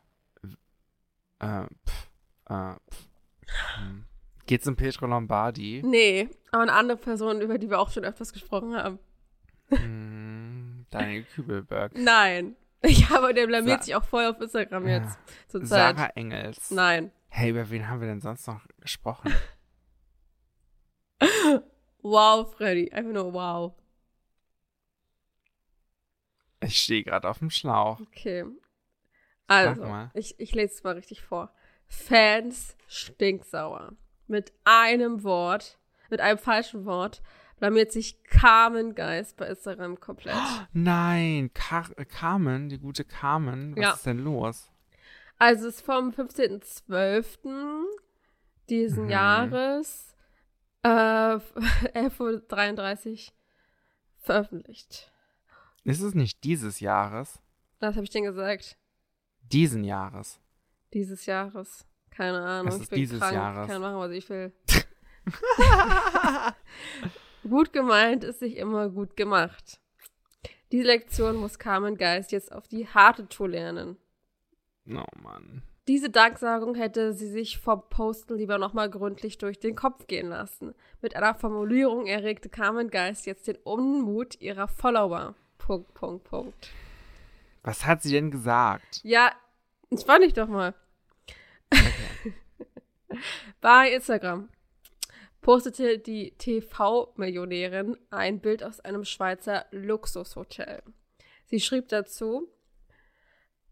Äh, 1.39 1.63
pf, 1.85 2.09
äh. 2.49 2.73
Hm. 3.77 4.05
Geht's 4.45 4.67
um 4.67 4.75
Pietro 4.75 5.07
Lombardi? 5.07 5.81
Nee, 5.85 6.29
aber 6.51 6.63
eine 6.63 6.73
andere 6.73 6.97
Person, 6.97 7.41
über 7.41 7.57
die 7.57 7.69
wir 7.69 7.79
auch 7.79 7.89
schon 7.91 8.03
öfters 8.03 8.33
gesprochen 8.33 8.75
haben. 8.75 8.99
Hm, 9.69 10.85
Daniel 10.89 11.23
Kübelberg. 11.23 11.93
Nein. 11.97 12.55
Ich 12.85 13.09
habe, 13.09 13.33
der 13.33 13.47
blamiert 13.47 13.79
Sa 13.79 13.85
sich 13.85 13.95
auch 13.95 14.03
voll 14.03 14.25
auf 14.25 14.41
Instagram 14.41 14.85
jetzt. 14.89 15.17
Zur 15.47 15.61
Zeit. 15.63 15.95
Sarah 15.95 16.09
Engels. 16.15 16.69
Nein. 16.69 17.13
Hey, 17.35 17.49
über 17.49 17.67
wen 17.71 17.89
haben 17.89 17.99
wir 17.99 18.07
denn 18.07 18.21
sonst 18.21 18.45
noch 18.45 18.61
gesprochen? 18.79 19.33
wow, 22.03 22.55
Freddy. 22.55 22.91
Einfach 22.91 23.11
nur 23.11 23.33
wow. 23.33 23.73
Ich 26.61 26.77
stehe 26.77 27.03
gerade 27.03 27.27
auf 27.27 27.39
dem 27.39 27.49
Schlauch. 27.49 27.99
Okay. 28.01 28.45
Also, 29.47 29.83
ich, 30.13 30.39
ich 30.39 30.53
lese 30.53 30.75
es 30.75 30.83
mal 30.83 30.93
richtig 30.93 31.23
vor. 31.23 31.51
Fans 31.87 32.77
stinksauer. 32.87 33.93
Mit 34.27 34.53
einem 34.63 35.23
Wort, 35.23 35.79
mit 36.11 36.21
einem 36.21 36.37
falschen 36.37 36.85
Wort, 36.85 37.23
blamiert 37.57 37.91
sich 37.91 38.23
Carmen 38.25 38.93
Geist 38.93 39.37
bei 39.37 39.47
Instagram 39.47 39.99
komplett. 39.99 40.35
Nein, 40.71 41.49
Car 41.55 41.89
Carmen, 42.09 42.69
die 42.69 42.77
gute 42.77 43.03
Carmen, 43.03 43.75
was 43.75 43.81
ja. 43.81 43.93
ist 43.93 44.05
denn 44.05 44.19
los? 44.19 44.72
Also 45.37 45.67
es 45.67 45.75
ist 45.75 45.85
vom 45.85 46.11
15.12. 46.11 47.83
diesen 48.69 49.05
mhm. 49.05 49.09
Jahres 49.09 50.15
äh, 50.83 50.87
11.33 50.87 53.27
Uhr 53.27 53.33
veröffentlicht. 54.19 55.11
Ist 55.83 56.01
es 56.01 56.15
nicht 56.15 56.43
dieses 56.43 56.79
Jahres? 56.79 57.39
Was 57.79 57.95
habe 57.95 58.05
ich 58.05 58.11
denn 58.11 58.23
gesagt? 58.23 58.77
Diesen 59.41 59.83
Jahres. 59.83 60.39
Dieses 60.93 61.25
Jahres. 61.25 61.85
Keine 62.09 62.41
Ahnung. 62.41 62.69
Es 62.69 62.75
ist 62.75 62.83
ich 62.83 62.89
bin 62.89 62.99
dieses 62.99 63.19
krank. 63.19 63.33
Jahres. 63.33 63.67
Ich 63.67 63.73
kann 63.73 63.81
machen, 63.81 63.97
was 63.97 64.11
ich 64.11 64.29
will. 64.29 64.53
gut 67.49 67.73
gemeint 67.73 68.23
ist 68.23 68.39
sich 68.39 68.55
immer 68.57 68.89
gut 68.89 69.17
gemacht. 69.17 69.79
Diese 70.71 70.87
Lektion 70.87 71.35
muss 71.35 71.59
Carmen 71.59 71.97
Geist 71.97 72.31
jetzt 72.31 72.51
auf 72.51 72.67
die 72.67 72.87
harte 72.87 73.27
Tour 73.27 73.49
lernen. 73.49 73.97
Oh 74.87 75.05
Mann. 75.21 75.63
Diese 75.87 76.09
Danksagung 76.09 76.75
hätte 76.75 77.13
sie 77.13 77.29
sich 77.29 77.57
vom 77.57 77.83
Posten 77.89 78.37
lieber 78.37 78.57
nochmal 78.57 78.89
gründlich 78.89 79.37
durch 79.37 79.59
den 79.59 79.75
Kopf 79.75 80.07
gehen 80.07 80.29
lassen. 80.29 80.73
Mit 81.01 81.15
einer 81.15 81.35
Formulierung 81.35 82.05
erregte 82.05 82.47
Carmen 82.47 82.89
Geist 82.89 83.25
jetzt 83.25 83.47
den 83.47 83.57
Unmut 83.57 84.39
ihrer 84.39 84.69
Follower. 84.69 85.35
Punkt, 85.57 85.93
Punkt, 85.93 86.23
Punkt. 86.23 86.71
Was 87.63 87.85
hat 87.85 88.01
sie 88.01 88.11
denn 88.11 88.31
gesagt? 88.31 89.01
Ja, 89.03 89.33
entspann 89.89 90.21
dich 90.21 90.33
doch 90.33 90.47
mal. 90.47 90.73
Okay. 91.69 92.33
Bei 93.61 93.91
Instagram 93.91 94.49
postete 95.41 95.99
die 95.99 96.31
TV-Millionärin 96.37 97.97
ein 98.09 98.39
Bild 98.39 98.63
aus 98.63 98.79
einem 98.79 99.03
Schweizer 99.03 99.65
Luxushotel. 99.71 100.81
Sie 101.45 101.59
schrieb 101.59 101.89
dazu, 101.89 102.47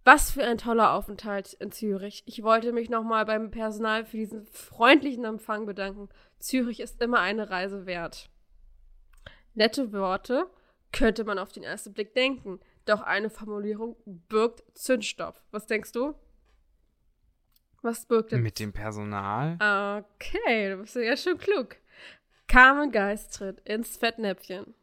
was 0.03 0.31
für 0.31 0.43
ein 0.43 0.57
toller 0.57 0.93
Aufenthalt 0.93 1.53
in 1.53 1.71
Zürich. 1.71 2.23
Ich 2.25 2.43
wollte 2.43 2.71
mich 2.71 2.89
nochmal 2.89 3.25
beim 3.25 3.51
Personal 3.51 4.05
für 4.05 4.17
diesen 4.17 4.45
freundlichen 4.45 5.25
Empfang 5.25 5.65
bedanken. 5.65 6.09
Zürich 6.39 6.79
ist 6.79 7.01
immer 7.01 7.19
eine 7.19 7.49
Reise 7.49 7.85
wert. 7.85 8.29
Nette 9.53 9.91
Worte 9.91 10.49
könnte 10.91 11.23
man 11.23 11.37
auf 11.37 11.51
den 11.51 11.63
ersten 11.63 11.93
Blick 11.93 12.13
denken. 12.15 12.59
Doch 12.85 13.01
eine 13.01 13.29
Formulierung 13.29 13.95
birgt 14.05 14.63
Zündstoff. 14.77 15.41
Was 15.51 15.67
denkst 15.67 15.91
du? 15.91 16.15
Was 17.83 18.05
birgt 18.05 18.31
denn? 18.31 18.41
Mit 18.41 18.59
dem 18.59 18.73
Personal? 18.73 19.55
Okay, 19.55 20.69
du 20.69 20.77
bist 20.77 20.95
ja 20.95 21.17
schon 21.17 21.37
klug. 21.37 21.77
Carmen 22.47 22.91
Geist 22.91 23.35
tritt 23.35 23.59
ins 23.61 23.97
Fettnäpfchen. 23.97 24.73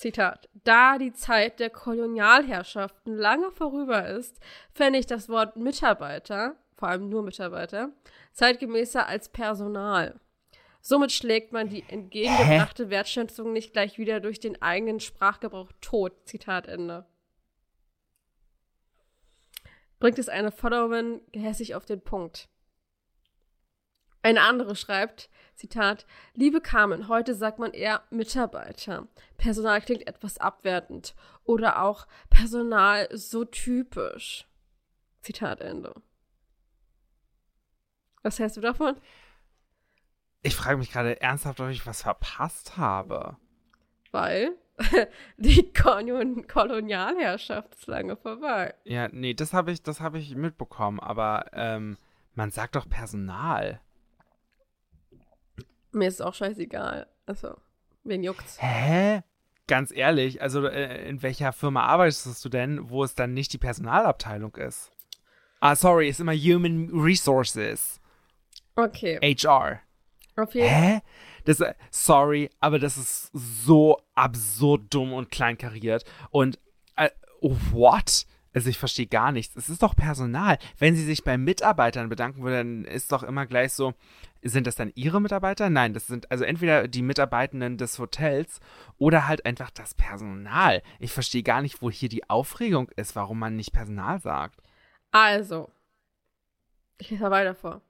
Zitat. 0.00 0.48
Da 0.64 0.96
die 0.96 1.12
Zeit 1.12 1.60
der 1.60 1.68
Kolonialherrschaften 1.68 3.14
lange 3.14 3.50
vorüber 3.50 4.08
ist, 4.08 4.40
fände 4.72 4.98
ich 4.98 5.04
das 5.04 5.28
Wort 5.28 5.56
Mitarbeiter, 5.56 6.56
vor 6.74 6.88
allem 6.88 7.10
nur 7.10 7.22
Mitarbeiter, 7.22 7.90
zeitgemäßer 8.32 9.06
als 9.06 9.28
Personal. 9.28 10.18
Somit 10.80 11.12
schlägt 11.12 11.52
man 11.52 11.68
die 11.68 11.84
entgegengebrachte 11.86 12.86
Hä? 12.86 12.90
Wertschätzung 12.90 13.52
nicht 13.52 13.74
gleich 13.74 13.98
wieder 13.98 14.20
durch 14.20 14.40
den 14.40 14.62
eigenen 14.62 15.00
Sprachgebrauch 15.00 15.70
tot. 15.82 16.14
Zitat 16.24 16.66
Ende. 16.66 17.04
Bringt 19.98 20.18
es 20.18 20.30
eine 20.30 20.50
Followerin 20.50 21.20
gehässig 21.30 21.74
auf 21.74 21.84
den 21.84 22.00
Punkt. 22.00 22.48
Eine 24.22 24.42
andere 24.42 24.76
schreibt, 24.76 25.30
Zitat, 25.54 26.06
Liebe 26.34 26.60
Carmen, 26.60 27.08
heute 27.08 27.34
sagt 27.34 27.58
man 27.58 27.72
eher 27.72 28.02
Mitarbeiter. 28.10 29.08
Personal 29.36 29.80
klingt 29.80 30.06
etwas 30.06 30.38
abwertend. 30.38 31.14
Oder 31.44 31.82
auch 31.82 32.06
Personal 32.28 33.08
so 33.12 33.44
typisch. 33.44 34.46
Zitat 35.22 35.60
Ende. 35.60 35.94
Was 38.22 38.38
hältst 38.38 38.56
du 38.56 38.60
davon? 38.60 38.96
Ich 40.42 40.56
frage 40.56 40.78
mich 40.78 40.90
gerade 40.90 41.20
ernsthaft, 41.20 41.60
ob 41.60 41.68
ich 41.68 41.86
was 41.86 42.02
verpasst 42.02 42.76
habe. 42.76 43.36
Weil 44.10 44.56
die 45.36 45.72
Kolonialherrschaft 45.72 47.74
ist 47.74 47.86
lange 47.86 48.16
vorbei. 48.16 48.74
Ja, 48.84 49.08
nee, 49.08 49.34
das 49.34 49.52
habe 49.52 49.72
ich, 49.72 49.80
hab 49.86 50.14
ich 50.14 50.34
mitbekommen, 50.34 51.00
aber 51.00 51.46
ähm, 51.52 51.98
man 52.34 52.50
sagt 52.50 52.76
doch 52.76 52.88
Personal. 52.88 53.80
Mir 55.92 56.08
ist 56.08 56.14
es 56.14 56.20
auch 56.20 56.34
scheißegal. 56.34 57.06
Also, 57.26 57.56
wen 58.04 58.22
juckt's? 58.22 58.60
Hä? 58.60 59.22
Ganz 59.66 59.92
ehrlich, 59.92 60.42
also 60.42 60.66
äh, 60.66 61.08
in 61.08 61.22
welcher 61.22 61.52
Firma 61.52 61.84
arbeitest 61.84 62.44
du 62.44 62.48
denn, 62.48 62.90
wo 62.90 63.04
es 63.04 63.14
dann 63.14 63.34
nicht 63.34 63.52
die 63.52 63.58
Personalabteilung 63.58 64.56
ist? 64.56 64.90
Ah, 65.60 65.76
sorry, 65.76 66.08
ist 66.08 66.20
immer 66.20 66.34
Human 66.34 66.90
Resources. 66.92 68.00
Okay. 68.74 69.18
HR. 69.22 69.80
Auf 70.36 70.54
jeden 70.54 70.68
Hä? 70.68 71.00
Das, 71.44 71.62
sorry, 71.90 72.50
aber 72.60 72.78
das 72.78 72.96
ist 72.96 73.30
so 73.32 74.00
absurd 74.14 74.92
dumm 74.92 75.12
und 75.12 75.30
kleinkariert. 75.30 76.04
Und, 76.30 76.58
äh, 76.96 77.10
what? 77.40 78.26
Also 78.52 78.68
ich 78.68 78.78
verstehe 78.78 79.06
gar 79.06 79.30
nichts. 79.30 79.54
Es 79.56 79.68
ist 79.68 79.82
doch 79.82 79.94
Personal. 79.94 80.58
Wenn 80.78 80.96
sie 80.96 81.04
sich 81.04 81.22
bei 81.22 81.38
Mitarbeitern 81.38 82.08
bedanken 82.08 82.42
würden, 82.42 82.84
dann 82.84 82.92
ist 82.92 83.12
doch 83.12 83.22
immer 83.22 83.46
gleich 83.46 83.72
so, 83.72 83.94
sind 84.42 84.66
das 84.66 84.74
dann 84.74 84.90
ihre 84.94 85.20
Mitarbeiter? 85.20 85.70
Nein, 85.70 85.94
das 85.94 86.06
sind 86.06 86.30
also 86.30 86.44
entweder 86.44 86.88
die 86.88 87.02
Mitarbeitenden 87.02 87.76
des 87.76 87.98
Hotels 87.98 88.60
oder 88.98 89.28
halt 89.28 89.46
einfach 89.46 89.70
das 89.70 89.94
Personal. 89.94 90.82
Ich 90.98 91.12
verstehe 91.12 91.42
gar 91.42 91.62
nicht, 91.62 91.80
wo 91.80 91.90
hier 91.90 92.08
die 92.08 92.28
Aufregung 92.28 92.88
ist, 92.96 93.14
warum 93.14 93.38
man 93.38 93.54
nicht 93.54 93.72
Personal 93.72 94.20
sagt. 94.20 94.60
Also, 95.12 95.70
ich 96.98 97.10
lese 97.10 97.22
mal 97.22 97.30
weiter 97.30 97.54
vor. 97.54 97.82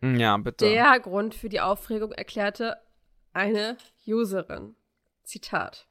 Ja, 0.00 0.36
bitte. 0.36 0.64
Der 0.68 1.00
Grund 1.00 1.34
für 1.34 1.48
die 1.48 1.60
Aufregung 1.60 2.12
erklärte 2.12 2.76
eine 3.32 3.76
Userin. 4.06 4.76
Zitat. 5.24 5.86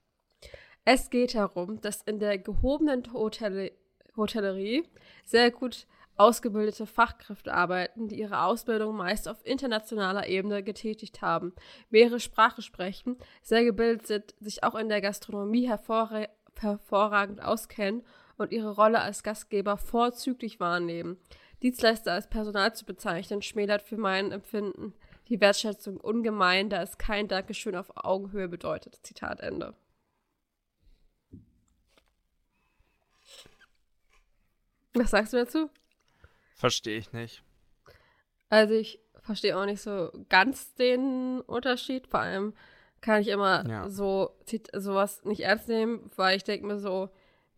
Es 0.85 1.09
geht 1.09 1.35
darum, 1.35 1.81
dass 1.81 2.01
in 2.03 2.19
der 2.19 2.37
gehobenen 2.37 3.11
Hotel 3.11 3.71
Hotellerie 4.18 4.84
sehr 5.26 5.51
gut 5.51 5.88
ausgebildete 6.18 6.86
Fachkräfte 6.86 7.53
arbeiten, 7.53 8.07
die 8.07 8.20
ihre 8.20 8.41
Ausbildung 8.41 8.95
meist 8.95 9.28
auf 9.30 9.45
internationaler 9.45 10.28
Ebene 10.28 10.63
getätigt 10.63 11.22
haben, 11.22 11.53
mehrere 11.89 12.20
Sprachen 12.20 12.63
sprechen, 12.63 13.18
sehr 13.43 13.63
gebildet 13.63 14.07
sind, 14.07 14.36
sich 14.39 14.63
auch 14.63 14.76
in 14.76 14.89
der 14.89 15.01
Gastronomie 15.01 15.68
hervorra 15.68 16.28
hervorragend 16.59 17.39
auskennen 17.39 18.03
und 18.38 18.51
ihre 18.51 18.72
Rolle 18.72 18.99
als 18.99 19.22
Gastgeber 19.22 19.78
vorzüglich 19.78 20.59
wahrnehmen. 20.59 21.18
Dienstleister 21.61 22.13
als 22.13 22.30
Personal 22.30 22.74
zu 22.74 22.84
bezeichnen, 22.86 23.43
schmälert 23.43 23.84
für 23.84 23.97
mein 23.97 24.32
Empfinden 24.32 24.93
die 25.28 25.41
Wertschätzung 25.41 25.97
ungemein, 25.97 26.70
da 26.70 26.82
es 26.82 26.97
kein 26.97 27.28
Dankeschön 27.28 27.76
auf 27.76 27.91
Augenhöhe 27.95 28.47
bedeutet. 28.47 28.99
Zitat 29.03 29.39
Ende. 29.39 29.76
Was 34.97 35.11
sagst 35.11 35.33
du 35.33 35.37
dazu? 35.37 35.69
Verstehe 36.55 36.97
ich 36.97 37.13
nicht. 37.13 37.43
Also 38.49 38.73
ich 38.73 38.99
verstehe 39.21 39.57
auch 39.57 39.65
nicht 39.65 39.81
so 39.81 40.11
ganz 40.29 40.73
den 40.75 41.41
Unterschied. 41.41 42.07
Vor 42.07 42.21
allem 42.21 42.53
kann 43.01 43.21
ich 43.21 43.27
immer 43.27 43.67
ja. 43.67 43.89
so 43.89 44.31
sowas 44.73 45.23
nicht 45.23 45.41
ernst 45.41 45.67
nehmen, 45.67 46.09
weil 46.15 46.37
ich 46.37 46.43
denke 46.43 46.65
mir 46.65 46.79
so, 46.79 47.09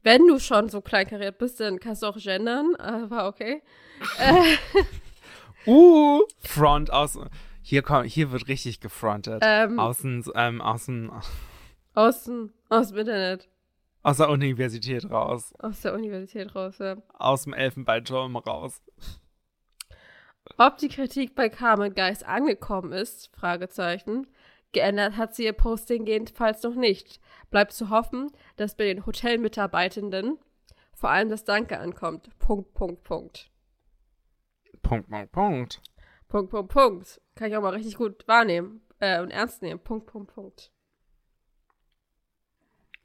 wenn 0.03 0.27
du 0.27 0.39
schon 0.39 0.69
so 0.69 0.81
kleinkariert 0.81 1.37
bist, 1.37 1.59
dann 1.59 1.79
kannst 1.79 2.03
du 2.03 2.07
auch 2.07 2.17
gendern, 2.17 2.75
aber 2.75 3.27
okay. 3.27 3.61
uh, 5.65 6.21
Front 6.39 6.91
aus. 6.91 7.19
Hier, 7.61 7.81
komm, 7.81 8.03
hier 8.03 8.31
wird 8.31 8.47
richtig 8.47 8.79
gefrontet. 8.79 9.43
Ähm, 9.45 9.79
außen, 9.79 10.23
ähm, 10.35 10.61
außen. 10.61 11.11
Außen, 11.93 12.53
aus 12.69 12.89
dem 12.89 12.97
Internet. 12.97 13.49
Aus 14.01 14.17
der 14.17 14.29
Universität 14.29 15.09
raus. 15.09 15.53
Aus 15.59 15.81
der 15.81 15.93
Universität 15.93 16.55
raus, 16.55 16.77
ja. 16.79 16.97
Aus 17.13 17.43
dem 17.43 17.53
Elfenbeinturm 17.53 18.37
raus. 18.37 18.81
Ob 20.57 20.77
die 20.77 20.87
Kritik 20.87 21.35
bei 21.35 21.49
Carmen 21.49 21.93
Geist 21.93 22.25
angekommen 22.25 22.91
ist, 22.91 23.29
Fragezeichen. 23.35 24.27
Geändert 24.71 25.17
hat 25.17 25.35
sie 25.35 25.45
ihr 25.45 25.53
Posting 25.53 26.05
jedenfalls 26.05 26.63
noch 26.63 26.75
nicht. 26.75 27.19
Bleibt 27.49 27.73
zu 27.73 27.89
hoffen, 27.89 28.31
dass 28.55 28.75
bei 28.75 28.85
den 28.85 29.05
Hotelmitarbeitenden 29.05 30.37
vor 30.93 31.09
allem 31.09 31.29
das 31.29 31.43
Danke 31.43 31.79
ankommt. 31.79 32.29
Punkt, 32.39 32.73
Punkt, 32.73 33.03
Punkt. 33.03 33.51
Punkt, 34.81 35.09
Punkt, 35.09 35.31
Punkt. 35.31 35.81
Punkt, 36.27 36.51
Punkt, 36.51 36.71
Punkt. 36.71 37.21
Kann 37.35 37.49
ich 37.49 37.57
auch 37.57 37.61
mal 37.61 37.73
richtig 37.73 37.95
gut 37.95 38.27
wahrnehmen 38.27 38.81
äh, 38.99 39.21
und 39.21 39.31
ernst 39.31 39.61
nehmen. 39.61 39.79
Punkt, 39.79 40.07
Punkt, 40.07 40.33
Punkt. 40.33 40.71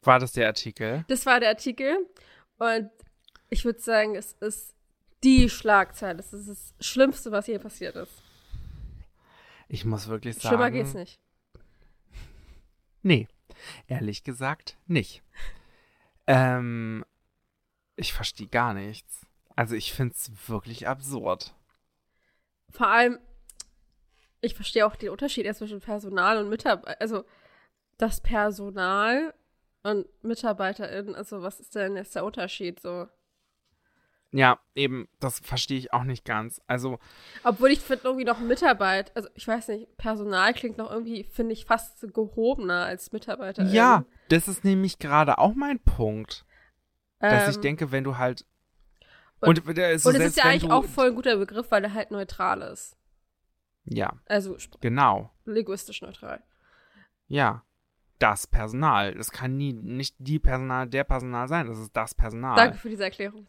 War 0.04 0.18
das 0.18 0.32
der 0.32 0.46
Artikel? 0.46 1.04
Das 1.08 1.26
war 1.26 1.40
der 1.40 1.50
Artikel. 1.50 1.96
Und 2.58 2.90
ich 3.50 3.64
würde 3.64 3.80
sagen, 3.80 4.14
es 4.14 4.32
ist 4.40 4.74
die 5.22 5.48
Schlagzeile. 5.48 6.16
Das 6.16 6.32
ist 6.32 6.48
das 6.48 6.74
Schlimmste, 6.86 7.32
was 7.32 7.46
hier 7.46 7.58
passiert 7.58 7.96
ist. 7.96 8.22
Ich 9.68 9.84
muss 9.84 10.08
wirklich 10.08 10.36
sagen. 10.36 10.48
Schlimmer 10.48 10.70
geht's 10.70 10.94
nicht. 10.94 11.18
Nee, 13.02 13.28
ehrlich 13.86 14.24
gesagt 14.24 14.76
nicht. 14.86 15.22
ähm, 16.26 17.04
ich 17.96 18.12
verstehe 18.12 18.48
gar 18.48 18.74
nichts. 18.74 19.26
Also 19.56 19.74
ich 19.74 19.92
finde 19.92 20.14
es 20.14 20.48
wirklich 20.48 20.88
absurd. 20.88 21.54
Vor 22.70 22.88
allem, 22.88 23.18
ich 24.40 24.54
verstehe 24.54 24.86
auch 24.86 24.96
den 24.96 25.10
Unterschied 25.10 25.46
erst 25.46 25.58
zwischen 25.58 25.80
Personal 25.80 26.38
und 26.38 26.48
Mitarbeiter. 26.48 27.00
Also 27.00 27.24
das 27.98 28.20
Personal 28.20 29.32
und 29.84 30.06
MitarbeiterInnen, 30.24 31.14
also 31.14 31.42
was 31.42 31.60
ist 31.60 31.74
denn 31.74 31.96
jetzt 31.96 32.14
der 32.16 32.24
Unterschied 32.24 32.80
so? 32.80 33.06
Ja, 34.32 34.58
eben, 34.74 35.08
das 35.20 35.38
verstehe 35.38 35.78
ich 35.78 35.92
auch 35.92 36.02
nicht 36.02 36.24
ganz. 36.24 36.60
Also. 36.66 36.98
Obwohl 37.44 37.70
ich 37.70 37.78
finde 37.78 38.02
irgendwie 38.04 38.24
noch 38.24 38.40
Mitarbeit, 38.40 39.12
also 39.14 39.28
ich 39.34 39.46
weiß 39.46 39.68
nicht, 39.68 39.96
Personal 39.96 40.52
klingt 40.54 40.76
noch 40.76 40.90
irgendwie, 40.90 41.22
finde 41.22 41.52
ich, 41.52 41.66
fast 41.66 42.00
gehobener 42.12 42.84
als 42.86 43.12
Mitarbeiter. 43.12 43.62
Ja, 43.66 44.04
das 44.30 44.48
ist 44.48 44.64
nämlich 44.64 44.98
gerade 44.98 45.38
auch 45.38 45.54
mein 45.54 45.78
Punkt. 45.78 46.44
Dass 47.20 47.44
ähm, 47.44 47.50
ich 47.50 47.58
denke, 47.58 47.92
wenn 47.92 48.02
du 48.02 48.18
halt. 48.18 48.44
Und, 49.40 49.64
und, 49.66 49.78
äh, 49.78 49.98
so 49.98 50.08
und 50.08 50.16
es 50.16 50.28
ist 50.28 50.36
ja 50.36 50.44
eigentlich 50.44 50.70
auch 50.70 50.84
voll 50.84 51.08
ein 51.08 51.14
guter 51.14 51.36
Begriff, 51.36 51.70
weil 51.70 51.84
er 51.84 51.94
halt 51.94 52.10
neutral 52.10 52.62
ist. 52.62 52.96
Ja, 53.84 54.14
Also 54.26 54.56
genau. 54.80 55.30
linguistisch 55.44 56.02
neutral. 56.02 56.42
Ja. 57.28 57.62
Das 58.24 58.46
Personal. 58.46 59.14
Das 59.14 59.32
kann 59.32 59.58
nie 59.58 59.74
nicht 59.74 60.16
die 60.18 60.38
Personal, 60.38 60.86
der 60.88 61.04
Personal 61.04 61.46
sein. 61.46 61.66
Das 61.66 61.78
ist 61.78 61.94
das 61.94 62.14
Personal. 62.14 62.56
Danke 62.56 62.78
für 62.78 62.88
diese 62.88 63.04
Erklärung. 63.04 63.46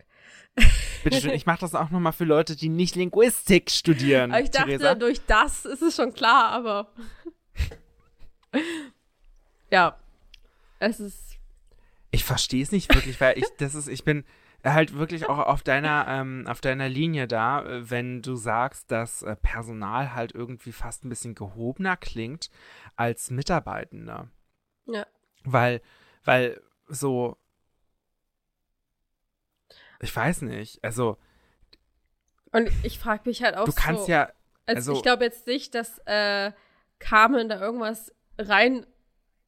Bitte 1.02 1.22
schön, 1.22 1.32
ich 1.32 1.46
mache 1.46 1.62
das 1.62 1.76
auch 1.76 1.92
nochmal 1.92 2.12
für 2.12 2.26
Leute, 2.26 2.58
die 2.58 2.68
nicht 2.68 2.98
Linguistik 2.98 3.72
studieren. 3.72 4.34
Aber 4.34 4.44
ich 4.44 4.52
dachte, 4.52 4.72
Theresa. 4.72 4.96
durch 4.96 5.22
das 5.26 5.64
ist 5.64 5.82
es 5.82 5.96
schon 5.96 6.14
klar, 6.14 6.50
aber. 6.50 6.90
ja. 9.72 9.98
Es 10.80 11.00
ist. 11.00 11.38
Ich 12.12 12.26
verstehe 12.26 12.62
es 12.62 12.74
nicht 12.74 12.94
wirklich, 12.94 13.22
weil 13.22 13.38
ich, 13.38 13.46
das 13.58 13.76
ist, 13.76 13.88
ich 13.88 14.04
bin 14.04 14.26
halt 14.62 14.94
wirklich 14.94 15.30
auch 15.30 15.40
auf 15.40 15.64
deiner, 15.64 16.06
ähm, 16.10 16.48
auf 16.48 16.60
deiner 16.60 16.90
Linie 16.90 17.30
da, 17.30 17.64
wenn 17.66 18.22
du 18.22 18.36
sagst, 18.36 18.92
dass 18.92 19.22
äh, 19.22 19.38
Personal 19.38 20.14
halt 20.14 20.36
irgendwie 20.36 20.74
fast 20.74 21.06
ein 21.06 21.10
bisschen 21.10 21.34
gehobener 21.34 21.96
klingt 21.96 22.50
als 22.98 23.32
Mitarbeitende. 23.32 24.28
Ja. 24.88 25.06
Weil, 25.44 25.82
weil 26.24 26.62
so, 26.88 27.38
ich 30.00 30.16
weiß 30.16 30.42
nicht, 30.44 30.84
also 30.84 31.18
Und 32.52 32.70
ich 32.84 33.00
frage 33.00 33.24
mich 33.26 33.44
halt 33.44 33.56
auch 33.58 33.66
du 33.66 33.74
kannst 33.74 34.06
so. 34.06 34.12
ja, 34.12 34.30
Also, 34.66 34.92
also- 34.92 34.94
ich 34.94 35.04
glaube 35.04 35.24
jetzt 35.24 35.48
nicht, 35.48 35.76
dass 35.76 36.00
äh, 36.06 36.52
Carmen 37.00 37.50
da 37.50 37.60
irgendwas 37.60 38.14
rein 38.38 38.86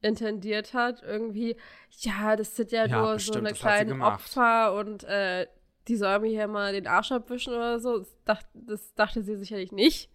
intendiert 0.00 0.74
hat. 0.74 1.02
Irgendwie, 1.02 1.56
ja, 2.00 2.36
das 2.36 2.54
sind 2.56 2.70
ja, 2.72 2.86
Ja, 2.86 3.00
nur 3.02 3.14
bestimmt, 3.14 3.34
so 3.34 3.38
eine 3.40 3.52
kleine. 3.52 4.04
Opfer 4.04 4.74
und 4.74 5.04
äh, 5.04 5.46
die 5.88 5.96
sollen 5.96 6.22
mir 6.22 6.28
hier 6.28 6.46
mal 6.46 6.72
den 6.72 6.86
Arsch 6.86 7.10
abwischen 7.12 7.54
oder 7.54 7.80
so. 7.80 7.98
Das, 7.98 8.16
dacht, 8.24 8.46
das 8.54 8.94
dachte 8.94 9.22
sie 9.22 9.36
sicherlich 9.36 9.72
nicht. 9.72 10.10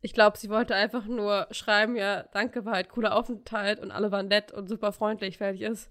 Ich 0.00 0.12
glaube, 0.12 0.38
sie 0.38 0.48
wollte 0.48 0.74
einfach 0.74 1.06
nur 1.06 1.48
schreiben, 1.50 1.96
ja, 1.96 2.22
danke, 2.32 2.64
war 2.64 2.74
halt 2.74 2.88
cooler 2.88 3.16
Aufenthalt 3.16 3.80
und 3.80 3.90
alle 3.90 4.12
waren 4.12 4.28
nett 4.28 4.52
und 4.52 4.68
super 4.68 4.92
freundlich, 4.92 5.38
fertig 5.38 5.62
ist. 5.62 5.90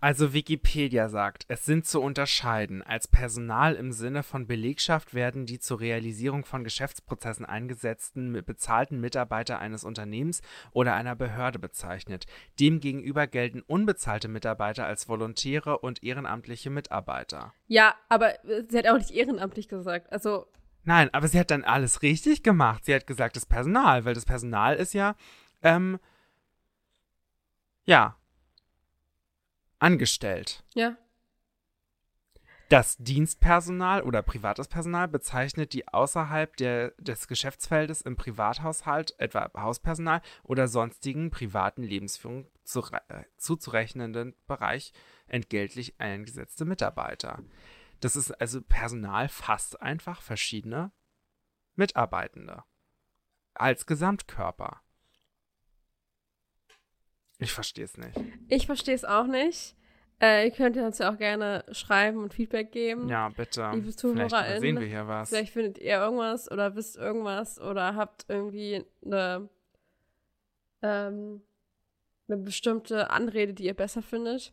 Also 0.00 0.34
Wikipedia 0.34 1.08
sagt, 1.08 1.44
es 1.48 1.64
sind 1.64 1.86
zu 1.86 2.00
unterscheiden. 2.00 2.82
Als 2.82 3.08
Personal 3.08 3.74
im 3.74 3.92
Sinne 3.92 4.22
von 4.22 4.46
Belegschaft 4.46 5.14
werden 5.14 5.46
die 5.46 5.58
zur 5.58 5.80
Realisierung 5.80 6.44
von 6.44 6.64
Geschäftsprozessen 6.64 7.46
eingesetzten 7.46 8.30
mit 8.30 8.44
bezahlten 8.44 9.00
Mitarbeiter 9.00 9.58
eines 9.58 9.84
Unternehmens 9.84 10.42
oder 10.72 10.94
einer 10.94 11.16
Behörde 11.16 11.58
bezeichnet. 11.58 12.26
Demgegenüber 12.60 13.26
gelten 13.26 13.62
unbezahlte 13.62 14.28
Mitarbeiter 14.28 14.84
als 14.84 15.08
Volontäre 15.08 15.78
und 15.78 16.02
ehrenamtliche 16.02 16.70
Mitarbeiter. 16.70 17.54
Ja, 17.66 17.94
aber 18.08 18.34
sie 18.68 18.76
hat 18.76 18.88
auch 18.88 18.98
nicht 18.98 19.12
ehrenamtlich 19.12 19.68
gesagt. 19.68 20.12
Also, 20.12 20.46
Nein, 20.84 21.12
aber 21.12 21.28
sie 21.28 21.38
hat 21.38 21.50
dann 21.50 21.64
alles 21.64 22.02
richtig 22.02 22.42
gemacht. 22.42 22.84
Sie 22.84 22.94
hat 22.94 23.06
gesagt, 23.06 23.36
das 23.36 23.46
Personal, 23.46 24.04
weil 24.04 24.14
das 24.14 24.26
Personal 24.26 24.76
ist 24.76 24.92
ja, 24.92 25.16
ähm, 25.62 25.98
ja, 27.84 28.16
angestellt. 29.78 30.62
ja. 30.74 30.96
Das 32.70 32.96
Dienstpersonal 32.96 34.02
oder 34.02 34.22
privates 34.22 34.68
Personal 34.68 35.06
bezeichnet 35.06 35.74
die 35.74 35.86
außerhalb 35.86 36.56
der, 36.56 36.92
des 36.98 37.28
Geschäftsfeldes 37.28 38.00
im 38.00 38.16
Privathaushalt, 38.16 39.14
etwa 39.18 39.50
Hauspersonal 39.54 40.22
oder 40.42 40.66
sonstigen 40.66 41.30
privaten 41.30 41.82
Lebensführung 41.82 42.46
zu, 42.64 42.80
äh, 42.80 43.24
zuzurechnenden 43.36 44.34
Bereich 44.46 44.92
entgeltlich 45.28 46.00
eingesetzte 46.00 46.64
Mitarbeiter. 46.64 47.40
Das 48.04 48.16
ist 48.16 48.32
also 48.32 48.60
Personal 48.60 49.30
fast 49.30 49.80
einfach 49.80 50.20
verschiedene 50.20 50.92
Mitarbeitende 51.74 52.62
als 53.54 53.86
Gesamtkörper. 53.86 54.82
Ich 57.38 57.50
verstehe 57.50 57.86
es 57.86 57.96
nicht. 57.96 58.14
Ich 58.48 58.66
verstehe 58.66 58.94
es 58.94 59.06
auch 59.06 59.26
nicht. 59.26 59.74
Äh, 60.20 60.44
ihr 60.44 60.50
könnt 60.50 60.76
uns 60.76 60.98
ja 60.98 61.10
auch 61.10 61.16
gerne 61.16 61.64
schreiben 61.72 62.18
und 62.18 62.34
Feedback 62.34 62.72
geben. 62.72 63.08
Ja, 63.08 63.30
bitte. 63.30 63.70
Liebe 63.72 63.84
Vielleicht 63.84 64.00
ZuhörerInnen, 64.00 64.60
sehen 64.60 64.80
wir 64.80 64.86
hier 64.86 65.08
was. 65.08 65.30
Vielleicht 65.30 65.54
findet 65.54 65.78
ihr 65.78 65.96
irgendwas 65.96 66.52
oder 66.52 66.76
wisst 66.76 66.96
irgendwas 66.96 67.58
oder 67.58 67.94
habt 67.94 68.26
irgendwie 68.28 68.84
eine, 69.02 69.48
ähm, 70.82 71.40
eine 72.28 72.36
bestimmte 72.36 73.08
Anrede, 73.08 73.54
die 73.54 73.64
ihr 73.64 73.74
besser 73.74 74.02
findet. 74.02 74.52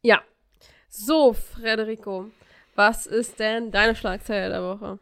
Ja. 0.00 0.22
So, 0.92 1.32
Frederico, 1.32 2.30
was 2.74 3.06
ist 3.06 3.38
denn 3.38 3.70
deine 3.70 3.94
Schlagzeile 3.94 4.50
der 4.50 4.62
Woche? 4.62 4.98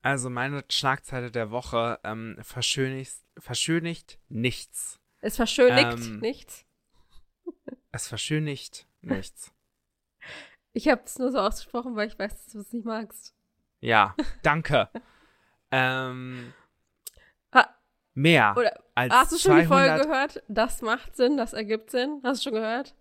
Also 0.00 0.30
meine 0.30 0.64
Schlagzeile 0.70 1.30
der 1.30 1.50
Woche 1.50 1.98
ähm, 2.04 2.38
verschönigt, 2.40 3.16
verschönigt 3.36 4.18
nichts. 4.30 4.98
Es 5.20 5.36
verschönigt 5.36 5.92
Ähm, 5.92 6.20
nichts. 6.20 6.64
Es 7.92 8.08
verschönigt 8.08 8.86
nichts. 9.02 9.52
Ich 10.72 10.88
habe 10.88 11.00
es 11.06 11.18
nur 11.18 11.32
so 11.32 11.38
ausgesprochen, 11.38 11.96
weil 11.96 12.08
ich 12.08 12.18
weiß, 12.18 12.34
dass 12.34 12.52
du 12.52 12.58
es 12.60 12.70
nicht 12.70 12.84
magst. 12.84 13.34
Ja, 13.80 14.14
danke. 14.42 14.90
ähm, 15.70 16.52
Ha, 17.54 17.74
mehr 18.12 18.54
oder 18.58 18.78
als 18.94 19.14
hast 19.14 19.32
du 19.32 19.38
schon 19.38 19.58
die 19.58 19.66
200 19.66 19.68
Folge 19.68 20.06
gehört? 20.06 20.42
Das 20.48 20.82
macht 20.82 21.16
Sinn, 21.16 21.38
das 21.38 21.54
ergibt 21.54 21.90
Sinn. 21.90 22.20
Hast 22.22 22.40
du 22.44 22.50
schon 22.50 22.60
gehört? 22.60 22.94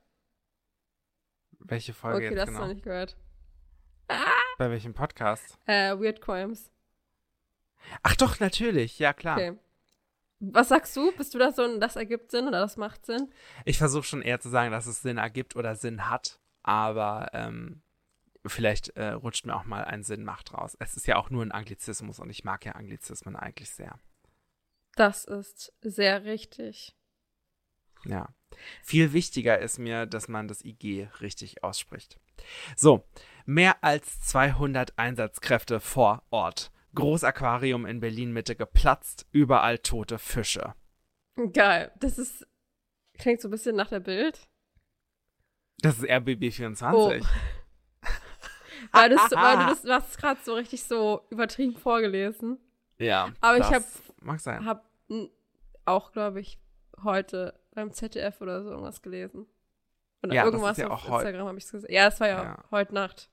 Welche 1.68 1.94
Folge 1.94 2.18
okay, 2.18 2.26
jetzt 2.26 2.38
das 2.38 2.50
genau? 2.50 2.60
noch 2.62 2.68
nicht 2.68 2.84
gehört. 2.84 3.18
Bei 4.58 4.70
welchem 4.70 4.94
Podcast? 4.94 5.58
Äh, 5.66 5.98
Weird 5.98 6.22
Crimes. 6.22 6.72
Ach 8.04 8.16
doch, 8.16 8.40
natürlich, 8.40 9.00
ja 9.00 9.14
klar. 9.14 9.38
Okay. 9.38 9.58
Was 10.40 10.70
sagst 10.70 10.96
du? 10.96 11.12
Bist 11.14 11.34
du 11.34 11.40
da 11.40 11.52
so 11.52 11.64
ein, 11.64 11.80
das 11.80 11.96
ergibt 11.96 12.30
Sinn 12.30 12.48
oder 12.48 12.60
das 12.60 12.78
macht 12.78 13.06
Sinn? 13.06 13.32
Ich 13.64 13.80
versuche 13.80 14.04
schon 14.04 14.22
eher 14.22 14.40
zu 14.40 14.50
sagen, 14.50 14.72
dass 14.72 14.86
es 14.86 15.02
Sinn 15.02 15.18
ergibt 15.18 15.56
oder 15.56 15.76
Sinn 15.76 16.08
hat, 16.08 16.40
aber 16.62 17.30
ähm, 17.34 17.82
vielleicht 18.46 18.90
äh, 18.90 19.10
rutscht 19.10 19.46
mir 19.46 19.56
auch 19.56 19.66
mal 19.66 19.86
ein 19.86 20.04
Sinn 20.04 20.24
macht 20.24 20.54
raus. 20.54 20.78
Es 20.80 20.96
ist 20.96 21.08
ja 21.08 21.16
auch 21.16 21.32
nur 21.32 21.44
ein 21.44 21.52
Anglizismus 21.52 22.20
und 22.20 22.30
ich 22.30 22.44
mag 22.44 22.64
ja 22.66 22.74
Anglizismen 22.74 23.36
eigentlich 23.36 23.72
sehr. 23.72 23.98
Das 24.96 25.26
ist 25.26 25.74
sehr 25.82 26.26
richtig. 26.26 26.96
Ja. 28.06 28.30
Viel 28.82 29.14
wichtiger 29.14 29.60
ist 29.60 29.80
mir, 29.80 30.06
dass 30.06 30.28
man 30.28 30.48
das 30.48 30.64
IG 30.64 31.08
richtig 31.22 31.64
ausspricht. 31.64 32.20
So, 32.76 33.06
mehr 33.46 33.84
als 33.84 34.22
200 34.22 34.98
Einsatzkräfte 34.98 35.80
vor 35.80 36.24
Ort. 36.30 36.72
Großaquarium 36.96 37.86
in 37.86 38.00
Berlin 38.00 38.32
Mitte 38.32 38.56
geplatzt, 38.56 39.28
überall 39.32 39.80
tote 39.80 40.18
Fische. 40.18 40.74
Geil. 41.54 41.92
Das 42.00 42.18
ist. 42.18 42.48
Klingt 43.18 43.42
so 43.42 43.48
ein 43.48 43.52
bisschen 43.52 43.76
nach 43.76 43.90
der 43.90 44.00
Bild. 44.00 44.48
Das 45.80 45.98
ist 45.98 46.10
RBB 46.10 46.52
24. 46.52 46.94
Oh. 46.94 47.10
weil, 48.92 49.10
das, 49.10 49.32
weil 49.32 49.58
du 49.58 49.66
das, 49.66 49.82
du 49.82 49.90
hast 49.94 50.12
es 50.12 50.18
gerade 50.18 50.40
so 50.44 50.54
richtig 50.54 50.84
so 50.84 51.26
übertrieben 51.30 51.76
vorgelesen. 51.76 52.60
Ja. 52.98 53.32
Aber 53.42 53.58
ich 53.58 53.66
habe 53.66 53.86
mag 54.22 54.40
sein. 54.40 54.66
hab 54.66 54.90
auch, 55.86 56.12
glaube 56.12 56.40
ich, 56.40 56.60
heute 57.04 57.60
beim 57.76 57.92
ZDF 57.92 58.42
oder 58.42 58.64
so 58.64 58.70
irgendwas 58.72 59.02
gelesen. 59.02 59.46
Oder 60.24 60.34
Ja, 60.34 60.46
irgendwas 60.46 60.78
ja 60.78 60.88
auf 60.90 61.08
Instagram 61.08 61.48
habe 61.48 61.58
ich 61.58 61.66
es 61.66 61.72
gesehen. 61.72 61.94
Ja, 61.94 62.08
es 62.08 62.20
war 62.20 62.28
ja, 62.28 62.44
Ja. 62.44 62.64
heute 62.72 62.94
Nacht. 62.96 63.30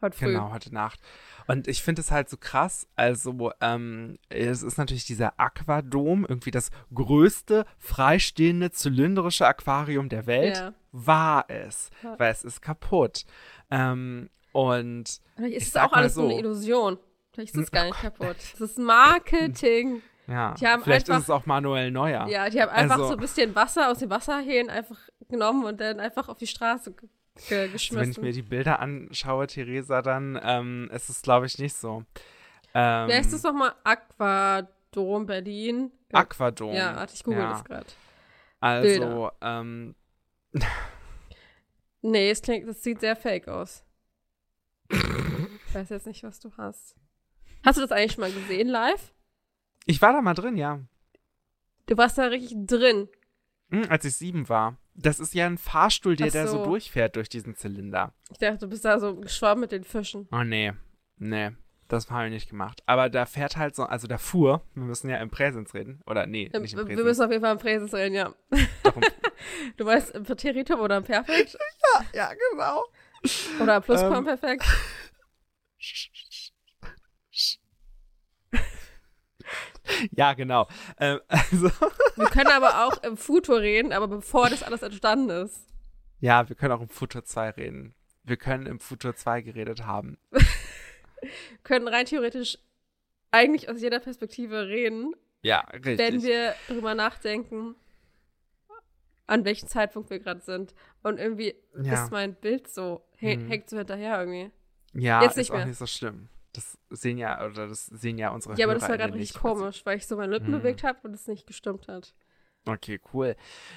Heute 0.00 0.18
früh. 0.18 0.32
Genau, 0.32 0.50
heute 0.50 0.74
Nacht. 0.74 0.98
Und 1.46 1.68
ich 1.68 1.80
finde 1.80 2.00
es 2.00 2.10
halt 2.10 2.28
so 2.28 2.36
krass. 2.36 2.88
Also, 2.96 3.52
ähm, 3.60 4.18
es 4.30 4.64
ist 4.64 4.76
natürlich 4.76 5.04
dieser 5.04 5.38
Aquadom, 5.38 6.26
irgendwie 6.28 6.50
das 6.50 6.70
größte 6.92 7.64
freistehende 7.78 8.72
zylindrische 8.72 9.46
Aquarium 9.46 10.08
der 10.08 10.26
Welt. 10.26 10.56
Ja. 10.56 10.74
War 10.90 11.44
es, 11.48 11.90
Ja. 12.02 12.18
weil 12.18 12.32
es 12.32 12.42
ist 12.42 12.60
kaputt. 12.62 13.24
Ähm, 13.70 14.28
und 14.50 15.20
Vielleicht 15.36 15.56
ist 15.56 15.68
es 15.68 15.76
auch 15.76 15.92
alles 15.92 16.14
so 16.14 16.24
eine. 16.24 16.36
Illusion. 16.38 16.98
Vielleicht 17.32 17.54
ist 17.54 17.60
es 17.62 17.68
Oh 17.68 17.72
gar 17.72 17.84
nicht 17.84 18.00
kaputt. 18.00 18.36
Das 18.52 18.60
ist 18.60 18.78
Marketing. 18.78 20.02
ja, 20.32 20.54
Die 20.54 20.66
haben 20.66 20.82
vielleicht 20.82 21.08
einfach- 21.08 21.18
ist 21.20 21.24
es 21.24 21.30
auch 21.30 21.46
manuell 21.46 21.90
neuer. 21.90 22.26
Ja, 22.28 22.48
die 22.50 22.60
haben 22.60 22.70
einfach 22.70 22.96
Also- 22.96 23.08
so 23.08 23.12
ein 23.14 23.20
bisschen 23.20 23.54
Wasser 23.54 23.90
aus 23.90 23.98
den 23.98 24.10
Wasserhähnen 24.10 24.70
einfach 24.70 24.98
genommen 25.28 25.64
und 25.64 25.80
dann 25.80 26.00
einfach 26.00 26.28
auf 26.28 26.38
die 26.38 26.46
Straße 26.46 26.92
ge 26.92 27.08
ge 27.08 27.08
Also, 27.38 27.50
wenn 27.50 27.64
ich 27.66 27.72
geschmissen. 27.72 28.22
mir 28.24 28.32
die 28.32 28.42
Bilder 28.42 28.80
anschaue, 28.80 29.46
Theresa, 29.46 30.02
dann 30.02 30.38
ähm, 30.42 30.90
ist 30.92 31.08
es, 31.08 31.22
glaube 31.22 31.46
ich, 31.46 31.58
nicht 31.58 31.74
so. 31.76 32.04
Ähm, 32.74 33.08
Wer 33.08 33.20
ist 33.20 33.32
das 33.32 33.42
nochmal? 33.42 33.72
Aquadom 33.84 35.26
Berlin. 35.26 35.90
Aquadom. 36.12 36.72
Ja, 36.74 36.96
warte, 36.96 37.14
ich 37.14 37.24
google 37.24 37.40
Ja. 37.40 37.50
das 37.52 37.64
gerade. 37.64 37.86
Also, 38.60 38.88
Bilder. 38.88 39.32
ähm, 39.40 39.94
Nee, 42.02 42.30
es 42.30 42.42
klingt, 42.42 42.68
das 42.68 42.82
sieht 42.82 43.00
sehr 43.00 43.14
fake 43.16 43.48
aus. 43.48 43.84
ich 44.90 45.74
weiß 45.74 45.88
jetzt 45.90 46.06
nicht, 46.06 46.22
was 46.24 46.40
du 46.40 46.50
hast. 46.58 46.96
Hast 47.64 47.78
du 47.78 47.82
das 47.82 47.92
eigentlich 47.92 48.12
schon 48.12 48.22
mal 48.22 48.32
gesehen 48.32 48.68
live? 48.68 49.12
Ich 49.86 50.00
war 50.02 50.12
da 50.12 50.20
mal 50.22 50.34
drin, 50.34 50.56
ja. 50.56 50.80
Du 51.86 51.96
warst 51.96 52.18
da 52.18 52.24
richtig 52.26 52.56
drin. 52.66 53.08
Hm, 53.70 53.86
als 53.88 54.04
ich 54.04 54.14
sieben 54.16 54.48
war. 54.48 54.76
Das 54.94 55.18
ist 55.20 55.34
ja 55.34 55.46
ein 55.46 55.58
Fahrstuhl, 55.58 56.16
der, 56.16 56.28
Ach 56.28 56.32
der 56.32 56.46
so 56.48 56.58
so. 56.58 56.64
durchfährt 56.64 57.16
durch 57.16 57.28
diesen 57.28 57.56
Zylinder. 57.56 58.12
Ich 58.30 58.38
dachte, 58.38 58.58
du 58.58 58.68
bist 58.68 58.84
da 58.84 58.98
so 58.98 59.16
geschwommen 59.16 59.60
mit 59.60 59.72
den 59.72 59.84
Fischen. 59.84 60.28
Oh, 60.30 60.42
nee. 60.44 60.72
Nee. 61.16 61.50
Das 61.88 62.10
haben 62.10 62.24
wir 62.24 62.30
nicht 62.30 62.48
gemacht. 62.48 62.82
Aber 62.86 63.10
da 63.10 63.26
fährt 63.26 63.56
halt 63.56 63.74
so, 63.74 63.84
also 63.84 64.06
da 64.06 64.16
fuhr, 64.18 64.62
wir 64.74 64.84
müssen 64.84 65.10
ja 65.10 65.16
im 65.18 65.30
Präsens 65.30 65.74
reden. 65.74 66.00
Oder 66.06 66.26
nee, 66.26 66.50
Ähm, 66.52 66.62
nicht 66.62 66.72
im 66.74 66.78
wir 66.80 66.84
Präsens. 66.86 67.04
müssen 67.04 67.22
auf 67.24 67.30
jeden 67.30 67.42
Fall 67.42 67.52
im 67.52 67.58
Präsens 67.58 67.92
reden, 67.94 68.14
ja. 68.14 68.34
Im- 68.50 68.66
Du 69.76 69.84
weißt, 69.84 70.12
im 70.14 70.22
Präteritum 70.24 70.80
oder 70.80 70.98
im 70.98 71.04
Perfekt? 71.04 71.56
ja, 72.14 72.30
genau. 72.50 72.84
Oder 73.60 73.76
im 73.76 73.82
Ähm. 74.42 74.58
Ja, 80.12 80.34
genau. 80.34 80.68
Ähm, 80.98 81.20
also, 81.28 81.70
Wir 82.16 82.26
können 82.26 82.50
aber 82.50 82.86
auch 82.86 83.02
im 83.02 83.16
Futur 83.16 83.60
reden, 83.60 83.92
aber 83.92 84.08
bevor 84.08 84.48
das 84.50 84.62
alles 84.62 84.82
entstanden 84.82 85.30
ist. 85.30 85.66
ja, 86.20 86.48
wir 86.48 86.56
können 86.56 86.72
auch 86.72 86.80
im 86.80 86.88
Futur 86.88 87.24
2 87.24 87.50
reden. 87.50 87.94
Wir 88.24 88.36
können 88.36 88.66
im 88.66 88.78
Futur 88.80 89.16
2 89.16 89.42
geredet 89.42 89.84
haben. 89.84 90.18
können 91.64 91.88
rein 91.88 92.06
theoretisch 92.06 92.58
eigentlich 93.30 93.68
aus 93.68 93.80
jeder 93.80 93.98
Perspektive 94.00 94.68
reden, 94.68 95.14
Ja, 95.42 95.60
richtig. 95.72 95.98
wenn 95.98 96.22
wir 96.22 96.54
darüber 96.68 96.94
nachdenken, 96.94 97.74
an 99.26 99.44
welchem 99.44 99.68
Zeitpunkt 99.68 100.10
wir 100.10 100.18
gerade 100.18 100.40
sind. 100.40 100.74
Und 101.02 101.18
irgendwie 101.18 101.54
ja. 101.82 101.94
ist 102.04 102.10
mein 102.12 102.34
Bild 102.34 102.68
so, 102.68 103.02
Mhm. 103.20 103.46
hängt 103.48 103.70
so 103.70 103.78
hinterher 103.78 104.20
irgendwie. 104.20 104.50
ja, 104.94 105.22
jetzt 105.22 105.32
ist 105.32 105.36
nicht 105.38 105.50
auch 105.52 105.56
mehr. 105.56 105.66
nicht 105.66 105.78
so 105.78 105.86
schlimm. 105.86 106.28
Das 106.52 106.76
sehen 106.90 107.16
ja, 107.18 107.44
oder 107.46 107.68
das 107.68 107.86
sehen 107.86 108.18
ja 108.18 108.30
unsere 108.30 108.56
Ja, 108.56 108.66
aber 108.66 108.74
das 108.74 108.88
war 108.88 108.96
gerade 108.98 109.14
richtig 109.14 109.40
komisch, 109.40 109.84
weil 109.86 109.96
ich 109.96 110.06
so 110.06 110.16
meine 110.16 110.32
Lippen 110.32 110.50
Mhm. 110.52 110.58
bewegt 110.58 110.82
habe 110.82 110.98
und 111.02 111.14
es 111.14 111.26
nicht 111.26 111.46
gestimmt 111.46 111.88
hat. 111.88 112.14
Okay, 112.66 113.00
cool. 113.12 113.34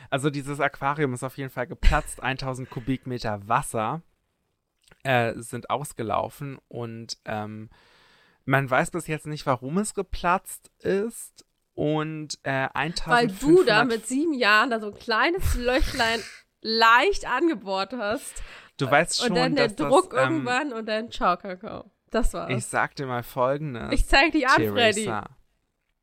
Also 0.09 0.29
dieses 0.29 0.59
Aquarium 0.59 1.13
ist 1.13 1.23
auf 1.23 1.37
jeden 1.37 1.49
Fall 1.49 1.67
geplatzt. 1.67 2.21
1000 2.21 2.69
Kubikmeter 2.69 3.47
Wasser 3.47 4.01
äh, 5.03 5.33
sind 5.37 5.69
ausgelaufen 5.69 6.59
und 6.67 7.17
ähm, 7.25 7.69
man 8.43 8.69
weiß 8.69 8.91
bis 8.91 9.07
jetzt 9.07 9.25
nicht, 9.25 9.45
warum 9.45 9.77
es 9.79 9.95
geplatzt 9.95 10.69
ist. 10.79 11.45
Und 11.73 12.39
äh, 12.43 12.69
1500 12.73 13.07
Weil 13.07 13.27
du 13.57 13.63
da 13.63 13.83
mit 13.85 14.05
sieben 14.05 14.33
Jahren 14.33 14.69
da 14.69 14.79
so 14.79 14.87
ein 14.87 14.93
kleines 14.93 15.55
Löchlein 15.55 16.21
leicht 16.61 17.25
angebohrt 17.25 17.93
hast. 17.93 18.43
du 18.77 18.89
weißt 18.89 19.17
schon, 19.17 19.29
und 19.29 19.35
dann 19.35 19.55
der 19.55 19.67
dass 19.69 19.75
Druck 19.75 20.11
das, 20.11 20.27
ähm, 20.27 20.33
irgendwann 20.33 20.73
und 20.73 20.85
dann 20.85 21.11
Ciao, 21.11 21.37
Kakao. 21.37 21.89
Das 22.15 22.33
war's. 22.33 22.49
Ich 22.49 22.57
Ich, 22.57 22.65
sag 22.65 22.95
dir 22.95 23.05
mal 23.07 23.23
Folgendes. 23.23 24.07
zeig 24.07 24.31
dich 24.31 24.47
an, 24.47 24.55
Freddy. 24.55 25.03
Theresa. 25.03 25.29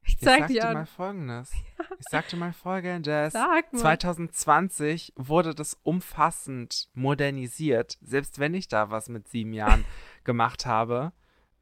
Ich 0.05 0.15
Ich 0.15 0.19
zeig 0.21 0.41
sag 0.41 0.49
dich 0.49 0.59
dir 0.59 0.69
an. 0.69 0.75
mal 0.75 0.87
Folgendes. 0.87 1.53
Ich 1.99 2.07
sag 2.11 2.29
dir 2.29 2.37
mal 2.37 2.53
Folgendes. 2.53 3.33
Sag 3.33 3.73
mal. 3.73 3.79
2020 3.79 5.13
wurde 5.17 5.55
das 5.55 5.79
umfassend 5.83 6.89
modernisiert. 6.95 7.97
Selbst 8.03 8.39
wenn 8.39 8.55
ich 8.55 8.69
da 8.69 8.91
was 8.91 9.09
mit 9.09 9.29
sieben 9.29 9.53
Jahren 9.53 9.85
gemacht 10.25 10.67
habe, 10.67 11.13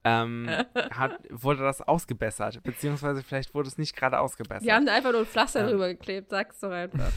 ähm, 0.04 0.48
hat, 0.90 1.18
wurde 1.30 1.62
das 1.62 1.82
ausgebessert. 1.82 2.62
Beziehungsweise 2.62 3.22
vielleicht 3.22 3.54
wurde 3.54 3.68
es 3.68 3.76
nicht 3.78 3.94
gerade 3.94 4.18
ausgebessert. 4.18 4.64
Die 4.64 4.72
haben 4.72 4.86
da 4.86 4.94
einfach 4.94 5.12
nur 5.12 5.20
ein 5.20 5.26
Pflaster 5.26 5.60
Ja. 5.60 5.68
drüber 5.70 5.88
geklebt, 5.88 6.30
sag's 6.30 6.58
doch 6.60 6.70
einfach. 6.70 7.12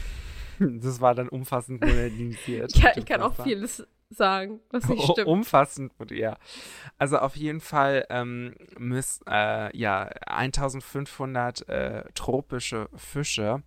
Das 0.58 1.00
war 1.00 1.14
dann 1.14 1.28
umfassend 1.28 1.80
modernisiert. 1.80 2.76
Ja, 2.76 2.92
ich 2.96 3.04
kann 3.06 3.20
auch 3.22 3.34
Pflaster. 3.34 3.42
vieles 3.44 3.86
sagen, 4.16 4.60
was 4.70 4.88
nicht 4.88 5.02
stimmt. 5.12 5.26
Umfassend, 5.28 5.92
ja. 6.10 6.36
Also 6.98 7.18
auf 7.18 7.36
jeden 7.36 7.60
Fall 7.60 8.06
ähm, 8.10 8.54
müssen, 8.78 9.24
äh, 9.26 9.76
ja, 9.76 10.10
1500 10.26 11.68
äh, 11.68 12.04
tropische 12.14 12.88
Fische, 12.96 13.62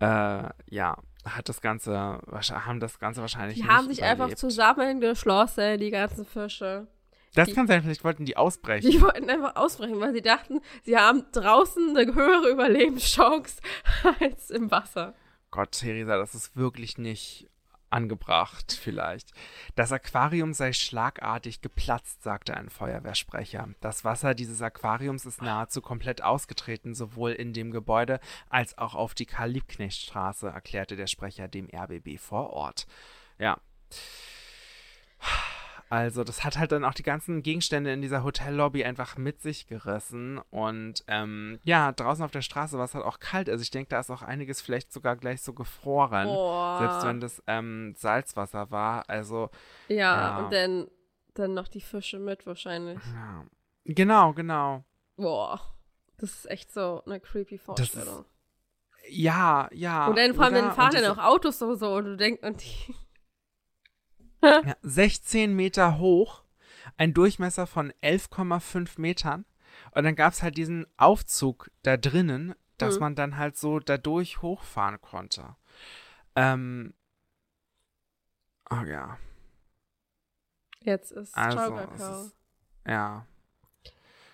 äh, 0.00 0.42
ja, 0.70 0.96
hat 1.24 1.48
das 1.48 1.60
Ganze, 1.60 2.20
haben 2.30 2.80
das 2.80 2.98
Ganze 2.98 3.20
wahrscheinlich 3.20 3.56
Die 3.58 3.66
haben 3.66 3.88
sich 3.88 4.02
einfach 4.02 4.24
überlebt. 4.26 4.38
zusammengeschlossen, 4.38 5.78
die 5.78 5.90
ganzen 5.90 6.24
Fische. 6.24 6.86
Das 7.34 7.48
die- 7.48 7.54
kann 7.54 7.66
sein, 7.66 7.82
vielleicht 7.82 8.04
wollten 8.04 8.24
die 8.24 8.36
ausbrechen. 8.36 8.90
Die 8.90 9.00
wollten 9.02 9.28
einfach 9.28 9.56
ausbrechen, 9.56 10.00
weil 10.00 10.12
sie 10.14 10.22
dachten, 10.22 10.60
sie 10.84 10.96
haben 10.96 11.24
draußen 11.32 11.96
eine 11.96 12.14
höhere 12.14 12.48
Überlebenschance 12.50 13.56
als 14.20 14.50
im 14.50 14.70
Wasser. 14.70 15.14
Gott, 15.50 15.72
Theresa, 15.72 16.16
das 16.18 16.34
ist 16.34 16.56
wirklich 16.56 16.98
nicht 16.98 17.48
angebracht, 17.90 18.72
vielleicht. 18.72 19.32
Das 19.74 19.92
Aquarium 19.92 20.52
sei 20.52 20.72
schlagartig 20.72 21.60
geplatzt, 21.60 22.22
sagte 22.22 22.56
ein 22.56 22.70
Feuerwehrsprecher. 22.70 23.68
Das 23.80 24.04
Wasser 24.04 24.34
dieses 24.34 24.62
Aquariums 24.62 25.26
ist 25.26 25.42
nahezu 25.42 25.80
komplett 25.80 26.22
ausgetreten, 26.22 26.94
sowohl 26.94 27.32
in 27.32 27.52
dem 27.52 27.70
Gebäude 27.70 28.20
als 28.48 28.76
auch 28.78 28.94
auf 28.94 29.14
die 29.14 29.26
Karl-Liebknecht-Straße, 29.26 30.48
erklärte 30.48 30.96
der 30.96 31.06
Sprecher 31.06 31.48
dem 31.48 31.68
RBB 31.72 32.18
vor 32.18 32.50
Ort. 32.50 32.86
Ja. 33.38 33.58
Also, 35.88 36.24
das 36.24 36.42
hat 36.44 36.58
halt 36.58 36.72
dann 36.72 36.84
auch 36.84 36.94
die 36.94 37.02
ganzen 37.04 37.42
Gegenstände 37.42 37.92
in 37.92 38.02
dieser 38.02 38.24
Hotellobby 38.24 38.84
einfach 38.84 39.16
mit 39.16 39.40
sich 39.40 39.66
gerissen. 39.68 40.40
Und 40.50 41.04
ähm, 41.06 41.60
ja, 41.62 41.92
draußen 41.92 42.24
auf 42.24 42.32
der 42.32 42.42
Straße 42.42 42.76
war 42.76 42.84
es 42.86 42.94
halt 42.94 43.04
auch 43.04 43.20
kalt. 43.20 43.48
Also, 43.48 43.62
ich 43.62 43.70
denke, 43.70 43.90
da 43.90 44.00
ist 44.00 44.10
auch 44.10 44.22
einiges 44.22 44.60
vielleicht 44.60 44.92
sogar 44.92 45.14
gleich 45.16 45.42
so 45.42 45.52
gefroren. 45.52 46.26
Boah. 46.26 46.78
Selbst 46.80 47.06
wenn 47.06 47.20
das 47.20 47.42
ähm, 47.46 47.94
Salzwasser 47.96 48.70
war. 48.70 49.08
Also, 49.08 49.50
ja, 49.88 49.96
Ja. 49.96 50.38
und 50.38 50.52
dann, 50.52 50.88
dann 51.34 51.54
noch 51.54 51.68
die 51.68 51.80
Fische 51.80 52.18
mit 52.18 52.46
wahrscheinlich. 52.46 52.98
ja. 53.14 53.44
Genau, 53.84 54.32
genau. 54.32 54.84
Boah. 55.16 55.60
Das 56.18 56.32
ist 56.32 56.50
echt 56.50 56.72
so 56.72 57.02
eine 57.06 57.20
creepy 57.20 57.60
Das 57.66 57.80
ist- 57.80 57.92
Vorstellung. 57.94 58.24
Ja, 59.08 59.68
ja. 59.72 60.08
und 60.08 60.16
dann 60.18 60.34
fahren, 60.34 60.52
oder? 60.52 60.62
dann 60.62 60.72
fahren 60.74 60.92
dann 60.94 61.12
auch 61.16 61.22
Autos 61.22 61.60
so, 61.60 61.74
so 61.76 61.94
und 61.94 62.04
du 62.06 62.16
denkst, 62.16 62.42
und 62.42 62.60
die, 62.60 62.94
Ja, 64.46 64.76
16 64.82 65.54
Meter 65.54 65.98
hoch, 65.98 66.42
ein 66.96 67.12
Durchmesser 67.14 67.66
von 67.66 67.92
11,5 68.02 69.00
Metern. 69.00 69.44
Und 69.92 70.04
dann 70.04 70.14
gab 70.16 70.32
es 70.32 70.42
halt 70.42 70.56
diesen 70.56 70.86
Aufzug 70.96 71.70
da 71.82 71.96
drinnen, 71.96 72.54
dass 72.78 72.94
Mhm. 72.94 73.00
man 73.00 73.14
dann 73.14 73.36
halt 73.36 73.56
so 73.56 73.78
dadurch 73.78 74.42
hochfahren 74.42 75.00
konnte. 75.00 75.56
Ähm. 76.34 76.94
Oh 78.70 78.82
ja. 78.84 79.18
jetzt 80.80 81.12
ist 81.12 81.36
Also, 81.36 81.76
ist, 81.94 82.36
ja. 82.86 83.26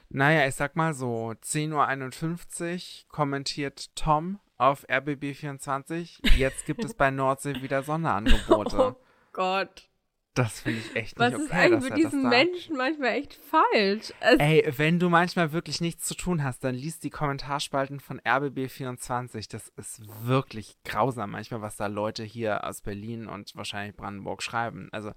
Naja, 0.08 0.46
ich 0.46 0.54
sag 0.54 0.76
mal 0.76 0.92
so, 0.94 1.32
10.51 1.42 3.04
Uhr 3.04 3.08
kommentiert 3.08 3.94
Tom 3.96 4.40
auf 4.58 4.86
RBB24. 4.88 6.36
Jetzt 6.36 6.66
gibt 6.66 6.84
es 6.84 6.92
bei 6.94 7.10
Nordsee 7.10 7.62
wieder 7.62 7.82
Sonderangebote. 7.82 8.96
Oh 9.32 9.34
Gott. 9.34 9.88
Das 10.34 10.60
finde 10.60 10.78
ich 10.80 10.96
echt 10.96 11.18
Was 11.18 11.32
nicht 11.32 11.42
ist 11.42 11.50
okay, 11.50 11.58
eigentlich 11.60 11.72
dass 11.74 11.82
mit 11.84 11.92
er 11.92 12.02
das 12.04 12.10
diesen. 12.12 12.28
Menschen 12.28 12.76
manchmal 12.76 13.08
echt 13.10 13.34
falsch? 13.34 14.12
Also, 14.20 14.38
Ey, 14.42 14.72
wenn 14.78 14.98
du 14.98 15.10
manchmal 15.10 15.52
wirklich 15.52 15.80
nichts 15.82 16.06
zu 16.06 16.14
tun 16.14 16.42
hast, 16.42 16.64
dann 16.64 16.74
liest 16.74 17.04
die 17.04 17.10
Kommentarspalten 17.10 18.00
von 18.00 18.18
RBB24. 18.20 19.50
Das 19.50 19.68
ist 19.76 20.00
wirklich 20.26 20.76
grausam 20.84 21.32
manchmal, 21.32 21.60
was 21.60 21.76
da 21.76 21.86
Leute 21.86 22.24
hier 22.24 22.64
aus 22.64 22.80
Berlin 22.80 23.26
und 23.26 23.54
wahrscheinlich 23.56 23.94
Brandenburg 23.94 24.42
schreiben. 24.42 24.88
Also 24.92 25.12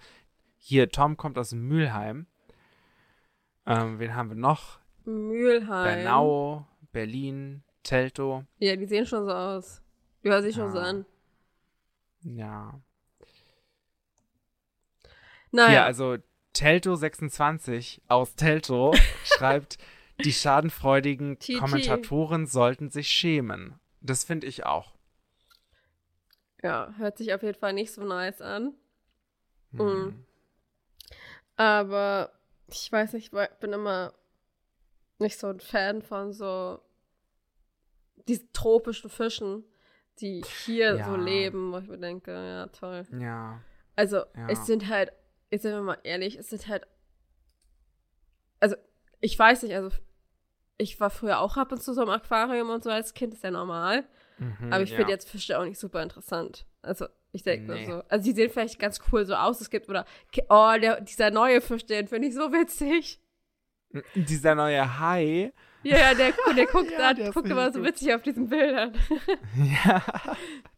hier, 0.57 0.89
Tom 0.89 1.15
kommt 1.15 1.37
aus 1.37 1.53
Mülheim 1.53 2.27
Ähm, 3.65 3.99
wen 3.99 4.13
haben 4.15 4.29
wir 4.29 4.35
noch? 4.35 4.79
Mülheim. 5.05 5.83
Bernau, 6.03 6.67
Berlin, 6.91 7.63
Telto. 7.83 8.43
Ja, 8.59 8.75
die 8.75 8.85
sehen 8.85 9.05
schon 9.05 9.23
so 9.25 9.31
aus. 9.31 9.81
Die 10.23 10.29
hören 10.29 10.43
sich 10.43 10.55
Ja. 10.57 10.63
schon 10.63 10.71
so 10.73 10.79
an. 10.79 11.05
Ja. 12.21 12.81
Naja, 15.55 15.71
Ja, 15.73 15.85
also 15.85 16.17
Telto26 16.55 18.01
aus 18.07 18.35
Telto 18.35 18.93
schreibt, 19.23 19.77
die 20.23 20.33
schadenfreudigen. 20.33 21.37
Kommentatoren 21.59 22.45
sollten 22.47 22.89
sich 22.89 23.07
schämen. 23.09 23.79
Das 24.01 24.23
finde 24.23 24.47
ich 24.47 24.65
auch. 24.65 24.93
ja, 26.63 26.93
hört 26.97 27.17
sich 27.17 27.33
auf 27.33 27.43
jeden 27.43 27.57
Fall 27.59 27.73
nicht 27.73 27.91
so 27.93 28.03
nice 28.03 28.41
an. 28.41 28.73
Hm. 29.71 29.85
Mhm. 29.85 30.25
Aber 31.57 32.31
ich 32.67 32.91
weiß 32.91 33.13
nicht, 33.13 33.33
ich 33.33 33.49
bin 33.59 33.73
immer 33.73 34.13
nicht 35.19 35.39
so 35.39 35.47
ein 35.47 35.59
Fan 35.59 36.01
von 36.01 36.33
so 36.33 36.79
diesen 38.27 38.51
tropischen 38.53 39.09
Fischen, 39.09 39.63
die 40.19 40.43
hier 40.65 40.95
Ja. 40.97 41.05
so 41.05 41.15
leben, 41.15 41.71
wo 41.71 41.77
ich 41.77 41.87
mir 41.87 41.97
denke, 41.99 42.31
ja, 42.31 42.67
toll. 42.67 43.05
Ja. 43.19 43.61
Also, 43.95 44.17
Ja. 44.35 44.47
es 44.49 44.65
sind 44.65 44.89
halt, 44.89 45.11
jetzt 45.55 45.63
sind 45.63 45.73
wir 45.73 45.81
mal 45.81 45.97
ehrlich, 46.03 46.35
es 46.37 46.49
sind 46.49 46.67
halt, 46.67 46.85
also, 48.59 48.75
ich 49.21 49.37
weiß 49.37 49.63
nicht, 49.63 49.75
also, 49.75 49.89
ich 50.77 50.99
war 50.99 51.09
früher 51.09 51.39
auch 51.39 51.57
ab 51.57 51.71
und 51.71 51.81
zu 51.81 51.93
so 51.93 52.03
im 52.03 52.09
Aquarium 52.09 52.69
und 52.69 52.83
so 52.83 52.89
als 52.89 53.13
Kind, 53.13 53.33
ist 53.33 53.43
ja 53.43 53.51
normal. 53.51 54.03
Mhm, 54.37 54.71
Aber 54.73 54.83
ich 54.83 54.89
ja. 54.91 54.97
finde 54.97 55.11
jetzt 55.13 55.29
Fische 55.29 55.57
auch 55.57 55.63
nicht 55.63 55.79
super 55.79 56.03
interessant. 56.03 56.65
Also, 56.81 57.07
ich 57.31 57.43
denke 57.43 57.71
Nee. 57.73 57.85
so. 57.85 58.03
Also, 58.09 58.25
die 58.25 58.33
sehen 58.33 58.49
vielleicht 58.51 58.79
ganz 58.79 58.99
cool 59.11 59.25
so 59.25 59.35
aus. 59.35 59.61
Es 59.61 59.69
gibt, 59.69 59.89
oder, 59.89 60.05
oh, 60.49 60.73
der, 60.81 61.01
dieser 61.01 61.31
neue 61.31 61.61
Fisch, 61.61 61.85
den 61.85 62.07
finde 62.07 62.27
ich 62.27 62.33
so 62.35 62.51
witzig. 62.51 63.19
Dieser 64.13 64.55
neue 64.55 64.99
Hai. 64.99 65.53
Ja, 65.83 65.97
ja, 65.97 66.13
der, 66.13 66.33
der 66.55 66.65
guckt, 66.71 66.91
Ja, 66.91 66.97
da, 66.97 67.13
der 67.13 67.31
guckt 67.31 67.47
immer 67.49 67.71
so 67.71 67.81
witzig 67.83 68.13
auf 68.13 68.21
diesen 68.23 68.49
Bildern. 68.49 68.93
Ja. 69.85 70.03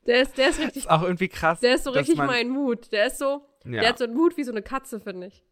Der 0.05 0.21
ist, 0.21 0.37
der 0.37 0.49
ist 0.49 0.59
richtig, 0.59 0.83
Ist 0.83 0.89
auch 0.89 1.01
irgendwie 1.01 1.27
krass. 1.27 1.59
der 1.59 1.75
ist 1.75 1.83
so 1.85 1.89
richtig 1.91 2.17
mein 2.17 2.49
Mut. 2.49 2.91
Der 2.91 3.07
ist 3.07 3.17
so, 3.17 3.45
Ja. 3.73 3.81
der 3.81 3.89
hat 3.89 3.97
so 3.97 4.03
einen 4.05 4.15
Mut 4.15 4.37
wie 4.37 4.43
so 4.43 4.51
eine 4.51 4.61
Katze, 4.61 4.99
finde 4.99 5.27
ich. 5.27 5.43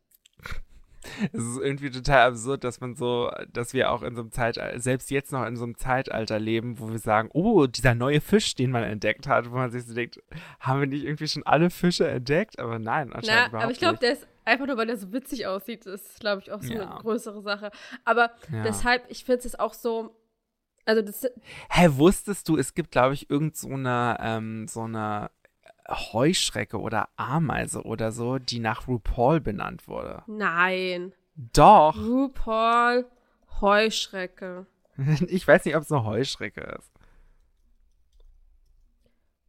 Es 1.33 1.43
ist 1.43 1.59
irgendwie 1.59 1.91
total 1.91 2.29
absurd, 2.29 2.63
dass 2.63 2.81
man 2.81 2.95
so, 2.95 3.31
dass 3.53 3.73
wir 3.73 3.91
auch 3.91 4.01
in 4.01 4.15
so 4.15 4.21
einem 4.21 4.31
Zeitalter, 4.31 4.79
selbst 4.79 5.11
jetzt 5.11 5.31
noch 5.31 5.45
in 5.45 5.55
so 5.55 5.63
einem 5.63 5.77
Zeitalter 5.77 6.39
leben, 6.39 6.79
wo 6.79 6.89
wir 6.89 6.97
sagen, 6.97 7.29
oh, 7.33 7.67
dieser 7.67 7.93
neue 7.93 8.21
Fisch, 8.21 8.55
den 8.55 8.71
man 8.71 8.83
entdeckt 8.83 9.27
hat, 9.27 9.51
wo 9.51 9.55
man 9.55 9.69
sich 9.69 9.85
so 9.85 9.93
denkt, 9.93 10.19
haben 10.59 10.79
wir 10.79 10.87
nicht 10.87 11.03
irgendwie 11.03 11.27
schon 11.27 11.43
alle 11.43 11.69
Fische 11.69 12.07
entdeckt? 12.07 12.57
Aber 12.59 12.79
nein, 12.79 13.13
anscheinend 13.13 13.53
Na, 13.53 13.59
aber 13.61 13.71
ich 13.71 13.77
glaube, 13.77 13.99
der 13.99 14.13
ist 14.13 14.27
einfach 14.45 14.65
nur, 14.65 14.77
weil 14.77 14.87
der 14.87 14.97
so 14.97 15.13
witzig 15.13 15.45
aussieht, 15.45 15.85
ist, 15.85 16.19
glaube 16.19 16.41
ich, 16.41 16.51
auch 16.51 16.61
so 16.63 16.73
Ja. 16.73 16.89
eine 16.89 16.99
größere 17.01 17.41
Sache. 17.43 17.69
Aber 18.03 18.31
Ja. 18.51 18.63
deshalb, 18.63 19.03
ich 19.09 19.25
finde 19.25 19.45
es 19.47 19.57
auch 19.59 19.75
so, 19.75 20.15
also 20.85 21.03
das, 21.03 21.23
Hä, 21.69 21.87
wusstest 21.91 22.49
du, 22.49 22.57
es 22.57 22.73
gibt, 22.73 22.91
glaube 22.91 23.13
ich, 23.13 23.29
irgend 23.29 23.55
so 23.57 23.69
eine, 23.69 24.17
ähm, 24.19 24.67
so 24.67 24.81
eine 24.81 25.29
Heuschrecke 25.89 26.79
oder 26.79 27.09
Ameise 27.15 27.83
oder 27.83 28.11
so, 28.11 28.37
die 28.39 28.59
nach 28.59 28.87
RuPaul 28.87 29.39
benannt 29.41 29.87
wurde. 29.87 30.23
nein. 30.27 31.13
Doch. 31.53 31.97
RuPaul, 31.97 33.05
Heuschrecke. 33.61 34.65
Ich 35.27 35.45
weiß 35.45 35.65
nicht, 35.65 35.75
ob 35.75 35.83
es 35.83 35.91
eine 35.91 36.05
Heuschrecke 36.05 36.61
ist. 36.79 36.89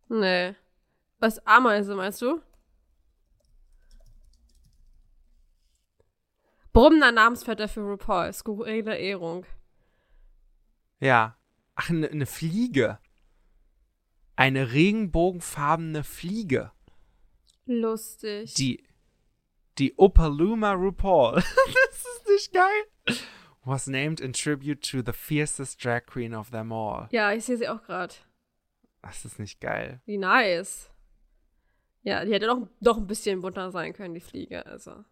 Nee. 0.09 0.57
Was 1.21 1.47
Ameise, 1.47 1.95
meinst 1.95 2.21
du? 2.21 2.41
Brummender 6.73 7.13
Namensvetter 7.13 7.69
für 7.69 7.81
RuPaul. 7.81 8.33
Skurrile 8.33 8.97
Ehrung. 8.99 9.47
Ja. 11.01 11.37
Ach, 11.75 11.89
eine 11.91 12.15
ne 12.15 12.27
Fliege. 12.27 12.99
Eine 14.37 14.73
regenbogenfarbene 14.73 16.05
Fliege. 16.05 16.73
Lustig. 17.65 18.55
Die, 18.55 18.85
die 19.79 19.95
Opaluma 19.99 20.73
RuPaul. 20.73 21.35
das 21.91 22.05
ist 22.05 22.29
nicht 22.29 22.53
geil. 22.53 23.19
Was 23.65 23.87
named 23.89 24.21
in 24.21 24.33
tribute 24.33 24.81
to 24.89 24.99
the 25.05 25.13
fiercest 25.13 25.83
drag 25.85 26.03
queen 26.07 26.35
of 26.35 26.51
them 26.51 26.71
all. 26.73 27.09
ja, 27.11 27.33
ich 27.33 27.45
sehe 27.45 27.57
sie 27.57 27.69
auch 27.69 27.83
gerade. 27.83 28.15
Das 29.03 29.25
ist 29.25 29.39
nicht 29.39 29.61
geil. 29.61 30.01
Wie 30.05 30.19
nice. 30.19 30.91
Ja, 32.03 32.25
die 32.25 32.33
hätte 32.33 32.47
doch, 32.47 32.69
doch 32.81 32.97
ein 32.99 33.07
bisschen 33.07 33.41
bunter 33.41 33.71
sein 33.73 33.93
können, 33.93 34.15
die 34.15 34.21
Fliege. 34.21 34.65
Also, 34.67 35.05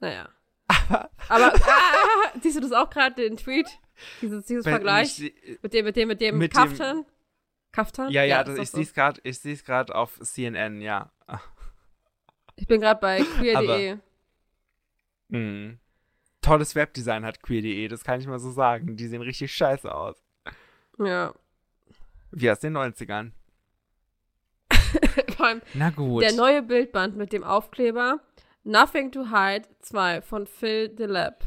naja. 0.00 0.28
Aber, 0.66 1.10
Aber, 1.28 1.54
ah, 1.54 2.32
siehst 2.42 2.56
du 2.56 2.60
das 2.60 2.72
auch 2.72 2.90
gerade, 2.90 3.14
den 3.16 3.36
Tweet? 3.38 3.66
Dieses, 4.20 4.44
dieses 4.46 4.64
Vergleich 4.64 5.18
ich- 5.20 5.62
mit 5.62 5.72
dem, 5.72 5.84
mit 5.86 5.96
dem, 5.96 6.08
mit 6.08 6.20
dem 6.20 6.38
mit 6.38 6.54
dem- 6.54 7.06
Kaftan? 7.74 8.10
Ja, 8.12 8.22
ja, 8.24 8.44
das, 8.44 8.54
doch 8.54 8.62
ich 8.62 8.70
so. 8.70 8.76
sehe 8.76 8.84
es 8.84 8.94
gerade, 8.94 9.20
ich 9.24 9.38
sehe 9.40 9.52
es 9.54 9.64
gerade 9.64 9.94
auf 9.94 10.18
CNN, 10.20 10.80
ja. 10.80 11.10
Ich 12.56 12.66
bin 12.68 12.80
gerade 12.80 13.00
bei 13.00 13.20
queer.de. 13.38 13.98
Mhm. 15.28 15.78
Tolles 16.40 16.74
Webdesign 16.74 17.24
hat 17.24 17.42
queer.de, 17.42 17.88
das 17.88 18.04
kann 18.04 18.20
ich 18.20 18.26
mal 18.26 18.38
so 18.38 18.50
sagen. 18.52 18.96
Die 18.96 19.06
sehen 19.08 19.22
richtig 19.22 19.52
scheiße 19.52 19.92
aus. 19.92 20.22
Ja. 20.98 21.34
Wie 22.30 22.50
aus 22.50 22.60
den 22.60 22.76
90ern. 22.76 23.32
Vor 25.36 25.46
allem 25.46 25.62
Na 25.72 25.90
gut. 25.90 26.22
der 26.22 26.32
neue 26.34 26.62
Bildband 26.62 27.16
mit 27.16 27.32
dem 27.32 27.42
Aufkleber 27.42 28.20
Nothing 28.62 29.10
to 29.12 29.26
Hide 29.30 29.68
2 29.80 30.22
von 30.22 30.46
Phil 30.46 30.88
DeLab. 30.90 31.44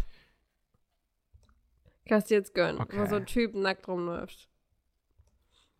Kannst 2.08 2.30
du 2.30 2.36
jetzt 2.36 2.54
gönnen, 2.54 2.80
Okay. 2.82 3.00
wo 3.00 3.06
so 3.06 3.16
ein 3.16 3.26
Typ 3.26 3.54
nackt 3.56 3.88
rumläuft. 3.88 4.50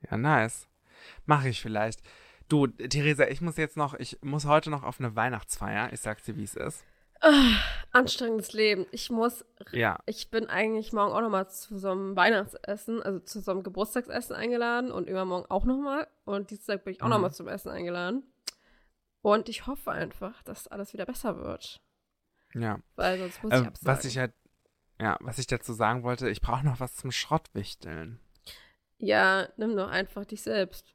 Ja, 0.10 0.18
nice. 0.18 0.68
Mache 1.26 1.50
ich 1.50 1.62
vielleicht. 1.62 2.02
Du, 2.50 2.68
Theresa, 2.68 3.28
ich 3.28 3.42
muss 3.42 3.58
jetzt 3.58 3.76
noch, 3.78 3.94
ich 3.96 4.18
muss 4.22 4.46
heute 4.46 4.70
noch 4.70 4.84
auf 4.84 5.00
eine 5.00 5.16
Weihnachtsfeier. 5.16 5.92
Ich 5.92 6.00
sag's 6.02 6.24
dir, 6.24 6.36
wie 6.38 6.44
es 6.44 6.56
ist. 6.56 6.84
Anstrengendes 7.92 8.54
Leben. 8.54 8.86
Ich 8.92 9.10
muss, 9.10 9.44
Ja. 9.72 9.98
ich 10.06 10.30
bin 10.30 10.48
eigentlich 10.48 10.94
morgen 10.94 11.14
auch 11.14 11.22
nochmal 11.22 11.50
zu 11.50 11.78
so 11.78 11.92
einem 11.92 12.16
Weihnachtsessen, 12.16 13.02
also 13.02 13.20
zu 13.20 13.42
so 13.42 13.52
einem 13.52 13.64
Geburtstagsessen 13.64 14.36
eingeladen 14.36 14.92
und 14.92 15.10
übermorgen 15.10 15.46
auch 15.50 15.66
nochmal. 15.66 16.08
Und 16.26 16.52
Dienstag 16.52 16.84
bin 16.84 16.94
ich 16.94 17.02
auch 17.02 17.08
Mhm. 17.08 17.14
nochmal 17.14 17.34
zum 17.34 17.48
Essen 17.48 17.70
eingeladen. 17.70 18.24
Und 19.22 19.50
ich 19.50 19.68
hoffe 19.68 19.92
einfach, 19.92 20.42
dass 20.44 20.68
alles 20.68 20.94
wieder 20.94 21.06
besser 21.06 21.38
wird. 21.38 21.82
Ja. 22.54 22.80
Weil 22.96 23.18
sonst 23.18 23.44
muss 23.44 23.52
Äh, 23.54 23.62
ich 23.62 23.68
absagen. 23.68 23.98
was 23.98 24.06
ich 24.06 24.18
halt, 24.18 24.34
ja, 25.02 25.18
was 25.22 25.38
ich 25.40 25.48
dazu 25.48 25.74
sagen 25.74 26.04
wollte, 26.04 26.30
ich 26.30 26.42
brauche 26.42 26.66
noch 26.66 26.80
was 26.80 26.96
zum 26.96 27.12
Schrottwichteln. 27.12 28.20
Ja, 29.00 29.48
nimm 29.58 29.76
doch 29.76 29.90
einfach 29.90 30.26
dich 30.26 30.42
selbst. 30.42 30.94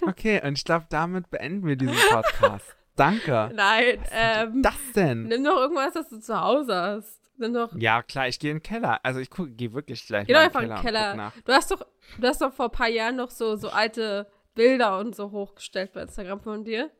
Okay, 0.00 0.40
und 0.44 0.56
ich 0.56 0.64
glaube, 0.64 0.86
damit 0.90 1.28
beenden 1.30 1.66
wir 1.66 1.76
diesen 1.76 1.96
Podcast. 2.10 2.76
Danke. 2.96 3.50
Nein, 3.54 3.98
Was 4.00 4.08
ähm, 4.12 4.62
das 4.62 4.92
denn? 4.94 5.24
nimm 5.24 5.44
doch 5.44 5.56
irgendwas, 5.56 5.92
das 5.94 6.08
du 6.08 6.20
zu 6.20 6.40
Hause 6.40 6.74
hast. 6.74 7.20
Nimm 7.36 7.54
doch. 7.54 7.72
Ja, 7.76 8.02
klar, 8.02 8.26
ich 8.28 8.38
gehe 8.38 8.50
in 8.50 8.56
den 8.58 8.62
Keller. 8.62 9.00
Also 9.04 9.20
ich 9.20 9.28
gehe 9.30 9.72
wirklich 9.72 10.06
gleich 10.06 10.26
Geh 10.26 10.32
doch 10.32 10.40
in 10.40 10.46
einfach 10.46 10.60
den 10.60 10.70
in 10.70 10.76
den 10.76 10.82
Keller. 10.82 11.10
Keller. 11.12 11.32
Du 11.44 11.52
hast 11.52 11.70
doch, 11.70 11.86
du 12.18 12.26
hast 12.26 12.40
doch 12.40 12.52
vor 12.52 12.66
ein 12.66 12.72
paar 12.72 12.88
Jahren 12.88 13.16
noch 13.16 13.30
so, 13.30 13.56
so 13.56 13.68
alte 13.70 14.26
Bilder 14.54 14.98
und 14.98 15.14
so 15.14 15.30
hochgestellt 15.30 15.92
bei 15.92 16.02
Instagram 16.02 16.40
von 16.40 16.64
dir. 16.64 16.90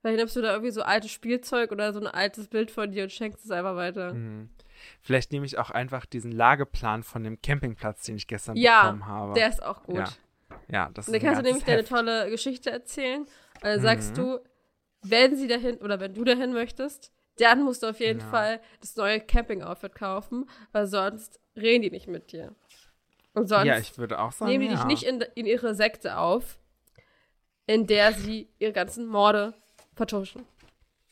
Vielleicht 0.00 0.18
nimmst 0.18 0.36
du 0.36 0.42
da 0.42 0.52
irgendwie 0.52 0.70
so 0.70 0.82
altes 0.82 1.10
Spielzeug 1.10 1.72
oder 1.72 1.92
so 1.92 2.00
ein 2.00 2.06
altes 2.06 2.48
Bild 2.48 2.70
von 2.70 2.92
dir 2.92 3.04
und 3.04 3.12
schenkst 3.12 3.44
es 3.44 3.50
einfach 3.50 3.76
weiter. 3.76 4.12
Mhm. 4.14 4.50
Vielleicht 5.02 5.32
nehme 5.32 5.46
ich 5.46 5.58
auch 5.58 5.70
einfach 5.70 6.06
diesen 6.06 6.32
Lageplan 6.32 7.02
von 7.02 7.24
dem 7.24 7.40
Campingplatz, 7.42 8.04
den 8.04 8.16
ich 8.16 8.26
gestern 8.26 8.56
Ja, 8.56 8.82
bekommen 8.82 9.06
habe. 9.06 9.34
Der 9.34 9.48
ist 9.48 9.62
auch 9.62 9.82
gut. 9.82 9.96
Ja, 9.96 10.08
Ja, 10.70 10.90
das 10.94 11.08
Und 11.08 11.14
ist 11.14 11.22
dann 11.22 11.28
kannst 11.28 11.40
du 11.40 11.44
nämlich 11.46 11.64
deine 11.64 11.84
tolle 11.84 12.30
Geschichte 12.30 12.70
erzählen. 12.70 13.22
Und 13.22 13.28
dann 13.64 13.80
sagst 13.80 14.12
Mhm. 14.12 14.14
du, 14.16 14.40
wenn 15.02 15.36
sie 15.36 15.46
dahin 15.48 15.76
oder 15.78 16.00
wenn 16.00 16.14
du 16.14 16.24
dahin 16.24 16.52
möchtest, 16.52 17.12
dann 17.38 17.62
musst 17.62 17.82
du 17.82 17.88
auf 17.88 18.00
jeden 18.00 18.20
Ja. 18.20 18.26
Fall 18.26 18.60
das 18.80 18.96
neue 18.96 19.20
Camping-Outfit 19.20 19.94
kaufen, 19.94 20.48
weil 20.72 20.86
sonst 20.86 21.38
reden 21.56 21.82
die 21.82 21.90
nicht 21.90 22.08
mit 22.08 22.32
dir. 22.32 22.54
Und 23.34 23.46
sonst 23.48 23.66
Ja, 23.66 23.78
ich 23.78 23.96
würde 23.98 24.18
auch 24.18 24.32
sagen, 24.32 24.50
nehmen 24.50 24.64
die 24.68 24.70
ja. 24.74 24.76
dich 24.76 24.84
nicht 24.86 25.02
in, 25.04 25.20
in 25.36 25.46
ihre 25.46 25.74
Sekte 25.74 26.16
auf, 26.18 26.58
in 27.66 27.86
der 27.86 28.12
sie 28.12 28.48
ihre 28.58 28.72
ganzen 28.72 29.06
Morde 29.06 29.54
vertuschen. 29.94 30.44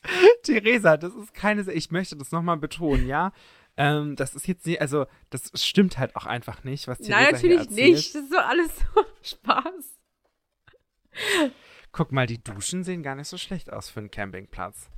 Theresa, 0.43 0.97
das 0.97 1.13
ist 1.15 1.33
keine, 1.33 1.63
Se- 1.63 1.73
ich 1.73 1.91
möchte 1.91 2.15
das 2.15 2.31
nochmal 2.31 2.57
betonen, 2.57 3.07
ja. 3.07 3.31
Ähm, 3.77 4.15
das 4.15 4.33
ist 4.33 4.47
jetzt 4.47 4.65
nicht, 4.65 4.81
also 4.81 5.05
das 5.29 5.51
stimmt 5.53 5.99
halt 5.99 6.15
auch 6.15 6.25
einfach 6.25 6.63
nicht, 6.63 6.87
was 6.87 6.97
Theresa 6.97 7.15
Nein, 7.21 7.31
natürlich 7.31 7.69
nicht. 7.69 8.15
Das 8.15 8.23
ist 8.23 8.33
doch 8.33 8.45
alles 8.45 8.71
so 8.75 9.05
Spaß. 9.37 9.97
Guck 11.91 12.11
mal, 12.11 12.25
die 12.25 12.43
Duschen 12.43 12.83
sehen 12.83 13.03
gar 13.03 13.15
nicht 13.15 13.27
so 13.27 13.37
schlecht 13.37 13.71
aus 13.71 13.89
für 13.89 13.99
einen 13.99 14.11
Campingplatz. 14.11 14.89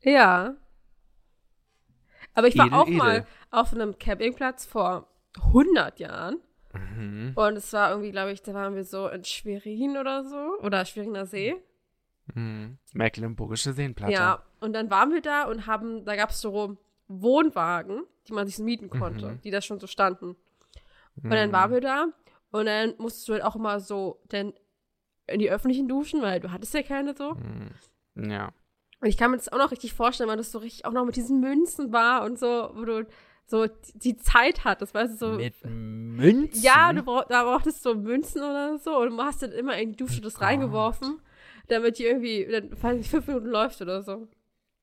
Ja. 0.00 0.56
Aber 2.34 2.46
ich 2.48 2.56
war 2.56 2.66
Edel, 2.66 2.78
auch 2.78 2.86
edel. 2.86 2.96
mal 2.98 3.26
auf 3.50 3.72
einem 3.72 3.98
Campingplatz 3.98 4.64
vor 4.64 5.08
100 5.36 5.98
Jahren. 6.00 6.38
Mhm. 6.72 7.32
Und 7.34 7.56
es 7.56 7.72
war 7.72 7.90
irgendwie, 7.90 8.12
glaube 8.12 8.32
ich, 8.32 8.42
da 8.42 8.54
waren 8.54 8.74
wir 8.74 8.84
so 8.84 9.08
in 9.08 9.24
Schwerin 9.24 9.96
oder 9.96 10.24
so. 10.24 10.58
Oder 10.60 10.84
Schweriner 10.84 11.26
See. 11.26 11.54
Mhm. 12.34 12.78
Mecklenburgische 12.92 13.72
Seenplatte. 13.72 14.12
Ja. 14.12 14.42
und 14.60 14.72
dann 14.72 14.90
waren 14.90 15.12
wir 15.12 15.20
da 15.20 15.44
und 15.44 15.66
haben, 15.66 16.04
da 16.04 16.16
gab 16.16 16.30
es 16.30 16.40
so 16.40 16.78
Wohnwagen, 17.20 18.04
die 18.28 18.32
man 18.32 18.46
sich 18.46 18.58
mieten 18.58 18.88
konnte, 18.88 19.32
Mhm. 19.32 19.40
die 19.42 19.50
da 19.50 19.60
schon 19.60 19.80
so 19.80 19.86
standen. 19.86 20.36
Und 21.22 21.30
dann 21.30 21.52
waren 21.52 21.70
wir 21.72 21.80
da 21.80 22.06
und 22.52 22.66
dann 22.66 22.94
musstest 22.98 23.28
du 23.28 23.32
halt 23.34 23.44
auch 23.44 23.56
immer 23.56 23.80
so 23.80 24.20
denn 24.32 24.54
in 25.26 25.38
die 25.40 25.50
öffentlichen 25.50 25.88
Duschen, 25.88 26.22
weil 26.22 26.40
du 26.40 26.50
hattest 26.50 26.72
ja 26.74 26.82
keine 26.82 27.14
so. 27.14 27.34
Mhm. 27.34 28.30
Ja. 28.30 28.52
Und 29.00 29.08
ich 29.08 29.16
kann 29.16 29.30
mir 29.30 29.36
das 29.36 29.50
auch 29.52 29.58
noch 29.58 29.72
richtig 29.72 29.92
vorstellen, 29.94 30.30
weil 30.30 30.36
das 30.36 30.52
so 30.52 30.58
richtig 30.58 30.84
auch 30.84 30.92
noch 30.92 31.04
mit 31.04 31.16
diesen 31.16 31.40
Münzen 31.40 31.92
war 31.92 32.24
und 32.24 32.38
so, 32.38 32.70
wo 32.74 32.84
du 32.84 33.06
so 33.46 33.66
die- 33.94 34.16
Zeit 34.16 34.64
hattest, 34.64 34.94
weißt 34.94 35.14
du, 35.20 35.26
so. 35.32 35.32
Mit 35.36 35.54
Münzen? 35.64 36.62
Ja, 36.62 36.92
du 36.92 37.02
brauch, 37.02 37.24
da 37.24 37.42
brauchtest 37.44 37.84
du 37.84 37.90
so 37.90 37.94
Münzen 37.96 38.40
oder 38.42 38.78
so 38.78 38.96
und 38.98 39.10
du 39.10 39.22
hast 39.22 39.42
dann 39.42 39.52
immer 39.52 39.76
in 39.76 39.90
die 39.90 39.96
Dusche 39.96 40.20
das 40.20 40.34
Gott. 40.34 40.42
reingeworfen, 40.44 41.20
damit 41.68 41.98
die 41.98 42.04
irgendwie, 42.04 42.46
dann, 42.50 42.70
weiß 42.80 42.96
nicht, 42.96 43.10
fünf 43.10 43.26
Minuten 43.26 43.48
läuft 43.48 43.82
oder 43.82 44.02
so. 44.02 44.28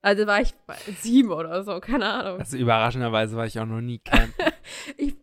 Also 0.02 0.26
war 0.28 0.40
ich 0.42 0.54
bei 0.66 0.76
sieben 1.02 1.32
oder 1.32 1.64
so, 1.64 1.80
keine 1.82 2.06
Ahnung. 2.10 2.40
Also 2.40 2.56
überraschenderweise 2.58 3.36
war 3.36 3.46
ich 3.46 3.60
auch 3.60 3.66
noch 3.66 3.82
nie 3.82 4.00
campen. 4.00 4.34
Ich, 4.98 5.16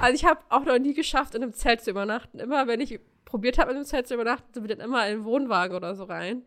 also 0.00 0.14
ich 0.14 0.24
habe 0.24 0.40
auch 0.48 0.64
noch 0.64 0.78
nie 0.78 0.92
geschafft, 0.92 1.34
in 1.36 1.42
einem 1.42 1.52
Zelt 1.52 1.80
zu 1.82 1.90
übernachten. 1.90 2.40
Immer, 2.40 2.66
wenn 2.66 2.80
ich 2.80 2.98
probiert 3.24 3.56
habe, 3.58 3.70
in 3.70 3.76
einem 3.76 3.86
Zelt 3.86 4.08
zu 4.08 4.14
übernachten, 4.14 4.52
sind 4.52 4.66
wir 4.68 4.74
dann 4.76 4.84
immer 4.84 5.06
in 5.06 5.14
einen 5.18 5.24
Wohnwagen 5.24 5.76
oder 5.76 5.94
so 5.94 6.04
rein. 6.04 6.44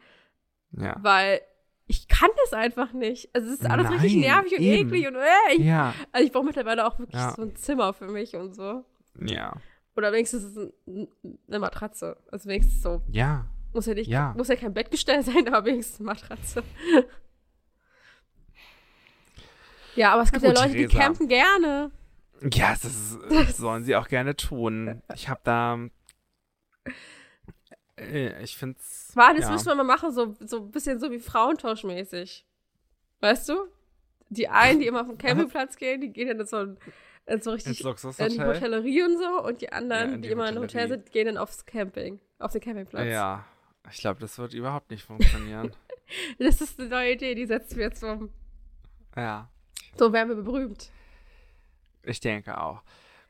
ja. 0.71 0.95
Weil 1.01 1.39
ich 1.87 2.07
kann 2.07 2.29
das 2.43 2.53
einfach 2.53 2.91
nicht. 2.93 3.29
Also 3.33 3.47
es 3.49 3.61
ist 3.61 3.65
alles 3.69 3.89
richtig 3.89 4.15
Nein, 4.15 4.21
nervig 4.21 4.57
und 4.57 4.63
eben. 4.63 4.87
eklig 4.89 5.07
und 5.07 5.15
äh, 5.15 5.53
ich, 5.55 5.59
Ja. 5.65 5.93
Also 6.11 6.25
ich 6.25 6.31
brauche 6.31 6.45
mittlerweile 6.45 6.85
auch 6.85 6.99
wirklich 6.99 7.19
Ja. 7.21 7.31
so 7.31 7.41
ein 7.41 7.55
Zimmer 7.55 7.93
für 7.93 8.07
mich 8.07 8.35
und 8.35 8.53
so. 8.55 8.83
Ja. 9.19 9.53
Oder 9.95 10.11
wenigstens 10.11 10.55
ein, 10.57 11.07
eine 11.47 11.59
Matratze. 11.59 12.17
Also 12.31 12.49
wenigstens 12.49 12.81
so. 12.81 13.01
Ja. 13.11 13.45
Muss 13.73 13.85
ja 13.85 13.93
nicht, 13.93 14.07
Ja. 14.09 14.33
muss 14.37 14.49
ja 14.49 14.55
kein 14.55 14.73
Bettgestell 14.73 15.21
sein, 15.23 15.47
aber 15.53 15.65
wenigstens 15.65 15.99
eine 15.99 16.07
Matratze. 16.07 16.63
Ja, 19.95 20.13
aber 20.13 20.23
es 20.23 20.31
gibt 20.31 20.43
ja 20.43 20.49
gut, 20.49 20.59
Leute, 20.59 20.73
die 20.73 20.85
Theresa. 20.87 20.99
campen 20.99 21.27
gerne. 21.27 21.91
Ja, 22.53 22.71
das, 22.71 22.85
ist, 22.85 23.19
das 23.29 23.57
sollen 23.57 23.83
sie 23.83 23.95
auch 23.95 24.07
gerne 24.07 24.35
tun. 24.35 25.01
Ich 25.13 25.29
habe 25.29 25.41
da. 25.43 25.79
Äh, 27.97 28.43
Ich 28.43 28.57
finde 28.57 28.77
es. 28.79 29.11
Warte, 29.15 29.37
das 29.37 29.45
ja. 29.47 29.51
müssen 29.53 29.67
wir 29.67 29.75
mal 29.75 29.83
machen, 29.83 30.11
so, 30.11 30.35
so 30.39 30.57
ein 30.57 30.71
bisschen 30.71 30.99
so 30.99 31.11
wie 31.11 31.19
Frauentauschmäßig. 31.19 32.45
Weißt 33.19 33.49
du? 33.49 33.55
Die 34.29 34.47
einen, 34.47 34.79
die 34.79 34.87
immer 34.87 35.01
auf 35.01 35.07
den 35.07 35.17
Campingplatz 35.19 35.75
gehen, 35.75 36.01
die 36.01 36.11
gehen 36.11 36.27
dann 36.29 36.39
in 36.39 36.45
so, 36.47 36.57
ein, 36.57 36.77
in 37.27 37.41
so 37.41 37.51
richtig 37.51 37.79
in 37.83 38.29
die. 38.29 38.41
Hotellerie 38.41 39.03
und 39.03 39.17
so 39.19 39.43
und 39.43 39.61
die 39.61 39.71
anderen, 39.71 40.09
Ja, 40.09 40.15
die, 40.15 40.21
die 40.23 40.29
immer 40.29 40.49
im 40.49 40.57
Hotel 40.57 40.87
sind, 40.87 41.11
gehen 41.11 41.25
dann 41.27 41.37
aufs 41.37 41.65
Camping, 41.65 42.19
auf 42.39 42.51
den 42.53 42.61
Campingplatz. 42.61 43.07
Ja. 43.07 43.45
Ich 43.91 43.97
glaube, 43.97 44.19
das 44.19 44.37
wird 44.37 44.53
überhaupt 44.53 44.89
nicht 44.89 45.03
funktionieren. 45.05 45.75
Das 46.39 46.61
ist 46.61 46.79
eine 46.79 46.89
neue 46.89 47.13
Idee, 47.13 47.35
die 47.35 47.45
setzen 47.45 47.77
wir 47.77 47.85
jetzt 47.85 48.03
um. 48.03 48.31
ja. 49.15 49.49
So 49.97 50.13
werden 50.13 50.29
wir 50.35 50.43
berühmt. 50.43 50.91
Ich 52.03 52.19
denke 52.19 52.59
auch. 52.59 52.81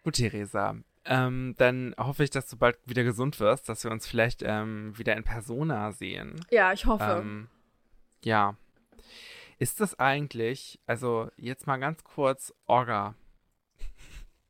Gut, 0.03 0.15
Theresa. 0.15 0.75
Ähm, 1.05 1.55
dann 1.57 1.95
hoffe 1.97 2.23
ich, 2.23 2.29
dass 2.29 2.47
du 2.47 2.57
bald 2.57 2.77
wieder 2.85 3.03
gesund 3.03 3.39
wirst, 3.39 3.67
dass 3.69 3.83
wir 3.83 3.91
uns 3.91 4.05
vielleicht 4.07 4.43
ähm, 4.43 4.97
wieder 4.97 5.15
in 5.15 5.23
Persona 5.23 5.91
sehen. 5.91 6.39
Ja, 6.51 6.71
ich 6.73 6.85
hoffe. 6.85 7.21
Ähm, 7.23 7.47
ja. 8.23 8.55
Ist 9.57 9.79
das 9.79 9.99
eigentlich, 9.99 10.79
also 10.85 11.29
jetzt 11.37 11.67
mal 11.67 11.77
ganz 11.77 12.03
kurz 12.03 12.53
Orga, 12.67 13.15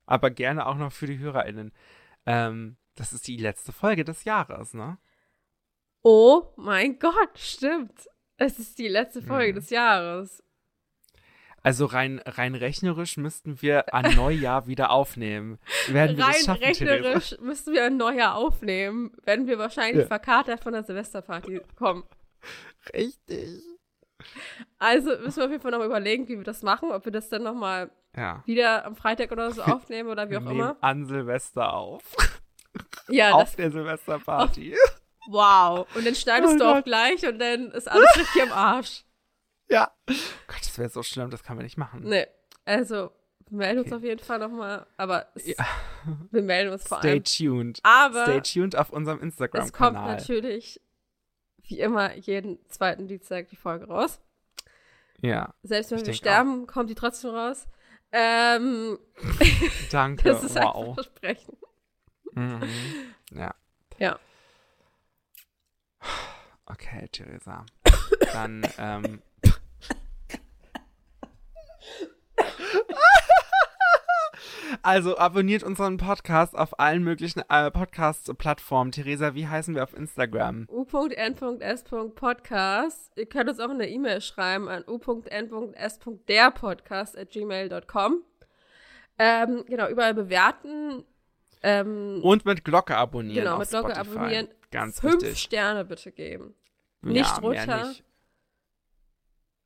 aber 0.06 0.30
gerne 0.30 0.66
auch 0.66 0.76
noch 0.78 0.92
für 0.92 1.06
die 1.08 1.20
HörerInnen. 1.20 1.72
Ähm, 2.26 2.78
das 2.96 3.14
ist 3.14 3.28
die 3.28 3.38
letzte 3.38 3.72
Folge 3.72 4.04
des 4.04 4.24
Jahres, 4.26 4.74
ne? 4.74 4.98
oh 6.04 6.52
mein 6.58 6.98
Gott, 7.00 7.38
stimmt. 7.38 8.10
Es 8.38 8.58
ist 8.58 8.80
die 8.80 8.88
letzte 8.88 9.22
Folge 9.22 9.52
Mhm. 9.52 9.56
des 9.56 9.70
Jahres. 9.70 10.44
Also 11.64 11.86
rein, 11.86 12.20
rein 12.26 12.56
rechnerisch 12.56 13.18
müssten 13.18 13.62
wir 13.62 13.94
an 13.94 14.16
Neujahr 14.16 14.66
wieder 14.68 14.90
aufnehmen. 14.90 15.60
Werden 15.88 16.18
wir 16.18 16.24
Rein 16.26 16.34
das 16.34 16.46
schaffen, 16.46 16.62
Theresa? 16.62 16.86
rechnerisch 16.94 17.38
müssen 17.40 17.74
wir 17.74 17.86
ein 17.86 17.98
Neujahr 17.98 18.36
aufnehmen, 18.36 19.12
wenn 19.26 19.46
wir 19.48 19.60
wahrscheinlich 19.60 20.02
Ja. 20.04 20.08
verkatert 20.08 20.64
von 20.64 20.74
der 20.74 20.84
Silvesterparty 20.84 21.62
kommen. 21.78 22.04
Richtig. 22.94 23.62
Also 24.78 25.12
müssen 25.20 25.38
wir 25.38 25.46
auf 25.46 25.52
jeden 25.52 25.62
Fall 25.62 25.72
noch 25.72 25.84
überlegen, 25.86 26.28
wie 26.28 26.38
wir 26.38 26.44
das 26.44 26.64
machen, 26.64 26.92
ob 26.92 27.06
wir 27.06 27.12
das 27.12 27.30
dann 27.30 27.44
nochmal 27.44 27.92
Ja. 28.16 28.44
wieder 28.46 28.86
am 28.86 28.96
Freitag 28.96 29.32
oder 29.32 29.52
so 29.52 29.62
aufnehmen 29.64 30.10
oder 30.10 30.30
wie 30.30 30.38
auch 30.38 30.42
nehmen 30.42 30.52
immer. 30.60 30.78
an 30.82 31.06
Silvester 31.06 31.74
auf. 31.74 32.04
Ja, 33.10 33.32
auf 33.34 33.44
das, 33.44 33.56
der 33.58 33.72
Silvesterparty. 33.72 34.76
wow. 35.28 35.88
Und 35.96 36.06
dann 36.08 36.16
schneidest 36.16 36.56
Oh 36.56 36.58
du 36.58 36.66
auch 36.70 36.76
Gott. 36.76 36.86
gleich 36.86 37.26
und 37.28 37.40
dann 37.40 37.72
ist 37.72 37.88
alles 37.90 38.16
richtig 38.18 38.42
am 38.44 38.52
Arsch. 38.52 39.04
Ja. 39.72 39.92
Gott, 40.06 40.60
das 40.62 40.78
wäre 40.78 40.90
so 40.90 41.02
schlimm, 41.02 41.30
das 41.32 41.44
kann 41.44 41.56
man 41.56 41.64
nicht 41.64 41.78
machen. 41.78 42.02
Nee, 42.04 42.28
also 42.66 43.12
wir 43.50 43.58
melden 43.58 43.80
uns 43.80 43.88
Okay. 43.88 43.96
auf 43.96 44.04
jeden 44.04 44.24
Fall 44.24 44.40
nochmal, 44.40 44.86
aber 44.98 45.28
es, 45.36 45.48
Ja. 45.48 45.66
wir 46.32 46.42
melden 46.42 46.74
uns 46.74 46.88
vor 46.88 47.00
Stay 47.00 47.12
allem. 47.12 47.24
tuned. 47.24 47.80
Aber 47.84 48.24
Stay 48.26 48.42
tuned 48.42 48.76
auf 48.76 48.90
unserem 48.92 49.18
es 49.18 49.22
kommt 49.38 49.50
Instagram-Kanal. 49.50 50.16
natürlich 50.18 50.82
wie 51.64 51.80
immer 51.80 52.14
jeden 52.16 52.60
zweiten 52.70 53.08
Dienstag 53.08 53.48
die 53.50 53.56
Folge 53.56 53.88
raus. 53.88 54.20
Ja, 55.22 55.54
Selbst 55.64 55.92
wenn 55.92 56.00
Ich 56.00 56.06
wir 56.08 56.14
sterben, 56.16 56.68
kommt 56.68 56.90
die 56.90 56.96
trotzdem 56.96 57.32
raus. 57.32 57.68
Ähm, 58.12 59.00
danke. 59.92 60.24
das 60.24 60.44
ist 60.44 60.58
einfach 60.58 60.74
wow. 60.76 60.88
ein 60.90 60.94
Versprechen. 60.96 61.58
Mhm. 62.34 62.62
Ja. 63.32 63.56
Ja. 64.00 64.20
Okay, 66.66 67.08
Theresa. 67.12 67.66
Dann, 68.34 68.68
ähm. 68.78 69.22
Also 74.84 75.18
abonniert 75.18 75.64
unseren 75.64 75.98
Podcast 75.98 76.58
auf 76.58 76.80
allen 76.80 77.04
möglichen 77.04 77.44
äh, 77.50 77.70
Podcast-Plattformen. 77.70 78.92
Theresa, 78.92 79.36
wie 79.36 79.48
heißen 79.48 79.76
wir 79.76 79.84
auf 79.84 79.94
Instagram? 79.96 80.66
u.n.s.podcast. 80.70 83.12
Ihr 83.18 83.26
könnt 83.28 83.50
uns 83.50 83.60
auch 83.60 83.70
eine 83.70 83.88
E-Mail 83.90 84.22
schreiben 84.22 84.68
an 84.70 84.84
u.n.s.derpodcast 84.88 87.18
at 87.18 87.30
gmail.com. 87.32 88.24
Ähm, 89.20 89.66
genau, 89.68 89.90
überall 89.90 90.14
bewerten. 90.14 91.04
Ähm, 91.62 92.22
Und 92.24 92.46
mit 92.46 92.64
Glocke 92.66 92.96
abonnieren. 92.98 93.44
genau, 93.44 93.60
mit 93.60 93.70
Glocke 93.70 93.94
Spotify. 93.94 94.18
abonnieren. 94.18 94.48
Ganz 94.72 95.00
Fünf 95.02 95.22
wichtig. 95.22 95.40
Sterne 95.44 95.86
bitte 95.86 96.12
geben. 96.12 96.56
Ja, 97.04 97.12
nicht 97.12 97.42
mehr 97.42 97.60
runter. 97.60 97.88
nicht. 97.90 98.04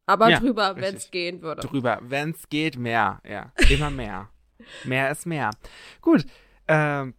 Aber 0.05 0.29
Ja, 0.29 0.39
drüber, 0.39 0.75
wenn 0.75 0.95
es 0.95 1.09
gehen 1.09 1.41
würde. 1.41 1.61
Drüber. 1.67 1.99
Wenn 2.01 2.31
es 2.31 2.47
geht, 2.49 2.77
mehr. 2.77 3.21
Ja, 3.27 3.51
immer 3.69 3.89
mehr. 3.89 4.29
mehr 4.83 5.11
ist 5.11 5.25
mehr. 5.25 5.51
Gut. 6.01 6.25
Ähm, 6.67 7.15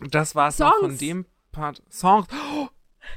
das 0.00 0.34
war's 0.34 0.58
noch 0.58 0.72
von 0.78 0.90
Songs. 0.90 0.98
dem 0.98 1.26
Part. 1.52 1.82
Songs. 1.90 2.26
Oh, 2.32 2.68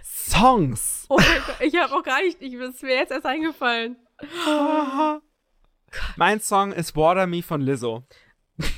Songs. 0.04 1.06
Oh 1.10 1.18
mein 1.18 1.42
Gott, 1.46 1.56
ich 1.62 1.76
habe 1.76 1.94
auch 1.94 2.04
gar 2.04 2.22
nicht, 2.22 2.42
ich, 2.42 2.54
ist 2.54 2.84
mir 2.84 2.96
jetzt 2.96 3.12
erst 3.12 3.26
eingefallen. 3.26 3.98
mein 6.16 6.40
Song 6.40 6.72
ist 6.72 6.96
Water 6.96 7.28
Me 7.28 7.44
von 7.44 7.62
Lizzo. 7.62 8.04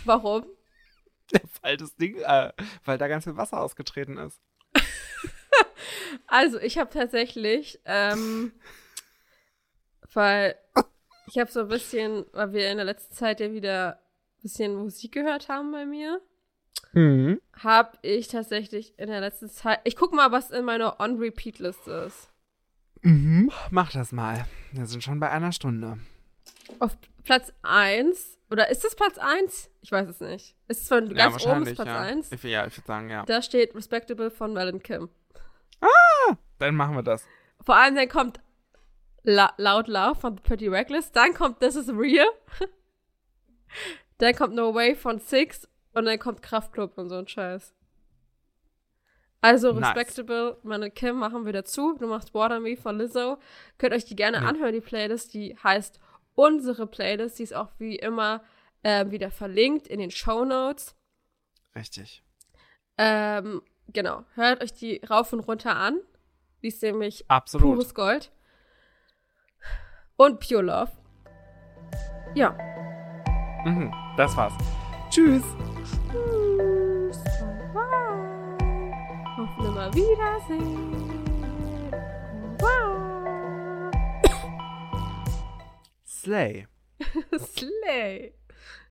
Warum? 0.06 0.46
weil 1.62 1.78
das 1.78 1.96
Ding, 1.96 2.18
äh, 2.18 2.52
weil 2.84 2.98
da 2.98 3.08
ganz 3.08 3.24
viel 3.24 3.38
Wasser 3.38 3.62
ausgetreten 3.62 4.18
ist. 4.18 4.42
Also, 6.28 6.60
ich 6.60 6.78
habe 6.78 6.90
tatsächlich, 6.90 7.80
ähm, 7.86 8.54
weil 10.16 10.56
ich 11.28 11.38
habe 11.38 11.52
so 11.52 11.62
ein 11.62 11.68
bisschen, 11.68 12.26
weil 12.34 12.54
wir 12.54 12.70
in 12.72 12.78
der 12.78 12.86
letzten 12.86 13.14
Zeit 13.14 13.40
ja 13.40 13.52
wieder 13.52 14.00
ein 14.38 14.42
bisschen 14.42 14.76
Musik 14.76 15.12
gehört 15.14 15.50
haben 15.50 15.72
bei 15.72 15.86
mir, 15.86 16.22
Mhm. 16.94 17.42
habe 17.62 17.98
ich 18.04 18.28
tatsächlich 18.30 18.98
in 18.98 19.10
der 19.10 19.20
letzten 19.20 19.50
Zeit, 19.50 19.80
ich 19.84 19.96
guck 19.98 20.14
mal, 20.14 20.32
was 20.32 20.52
in 20.52 20.64
meiner 20.66 21.00
On-Repeat-Liste 21.00 21.92
ist. 22.08 22.30
Mhm. 23.02 23.52
Mach 23.70 23.92
das 23.92 24.12
mal. 24.12 24.46
Wir 24.72 24.86
sind 24.86 25.04
schon 25.04 25.20
bei 25.20 25.30
einer 25.30 25.52
Stunde. 25.52 25.98
Auf 26.80 26.98
Platz 27.24 27.52
1, 27.64 28.40
oder 28.50 28.70
ist 28.70 28.84
das 28.84 28.96
Platz 28.96 29.18
1? 29.18 29.70
Ich 29.82 29.92
weiß 29.92 30.08
es 30.08 30.20
nicht. 30.22 30.56
Ist 30.68 30.84
es 30.84 30.88
von 30.88 31.08
ja, 31.08 31.14
ganz 31.30 31.46
oben 31.46 31.64
ist 31.68 31.76
Platz 31.76 31.88
ja. 31.88 32.00
1? 32.00 32.32
Ich, 32.32 32.44
ja, 32.44 32.66
ich 32.66 32.78
würde 32.78 32.88
sagen, 32.88 33.10
ja. 33.10 33.26
Da 33.26 33.42
steht 33.42 33.76
Respectable 33.76 34.32
von 34.32 34.54
Melon 34.54 34.82
Kim. 34.82 35.10
Dann 36.60 36.76
machen 36.76 36.96
wir 36.96 37.04
das. 37.04 37.26
Vor 37.66 37.76
allem 37.76 37.96
dann 37.96 38.08
kommt 38.08 38.40
La 39.26 39.54
Loud 39.58 39.88
Love 39.88 40.16
von 40.16 40.36
The 40.38 40.42
Pretty 40.44 40.68
Reckless, 40.68 41.12
dann 41.12 41.34
kommt 41.34 41.60
This 41.60 41.76
is 41.76 41.90
Real, 41.90 42.28
dann 44.20 44.36
kommt 44.36 44.54
No 44.56 44.74
Way 44.74 44.96
von 44.96 45.20
Six 45.20 45.68
und 45.94 46.06
dann 46.06 46.20
kommt 46.20 46.42
Kraftklub 46.42 46.98
und 46.98 47.10
so 47.10 47.16
ein 47.16 47.28
Scheiß. 47.28 47.74
Also 49.42 49.74
Nice. 49.74 49.96
Respectable, 49.96 50.58
meine 50.64 50.90
Kim 50.90 51.18
machen 51.18 51.46
wir 51.46 51.54
dazu. 51.54 51.96
Du 52.00 52.08
machst 52.08 52.34
Water 52.34 52.60
Me 52.60 52.76
von 52.78 52.98
Lizzo. 52.98 53.38
Könnt 53.78 53.94
euch 53.94 54.06
die 54.06 54.16
gerne 54.16 54.38
Ja. 54.38 54.44
anhören, 54.48 54.74
die 54.74 54.82
Playlist. 54.82 55.34
Die 55.36 55.56
heißt 55.64 56.00
Unsere 56.34 56.88
Playlist. 56.88 57.38
Die 57.38 57.44
ist 57.44 57.54
auch 57.54 57.70
wie 57.78 57.96
immer 57.96 58.44
ähm, 58.84 59.12
wieder 59.12 59.30
verlinkt 59.30 59.88
in 59.88 60.00
den 60.00 60.10
Show 60.10 60.46
Notes. 60.46 60.96
Richtig. 61.76 62.24
Ähm, 62.98 63.62
genau. 63.90 64.24
Hört 64.34 64.64
euch 64.64 64.74
die 64.74 65.00
rauf 65.08 65.32
und 65.32 65.42
runter 65.42 65.76
an. 65.76 66.00
Die 66.64 66.70
ist 66.70 66.82
nämlich 66.82 67.30
Absolut. 67.30 67.76
pures 67.76 67.94
Gold. 67.94 68.32
Und 70.18 70.40
Pure 70.40 70.62
Love. 70.64 70.92
Ja. 72.34 72.56
Mhm, 73.66 73.94
das 74.18 74.36
war's. 74.36 74.54
Tschüss. 75.10 75.44
Tschüss. 76.12 77.24
Bye. 77.74 78.92
Auf 79.38 79.58
Nimmerwiedersehen. 79.58 81.24
Wow. 82.60 83.92
Slay. 86.06 86.68
Slay. 87.38 88.34